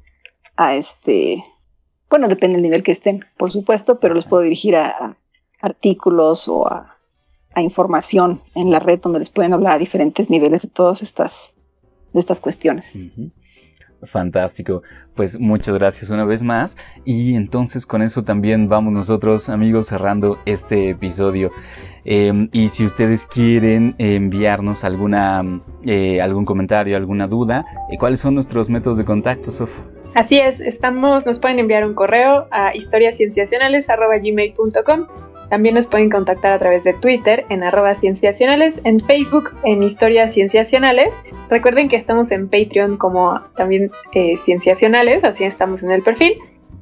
a 0.56 0.74
este, 0.74 1.44
bueno, 2.10 2.26
depende 2.26 2.56
del 2.56 2.62
nivel 2.62 2.82
que 2.82 2.90
estén, 2.90 3.24
por 3.36 3.52
supuesto, 3.52 4.00
pero 4.00 4.14
los 4.14 4.24
puedo 4.24 4.42
dirigir 4.42 4.74
a, 4.74 5.16
artículos 5.60 6.48
o 6.48 6.66
a, 6.66 6.96
a, 7.54 7.62
información 7.62 8.42
en 8.56 8.72
la 8.72 8.80
red 8.80 9.00
donde 9.00 9.20
les 9.20 9.30
pueden 9.30 9.52
hablar 9.52 9.74
a 9.74 9.78
diferentes 9.78 10.28
niveles 10.28 10.62
de 10.62 10.68
todas 10.68 11.02
estas, 11.02 11.52
de 12.12 12.18
estas 12.18 12.40
cuestiones. 12.40 12.98
Fantástico. 14.06 14.82
Pues 15.14 15.38
muchas 15.38 15.74
gracias 15.74 16.10
una 16.10 16.24
vez 16.24 16.42
más. 16.42 16.76
Y 17.04 17.34
entonces 17.34 17.86
con 17.86 18.02
eso 18.02 18.24
también 18.24 18.68
vamos 18.68 18.92
nosotros, 18.92 19.48
amigos, 19.48 19.86
cerrando 19.86 20.38
este 20.44 20.90
episodio. 20.90 21.50
Em, 22.04 22.48
y 22.52 22.68
si 22.68 22.84
ustedes 22.84 23.26
quieren 23.26 23.94
enviarnos 23.98 24.84
alguna, 24.84 25.42
eh, 25.84 26.20
algún 26.20 26.44
comentario, 26.44 26.96
alguna 26.96 27.26
duda, 27.26 27.64
eh, 27.90 27.96
¿cuáles 27.98 28.20
son 28.20 28.34
nuestros 28.34 28.68
métodos 28.68 28.98
de 28.98 29.04
contacto, 29.04 29.50
Sof? 29.50 29.80
Así 30.14 30.38
es, 30.38 30.60
estamos, 30.60 31.26
nos 31.26 31.40
pueden 31.40 31.58
enviar 31.58 31.84
un 31.84 31.94
correo 31.94 32.46
a 32.52 32.76
historiascienciacionales.gmail.com 32.76 35.33
también 35.50 35.74
nos 35.74 35.86
pueden 35.86 36.10
contactar 36.10 36.52
a 36.52 36.58
través 36.58 36.84
de 36.84 36.94
Twitter 36.94 37.44
en 37.48 37.62
arroba 37.62 37.94
cienciacionales, 37.94 38.80
en 38.84 39.00
Facebook 39.00 39.54
en 39.64 39.82
Historias 39.82 40.34
Cienciacionales. 40.34 41.14
Recuerden 41.50 41.88
que 41.88 41.96
estamos 41.96 42.30
en 42.30 42.48
Patreon 42.48 42.96
como 42.96 43.40
también 43.56 43.90
eh, 44.12 44.36
Cienciacionales, 44.44 45.24
así 45.24 45.44
estamos 45.44 45.82
en 45.82 45.90
el 45.90 46.02
perfil. 46.02 46.38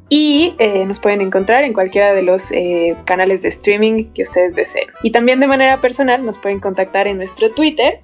Y 0.09 0.55
eh, 0.59 0.85
nos 0.85 1.01
pueden 1.01 1.23
encontrar 1.23 1.65
en 1.65 1.73
cualquiera 1.73 2.13
de 2.13 2.21
los 2.21 2.53
eh, 2.53 2.95
canales 3.07 3.41
de 3.41 3.49
streaming 3.49 4.13
que 4.13 4.25
ustedes 4.25 4.55
deseen. 4.55 4.89
Y 5.03 5.11
también 5.11 5.41
de 5.41 5.47
manera 5.47 5.79
personal 5.79 6.27
nos 6.27 6.39
pueden 6.39 6.61
contactar 6.61 7.07
en 7.07 7.17
nuestro 7.17 7.51
Twitter. 7.53 8.01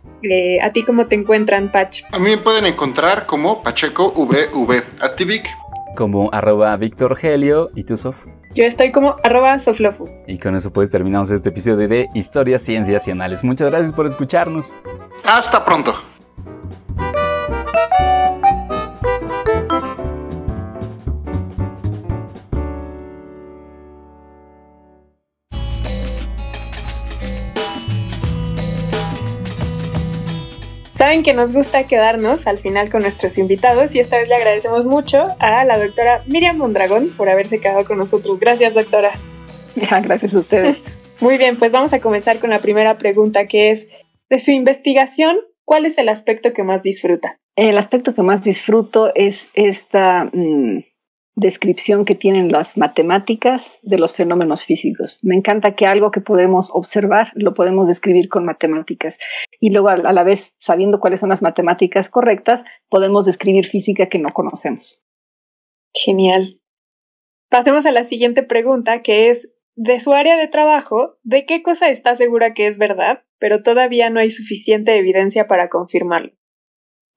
¿A 0.63 0.73
ti 0.73 0.85
cómo 0.85 1.07
te 1.07 1.17
encuentran, 1.17 1.69
Pach? 1.69 2.03
A 2.11 2.19
mí 2.19 2.31
me 2.31 2.39
pueden 2.39 2.65
encontrar 2.65 3.27
como 3.27 3.63
PachecoVV. 3.63 4.85
A 5.03 5.15
ti, 5.17 5.25
Vic. 5.25 5.49
Como 5.97 6.31
arroba 6.33 6.75
Víctor 6.79 7.19
Helio. 7.21 7.69
¿Y 7.75 7.85
tú, 7.85 7.99
Sof? 7.99 8.25
Yo 8.55 8.65
estoy 8.65 8.93
como 8.93 9.17
arroba 9.23 9.59
soflofu. 9.59 10.09
Y 10.27 10.39
con 10.39 10.57
eso 10.57 10.73
pues 10.73 10.91
terminamos 10.91 11.31
este 11.31 11.51
episodio 11.51 11.89
de 11.89 12.09
Historias 12.15 12.63
Cienciacionales. 12.63 13.45
Muchas 13.45 13.71
gracias 13.71 13.93
por 13.93 14.07
escucharnos. 14.07 14.75
Hasta 15.25 15.65
pronto. 15.65 15.95
Saben 30.99 31.23
que 31.23 31.33
nos 31.33 31.53
gusta 31.53 31.87
quedarnos 31.87 32.49
al 32.49 32.59
final 32.59 32.91
con 32.91 33.03
nuestros 33.03 33.39
invitados 33.39 33.95
y 33.95 34.01
esta 34.01 34.19
vez 34.19 34.27
le 34.27 34.35
agradecemos 34.35 34.85
mucho 34.85 35.29
a 35.39 35.65
la 35.65 35.79
doctora 35.79 36.25
Miriam 36.27 36.57
Mondragón 36.57 37.11
por 37.17 37.29
haberse 37.29 37.61
quedado 37.61 37.85
con 37.85 37.99
nosotros. 37.99 38.41
Gracias, 38.41 38.75
doctora. 38.75 39.13
Gracias 39.77 40.35
a 40.35 40.41
ustedes. 40.41 40.83
Muy 41.21 41.39
bien, 41.39 41.57
pues 41.57 41.71
vamos 41.71 41.93
a 41.93 42.01
comenzar 42.01 42.41
con 42.41 42.51
la 42.51 42.59
primera 42.59 42.99
pregunta 42.99 43.47
que 43.47 43.71
es, 43.71 43.87
de 44.29 44.41
su 44.41 44.51
investigación, 44.51 45.37
¿cuál 45.65 45.87
es 45.87 45.99
el 45.99 46.09
aspecto 46.09 46.53
que 46.53 46.65
más 46.65 46.83
disfruta? 46.83 47.39
El 47.55 47.79
aspecto 47.79 48.13
que 48.13 48.23
más 48.23 48.43
disfruto 48.43 49.13
es 49.15 49.51
esta 49.55 50.25
mm, 50.33 50.81
descripción 51.37 52.05
que 52.05 52.17
tienen 52.17 52.51
las 52.51 52.77
matemáticas 52.77 53.79
de 53.83 53.99
los 53.99 54.15
fenómenos 54.15 54.65
físicos. 54.65 55.21
Me 55.23 55.37
encanta 55.37 55.77
que 55.77 55.87
algo 55.87 56.11
que 56.11 56.21
podemos 56.21 56.71
observar 56.75 57.31
lo 57.35 57.55
podemos 57.55 57.87
describir 57.87 58.29
con 58.29 58.45
matemáticas 58.45 59.21
y 59.61 59.71
luego 59.71 59.89
a 59.89 60.13
la 60.13 60.23
vez, 60.23 60.55
sabiendo 60.59 61.01
cuáles 61.01 61.21
son 61.21 61.31
las 61.31 61.43
matemáticas 61.43 62.09
correctas, 62.11 62.65
podemos 62.89 63.25
describir 63.25 63.67
física 63.67 64.09
que 64.09 64.19
no 64.19 64.31
conocemos. 64.31 65.05
Genial. 65.95 66.61
Pasemos 67.51 67.87
a 67.87 67.93
la 67.93 68.05
siguiente 68.05 68.43
pregunta, 68.43 69.03
que 69.03 69.31
es, 69.31 69.51
de 69.75 70.01
su 70.01 70.13
área 70.13 70.37
de 70.37 70.49
trabajo, 70.49 71.19
¿de 71.23 71.47
qué 71.47 71.63
cosa 71.63 71.89
está 71.89 72.15
segura 72.17 72.53
que 72.53 72.67
es 72.67 72.79
verdad, 72.79 73.25
pero 73.39 73.63
todavía 73.63 74.11
no 74.11 74.21
hay 74.21 74.31
suficiente 74.31 74.97
evidencia 74.97 75.47
para 75.47 75.69
confirmarlo? 75.69 76.33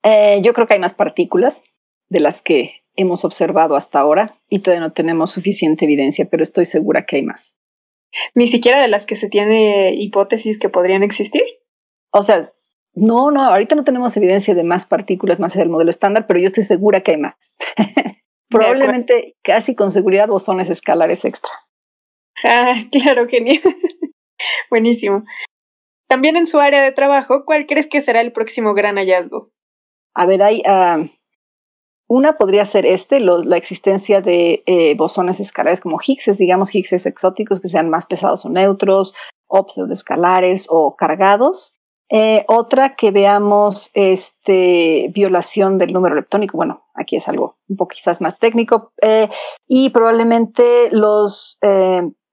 Eh, 0.02 0.40
yo 0.42 0.52
creo 0.52 0.66
que 0.66 0.74
hay 0.74 0.80
más 0.80 0.94
partículas 0.94 1.62
de 2.08 2.20
las 2.20 2.42
que 2.42 2.82
hemos 2.94 3.24
observado 3.24 3.76
hasta 3.76 4.00
ahora 4.00 4.40
y 4.48 4.60
todavía 4.60 4.86
no 4.86 4.92
tenemos 4.92 5.32
suficiente 5.32 5.84
evidencia, 5.84 6.28
pero 6.30 6.42
estoy 6.42 6.64
segura 6.64 7.04
que 7.06 7.16
hay 7.16 7.22
más. 7.22 7.58
Ni 8.34 8.46
siquiera 8.46 8.80
de 8.80 8.88
las 8.88 9.06
que 9.06 9.16
se 9.16 9.28
tiene 9.28 9.94
hipótesis 9.94 10.58
que 10.58 10.68
podrían 10.68 11.02
existir. 11.02 11.42
O 12.12 12.22
sea, 12.22 12.52
no, 12.94 13.30
no, 13.30 13.42
ahorita 13.42 13.74
no 13.74 13.84
tenemos 13.84 14.16
evidencia 14.16 14.54
de 14.54 14.64
más 14.64 14.86
partículas 14.86 15.40
más 15.40 15.54
del 15.54 15.70
modelo 15.70 15.90
estándar, 15.90 16.26
pero 16.26 16.38
yo 16.38 16.46
estoy 16.46 16.62
segura 16.62 17.00
que 17.00 17.12
hay 17.12 17.16
más. 17.16 17.54
Probablemente 18.50 19.36
casi 19.42 19.74
con 19.74 19.90
seguridad 19.90 20.28
bosones 20.28 20.68
escalares 20.68 21.24
extra. 21.24 21.52
Ah, 22.44 22.74
claro, 22.92 23.26
genial. 23.28 23.60
Buenísimo. 24.70 25.24
También 26.06 26.36
en 26.36 26.46
su 26.46 26.60
área 26.60 26.82
de 26.82 26.92
trabajo, 26.92 27.44
¿cuál 27.46 27.66
crees 27.66 27.86
que 27.86 28.02
será 28.02 28.20
el 28.20 28.32
próximo 28.32 28.74
gran 28.74 28.96
hallazgo? 28.96 29.50
A 30.14 30.26
ver, 30.26 30.42
hay, 30.42 30.60
uh, 30.60 31.08
una 32.06 32.36
podría 32.36 32.66
ser 32.66 32.84
este, 32.84 33.20
la 33.20 33.56
existencia 33.56 34.20
de 34.20 34.62
eh, 34.66 34.94
bosones 34.96 35.40
escalares 35.40 35.80
como 35.80 35.98
Higgses, 36.06 36.36
digamos 36.36 36.74
Higgses 36.74 37.06
exóticos 37.06 37.62
que 37.62 37.68
sean 37.68 37.88
más 37.88 38.04
pesados 38.04 38.44
o 38.44 38.50
neutros, 38.50 39.14
o 39.46 39.66
escalares 39.90 40.66
o 40.68 40.94
cargados. 40.94 41.74
Eh, 42.14 42.44
otra 42.46 42.94
que 42.94 43.10
veamos 43.10 43.90
este, 43.94 45.10
violación 45.14 45.78
del 45.78 45.94
número 45.94 46.14
leptónico, 46.14 46.58
bueno, 46.58 46.84
aquí 46.94 47.16
es 47.16 47.26
algo 47.26 47.56
un 47.68 47.76
poco 47.76 47.94
quizás 47.94 48.20
más 48.20 48.38
técnico, 48.38 48.92
eh, 49.00 49.30
y 49.66 49.88
probablemente 49.90 50.90
los 50.90 51.58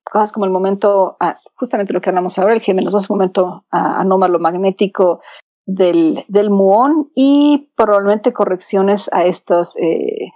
cosas 0.10 0.32
como 0.32 0.46
el 0.46 0.52
momento, 0.52 1.16
ah, 1.20 1.40
justamente 1.56 1.94
lo 1.94 2.02
que 2.02 2.10
hablamos 2.10 2.38
ahora, 2.38 2.54
el 2.54 2.62
género, 2.62 2.90
el 2.90 3.06
momento 3.10 3.66
ah, 3.72 4.00
anómalo 4.00 4.40
magnético 4.40 5.22
del, 5.66 6.26
del 6.28 6.50
muón 6.50 7.12
y 7.16 7.72
probablemente 7.76 8.34
correcciones 8.34 9.10
a 9.14 9.24
estos 9.24 9.78
eh, 9.78 10.32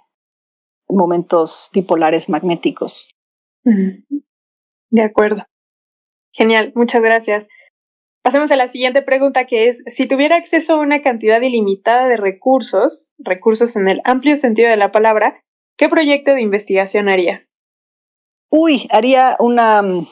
momentos 0.88 1.70
dipolares 1.74 2.30
magnéticos. 2.30 3.10
De 3.64 5.02
acuerdo. 5.02 5.44
Genial, 6.32 6.72
muchas 6.76 7.02
gracias. 7.02 7.48
Pasemos 8.24 8.50
a 8.52 8.56
la 8.56 8.70
siguiente 8.70 9.02
pregunta 9.02 9.46
que 9.46 9.68
es, 9.68 9.84
si 9.88 10.08
tuviera 10.08 10.38
acceso 10.38 10.76
a 10.76 10.80
una 10.80 11.02
cantidad 11.02 11.42
ilimitada 11.42 12.08
de 12.08 12.16
recursos, 12.16 13.12
recursos 13.18 13.76
en 13.76 13.90
el 13.90 14.00
amplio 14.06 14.38
sentido 14.38 14.70
de 14.70 14.78
la 14.78 14.94
palabra, 14.94 15.42
¿qué 15.78 15.90
proyecto 15.90 16.34
de 16.34 16.42
investigación 16.42 17.10
haría? 17.10 17.46
Uy, 18.50 18.88
haría 18.92 19.36
una, 19.40 19.82
mm, 19.82 20.08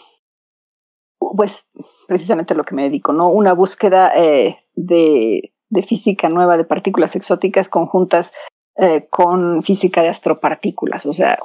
pues 1.38 1.66
precisamente 2.06 2.54
lo 2.54 2.66
que 2.66 2.76
me 2.76 2.84
dedico, 2.84 3.14
¿no? 3.14 3.30
Una 3.30 3.54
búsqueda 3.54 4.12
eh, 4.14 4.58
de, 4.76 5.54
física 5.88 6.28
nueva 6.28 6.58
de 6.58 6.66
partículas 6.66 7.16
exóticas 7.16 7.70
conjuntas 7.70 8.34
eh, 8.76 9.08
con 9.10 9.64
física 9.64 10.02
de 10.02 10.10
astropartículas, 10.10 11.06
o 11.06 11.14
sea, 11.14 11.40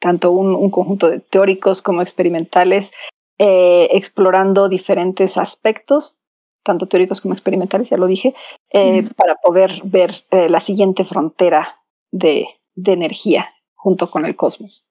tanto 0.00 0.32
un, 0.32 0.68
conjunto 0.70 1.08
de 1.10 1.20
teóricos 1.20 1.80
como 1.80 2.02
experimentales 2.02 2.92
eh, 3.38 3.88
explorando 3.92 4.68
diferentes 4.68 5.36
aspectos 5.36 6.18
tanto 6.66 6.88
teóricos 6.88 7.20
como 7.20 7.32
experimentales, 7.32 7.88
ya 7.88 7.96
lo 7.96 8.08
dije, 8.08 8.34
eh, 8.70 9.08
para 9.16 9.36
poder 9.36 9.80
ver 9.84 10.24
eh, 10.32 10.48
la 10.50 10.58
siguiente 10.58 11.04
frontera 11.04 11.80
de, 12.10 12.48
de, 12.74 12.92
energía 12.92 13.50
junto 13.74 14.10
con 14.10 14.26
el 14.26 14.34
cosmos. 14.34 14.84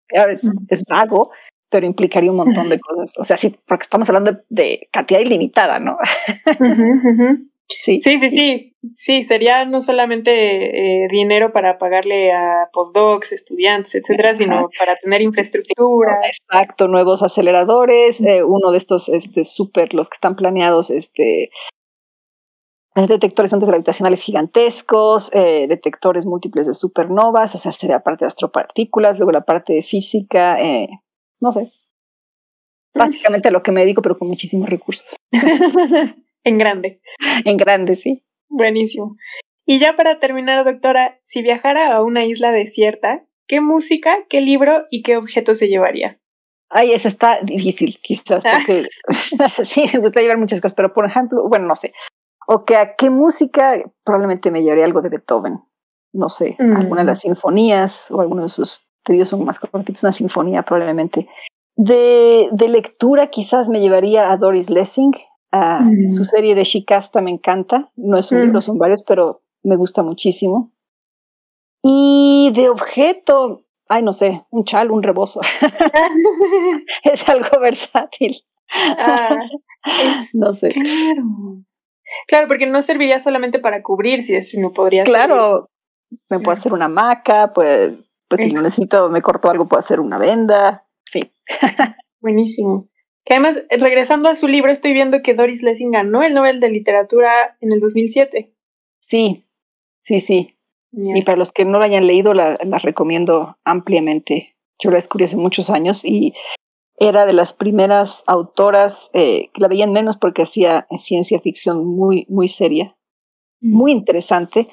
Es 0.69 0.85
vago, 0.85 1.31
pero 1.69 1.85
implicaría 1.85 2.31
un 2.31 2.37
montón 2.37 2.69
de 2.69 2.79
cosas. 2.87 3.13
O 3.17 3.25
sea, 3.25 3.35
sí, 3.35 3.59
porque 3.67 3.83
estamos 3.83 4.07
hablando 4.07 4.39
de, 4.49 4.87
cantidad 4.91 5.19
ilimitada, 5.19 5.79
¿no? 5.79 5.97
Sí. 7.67 7.99
sí, 7.99 8.19
sí, 8.19 8.29
sí, 8.29 8.75
sí, 8.95 9.21
sería 9.23 9.65
no 9.65 9.81
solamente 9.81 11.03
eh, 11.03 11.07
dinero 11.09 11.51
para 11.51 11.79
pagarle 11.79 12.31
a 12.31 12.69
postdocs, 12.71 13.31
estudiantes, 13.31 13.95
etcétera, 13.95 14.35
sino 14.35 14.69
para 14.77 14.95
tener 14.97 15.21
infraestructura. 15.21 16.19
Exacto, 16.25 16.87
nuevos 16.87 17.23
aceleradores, 17.23 18.21
eh, 18.21 18.43
uno 18.43 18.71
de 18.71 18.77
estos, 18.77 19.09
este, 19.09 19.43
súper, 19.43 19.95
los 19.95 20.09
que 20.09 20.15
están 20.15 20.35
planeados, 20.35 20.91
este, 20.91 21.49
detectores 22.95 23.51
antigravitacionales 23.53 24.21
gigantescos, 24.21 25.31
eh, 25.33 25.65
detectores 25.67 26.25
múltiples 26.27 26.67
de 26.67 26.73
supernovas, 26.73 27.55
o 27.55 27.57
sea, 27.57 27.71
sería 27.71 28.01
parte 28.01 28.25
de 28.25 28.27
astropartículas, 28.27 29.17
luego 29.17 29.31
la 29.31 29.41
parte 29.41 29.73
de 29.73 29.81
física, 29.83 30.57
no 31.39 31.51
sé. 31.51 31.71
Básicamente 32.93 33.49
a 33.49 33.51
lo 33.51 33.61
que 33.61 33.73
me 33.73 33.81
dedico, 33.81 34.01
pero 34.01 34.17
con 34.17 34.29
muchísimos 34.29 34.69
recursos. 34.69 35.15
En 36.45 36.57
grande. 36.57 37.01
En 37.43 37.57
grande, 37.57 37.95
sí. 37.95 38.23
Buenísimo. 38.47 39.17
Y 39.65 39.79
ya 39.79 39.95
para 39.97 40.19
terminar, 40.19 40.63
doctora, 40.63 41.19
si 41.23 41.41
viajara 41.41 41.93
a 41.93 42.03
una 42.03 42.23
isla 42.23 42.51
desierta, 42.51 43.25
¿qué 43.47 43.61
música, 43.61 44.15
qué 44.29 44.41
libro 44.41 44.85
y 44.91 45.01
qué 45.01 45.17
objeto 45.17 45.55
se 45.55 45.67
llevaría? 45.67 46.19
Ay, 46.69 46.93
eso 46.93 47.07
está 47.07 47.39
difícil, 47.41 47.97
quizás, 48.01 48.43
ah. 48.45 48.59
porque 48.59 48.83
sí, 49.63 49.85
me 49.91 49.99
gusta 49.99 50.21
llevar 50.21 50.37
muchas 50.37 50.61
cosas, 50.61 50.75
pero 50.75 50.93
por 50.93 51.05
ejemplo, 51.05 51.47
bueno, 51.49 51.67
no 51.67 51.75
sé. 51.75 51.93
O 52.47 52.63
que 52.63 52.75
a 52.75 52.95
qué 52.95 53.09
música 53.09 53.83
probablemente 54.03 54.51
me 54.51 54.61
llevaría 54.61 54.85
algo 54.85 55.01
de 55.01 55.09
Beethoven. 55.09 55.59
No 56.13 56.29
sé, 56.29 56.55
alguna 56.59 57.01
de 57.01 57.07
las 57.07 57.19
mm. 57.19 57.27
sinfonías 57.27 58.09
o 58.09 58.21
alguno 58.21 58.43
de 58.43 58.49
sus 58.49 58.87
tríos 59.03 59.27
son 59.27 59.43
más 59.43 59.59
cortitos, 59.59 60.03
una 60.03 60.13
sinfonía 60.13 60.63
probablemente. 60.63 61.27
De, 61.75 62.47
de 62.51 62.69
lectura 62.69 63.27
quizás 63.27 63.67
me 63.67 63.81
llevaría 63.81 64.31
a 64.31 64.37
Doris 64.37 64.69
Lessing, 64.69 65.11
su 66.09 66.21
mm. 66.21 66.25
serie 66.25 66.55
de 66.55 66.63
Shikasta 66.63 67.21
me 67.21 67.31
encanta. 67.31 67.91
No 67.95 68.17
es 68.17 68.31
un 68.31 68.41
libro, 68.41 68.59
mm. 68.59 68.61
son 68.61 68.77
varios, 68.77 69.03
pero 69.03 69.41
me 69.63 69.75
gusta 69.75 70.03
muchísimo. 70.03 70.71
Y 71.83 72.51
de 72.55 72.69
objeto, 72.69 73.63
ay, 73.87 74.03
no 74.03 74.11
sé, 74.11 74.43
un 74.49 74.65
chal, 74.65 74.91
un 74.91 75.03
rebozo. 75.03 75.41
es 77.03 77.29
algo 77.29 77.59
versátil. 77.59 78.35
Ah, 78.73 79.37
no 80.33 80.53
sé. 80.53 80.69
Claro. 80.69 81.23
Claro, 82.27 82.47
porque 82.47 82.67
no 82.67 82.81
serviría 82.81 83.19
solamente 83.19 83.59
para 83.59 83.81
cubrir, 83.81 84.23
si 84.23 84.59
no 84.59 84.71
podría 84.71 85.03
Claro, 85.03 85.69
me 86.29 86.39
puedo 86.39 86.51
hacer 86.51 86.73
una 86.73 86.85
hamaca, 86.85 87.51
pues, 87.53 87.93
pues 88.27 88.41
si 88.41 88.51
no 88.51 88.61
necesito, 88.61 89.09
me 89.09 89.21
corto 89.21 89.49
algo, 89.49 89.67
puedo 89.67 89.79
hacer 89.79 89.99
una 89.99 90.17
venda. 90.17 90.85
Sí. 91.05 91.31
Buenísimo. 92.21 92.87
Que 93.25 93.33
además, 93.33 93.59
regresando 93.71 94.29
a 94.29 94.35
su 94.35 94.47
libro, 94.47 94.71
estoy 94.71 94.93
viendo 94.93 95.23
que 95.23 95.33
Doris 95.33 95.63
Lessing 95.63 95.91
ganó 95.91 96.21
el 96.21 96.35
Nobel 96.35 96.59
de 96.59 96.69
Literatura 96.69 97.57
en 97.59 97.73
el 97.73 97.79
2007. 97.79 98.53
Sí, 99.01 99.45
sí, 100.01 100.19
sí. 100.19 100.47
Y 100.91 101.23
para 101.23 101.37
los 101.37 101.51
que 101.51 101.65
no 101.65 101.79
lo 101.79 101.83
hayan 101.83 102.07
leído, 102.07 102.33
la, 102.33 102.55
recomiendo 102.55 103.57
ampliamente. 103.65 104.47
Yo 104.79 104.91
la 104.91 104.97
descubrí 104.97 105.25
hace 105.25 105.35
muchos 105.35 105.69
años 105.69 106.05
y 106.05 106.33
era 106.97 107.25
de 107.25 107.33
las 107.33 107.51
primeras 107.51 108.23
autoras 108.27 109.09
eh, 109.13 109.49
que 109.53 109.61
la 109.61 109.67
veían 109.67 109.91
menos 109.91 110.15
porque 110.17 110.43
hacía 110.43 110.87
ciencia 110.95 111.39
ficción 111.41 111.85
muy, 111.85 112.25
muy 112.29 112.47
seria, 112.47 112.87
mm. 113.59 113.75
muy 113.75 113.91
interesante. 113.91 114.65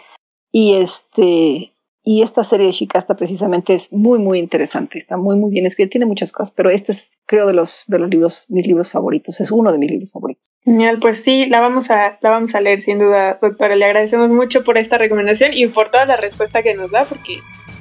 Y 0.53 0.75
este, 0.75 1.72
y 2.05 2.23
esta 2.23 2.43
serie 2.43 2.67
de 2.67 2.73
Shikasta 2.73 3.17
precisamente 3.17 3.75
es 3.75 3.93
muy, 3.93 4.19
muy 4.19 4.39
interesante, 4.39 4.99
está 4.99 5.17
muy, 5.17 5.37
muy 5.37 5.51
bien 5.51 5.67
escrita, 5.67 5.91
tiene 5.91 6.07
muchas 6.07 6.33
cosas, 6.33 6.53
pero 6.55 6.69
este 6.71 6.93
es, 6.93 7.11
creo, 7.27 7.47
de 7.47 7.53
los, 7.53 7.85
de 7.87 7.99
los 7.99 8.11
libros, 8.11 8.47
mis 8.49 8.67
libros 8.67 8.91
favoritos, 8.91 9.41
es 9.41 9.53
uno 9.53 9.71
de 9.71 9.79
mis 9.79 9.91
libros 9.91 10.11
favoritos. 10.11 10.51
Genial, 10.65 10.99
pues 11.01 11.23
sí, 11.23 11.47
la 11.47 11.61
vamos 11.61 11.91
a, 11.91 12.19
la 12.21 12.31
vamos 12.31 12.55
a 12.55 12.61
leer 12.61 12.81
sin 12.81 12.99
duda, 12.99 13.39
doctora. 13.41 13.77
Le 13.77 13.85
agradecemos 13.85 14.31
mucho 14.31 14.65
por 14.65 14.79
esta 14.79 14.99
recomendación 14.99 15.53
y 15.53 15.67
por 15.67 15.91
toda 15.91 16.07
la 16.07 16.17
respuesta 16.17 16.63
que 16.63 16.75
nos 16.75 16.91
da, 16.91 17.05
porque 17.05 17.39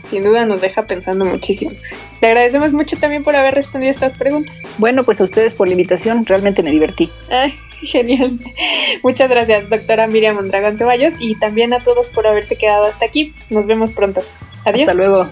sin 0.09 0.23
duda 0.23 0.45
nos 0.45 0.61
deja 0.61 0.85
pensando 0.85 1.25
muchísimo. 1.25 1.71
Le 2.21 2.27
agradecemos 2.27 2.73
mucho 2.73 2.97
también 2.97 3.23
por 3.23 3.35
haber 3.35 3.55
respondido 3.55 3.91
estas 3.91 4.13
preguntas. 4.13 4.55
Bueno, 4.77 5.03
pues 5.03 5.19
a 5.21 5.23
ustedes 5.23 5.53
por 5.53 5.67
la 5.67 5.73
invitación, 5.73 6.25
realmente 6.25 6.61
me 6.61 6.71
divertí. 6.71 7.09
Ay, 7.29 7.53
genial. 7.83 8.37
Muchas 9.03 9.29
gracias, 9.29 9.69
doctora 9.69 10.07
Miriam 10.07 10.35
Mondragón 10.35 10.77
Ceballos, 10.77 11.15
y 11.19 11.35
también 11.35 11.73
a 11.73 11.79
todos 11.79 12.09
por 12.09 12.27
haberse 12.27 12.55
quedado 12.55 12.85
hasta 12.85 13.05
aquí. 13.05 13.33
Nos 13.49 13.67
vemos 13.67 13.91
pronto. 13.91 14.21
Adiós. 14.65 14.89
Hasta 14.89 14.93
luego. 14.93 15.27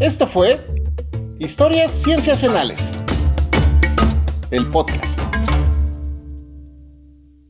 Esto 0.00 0.26
fue 0.26 0.60
Historias 1.38 2.02
Cienciacionales, 2.02 2.92
el 4.50 4.68
podcast. 4.68 5.29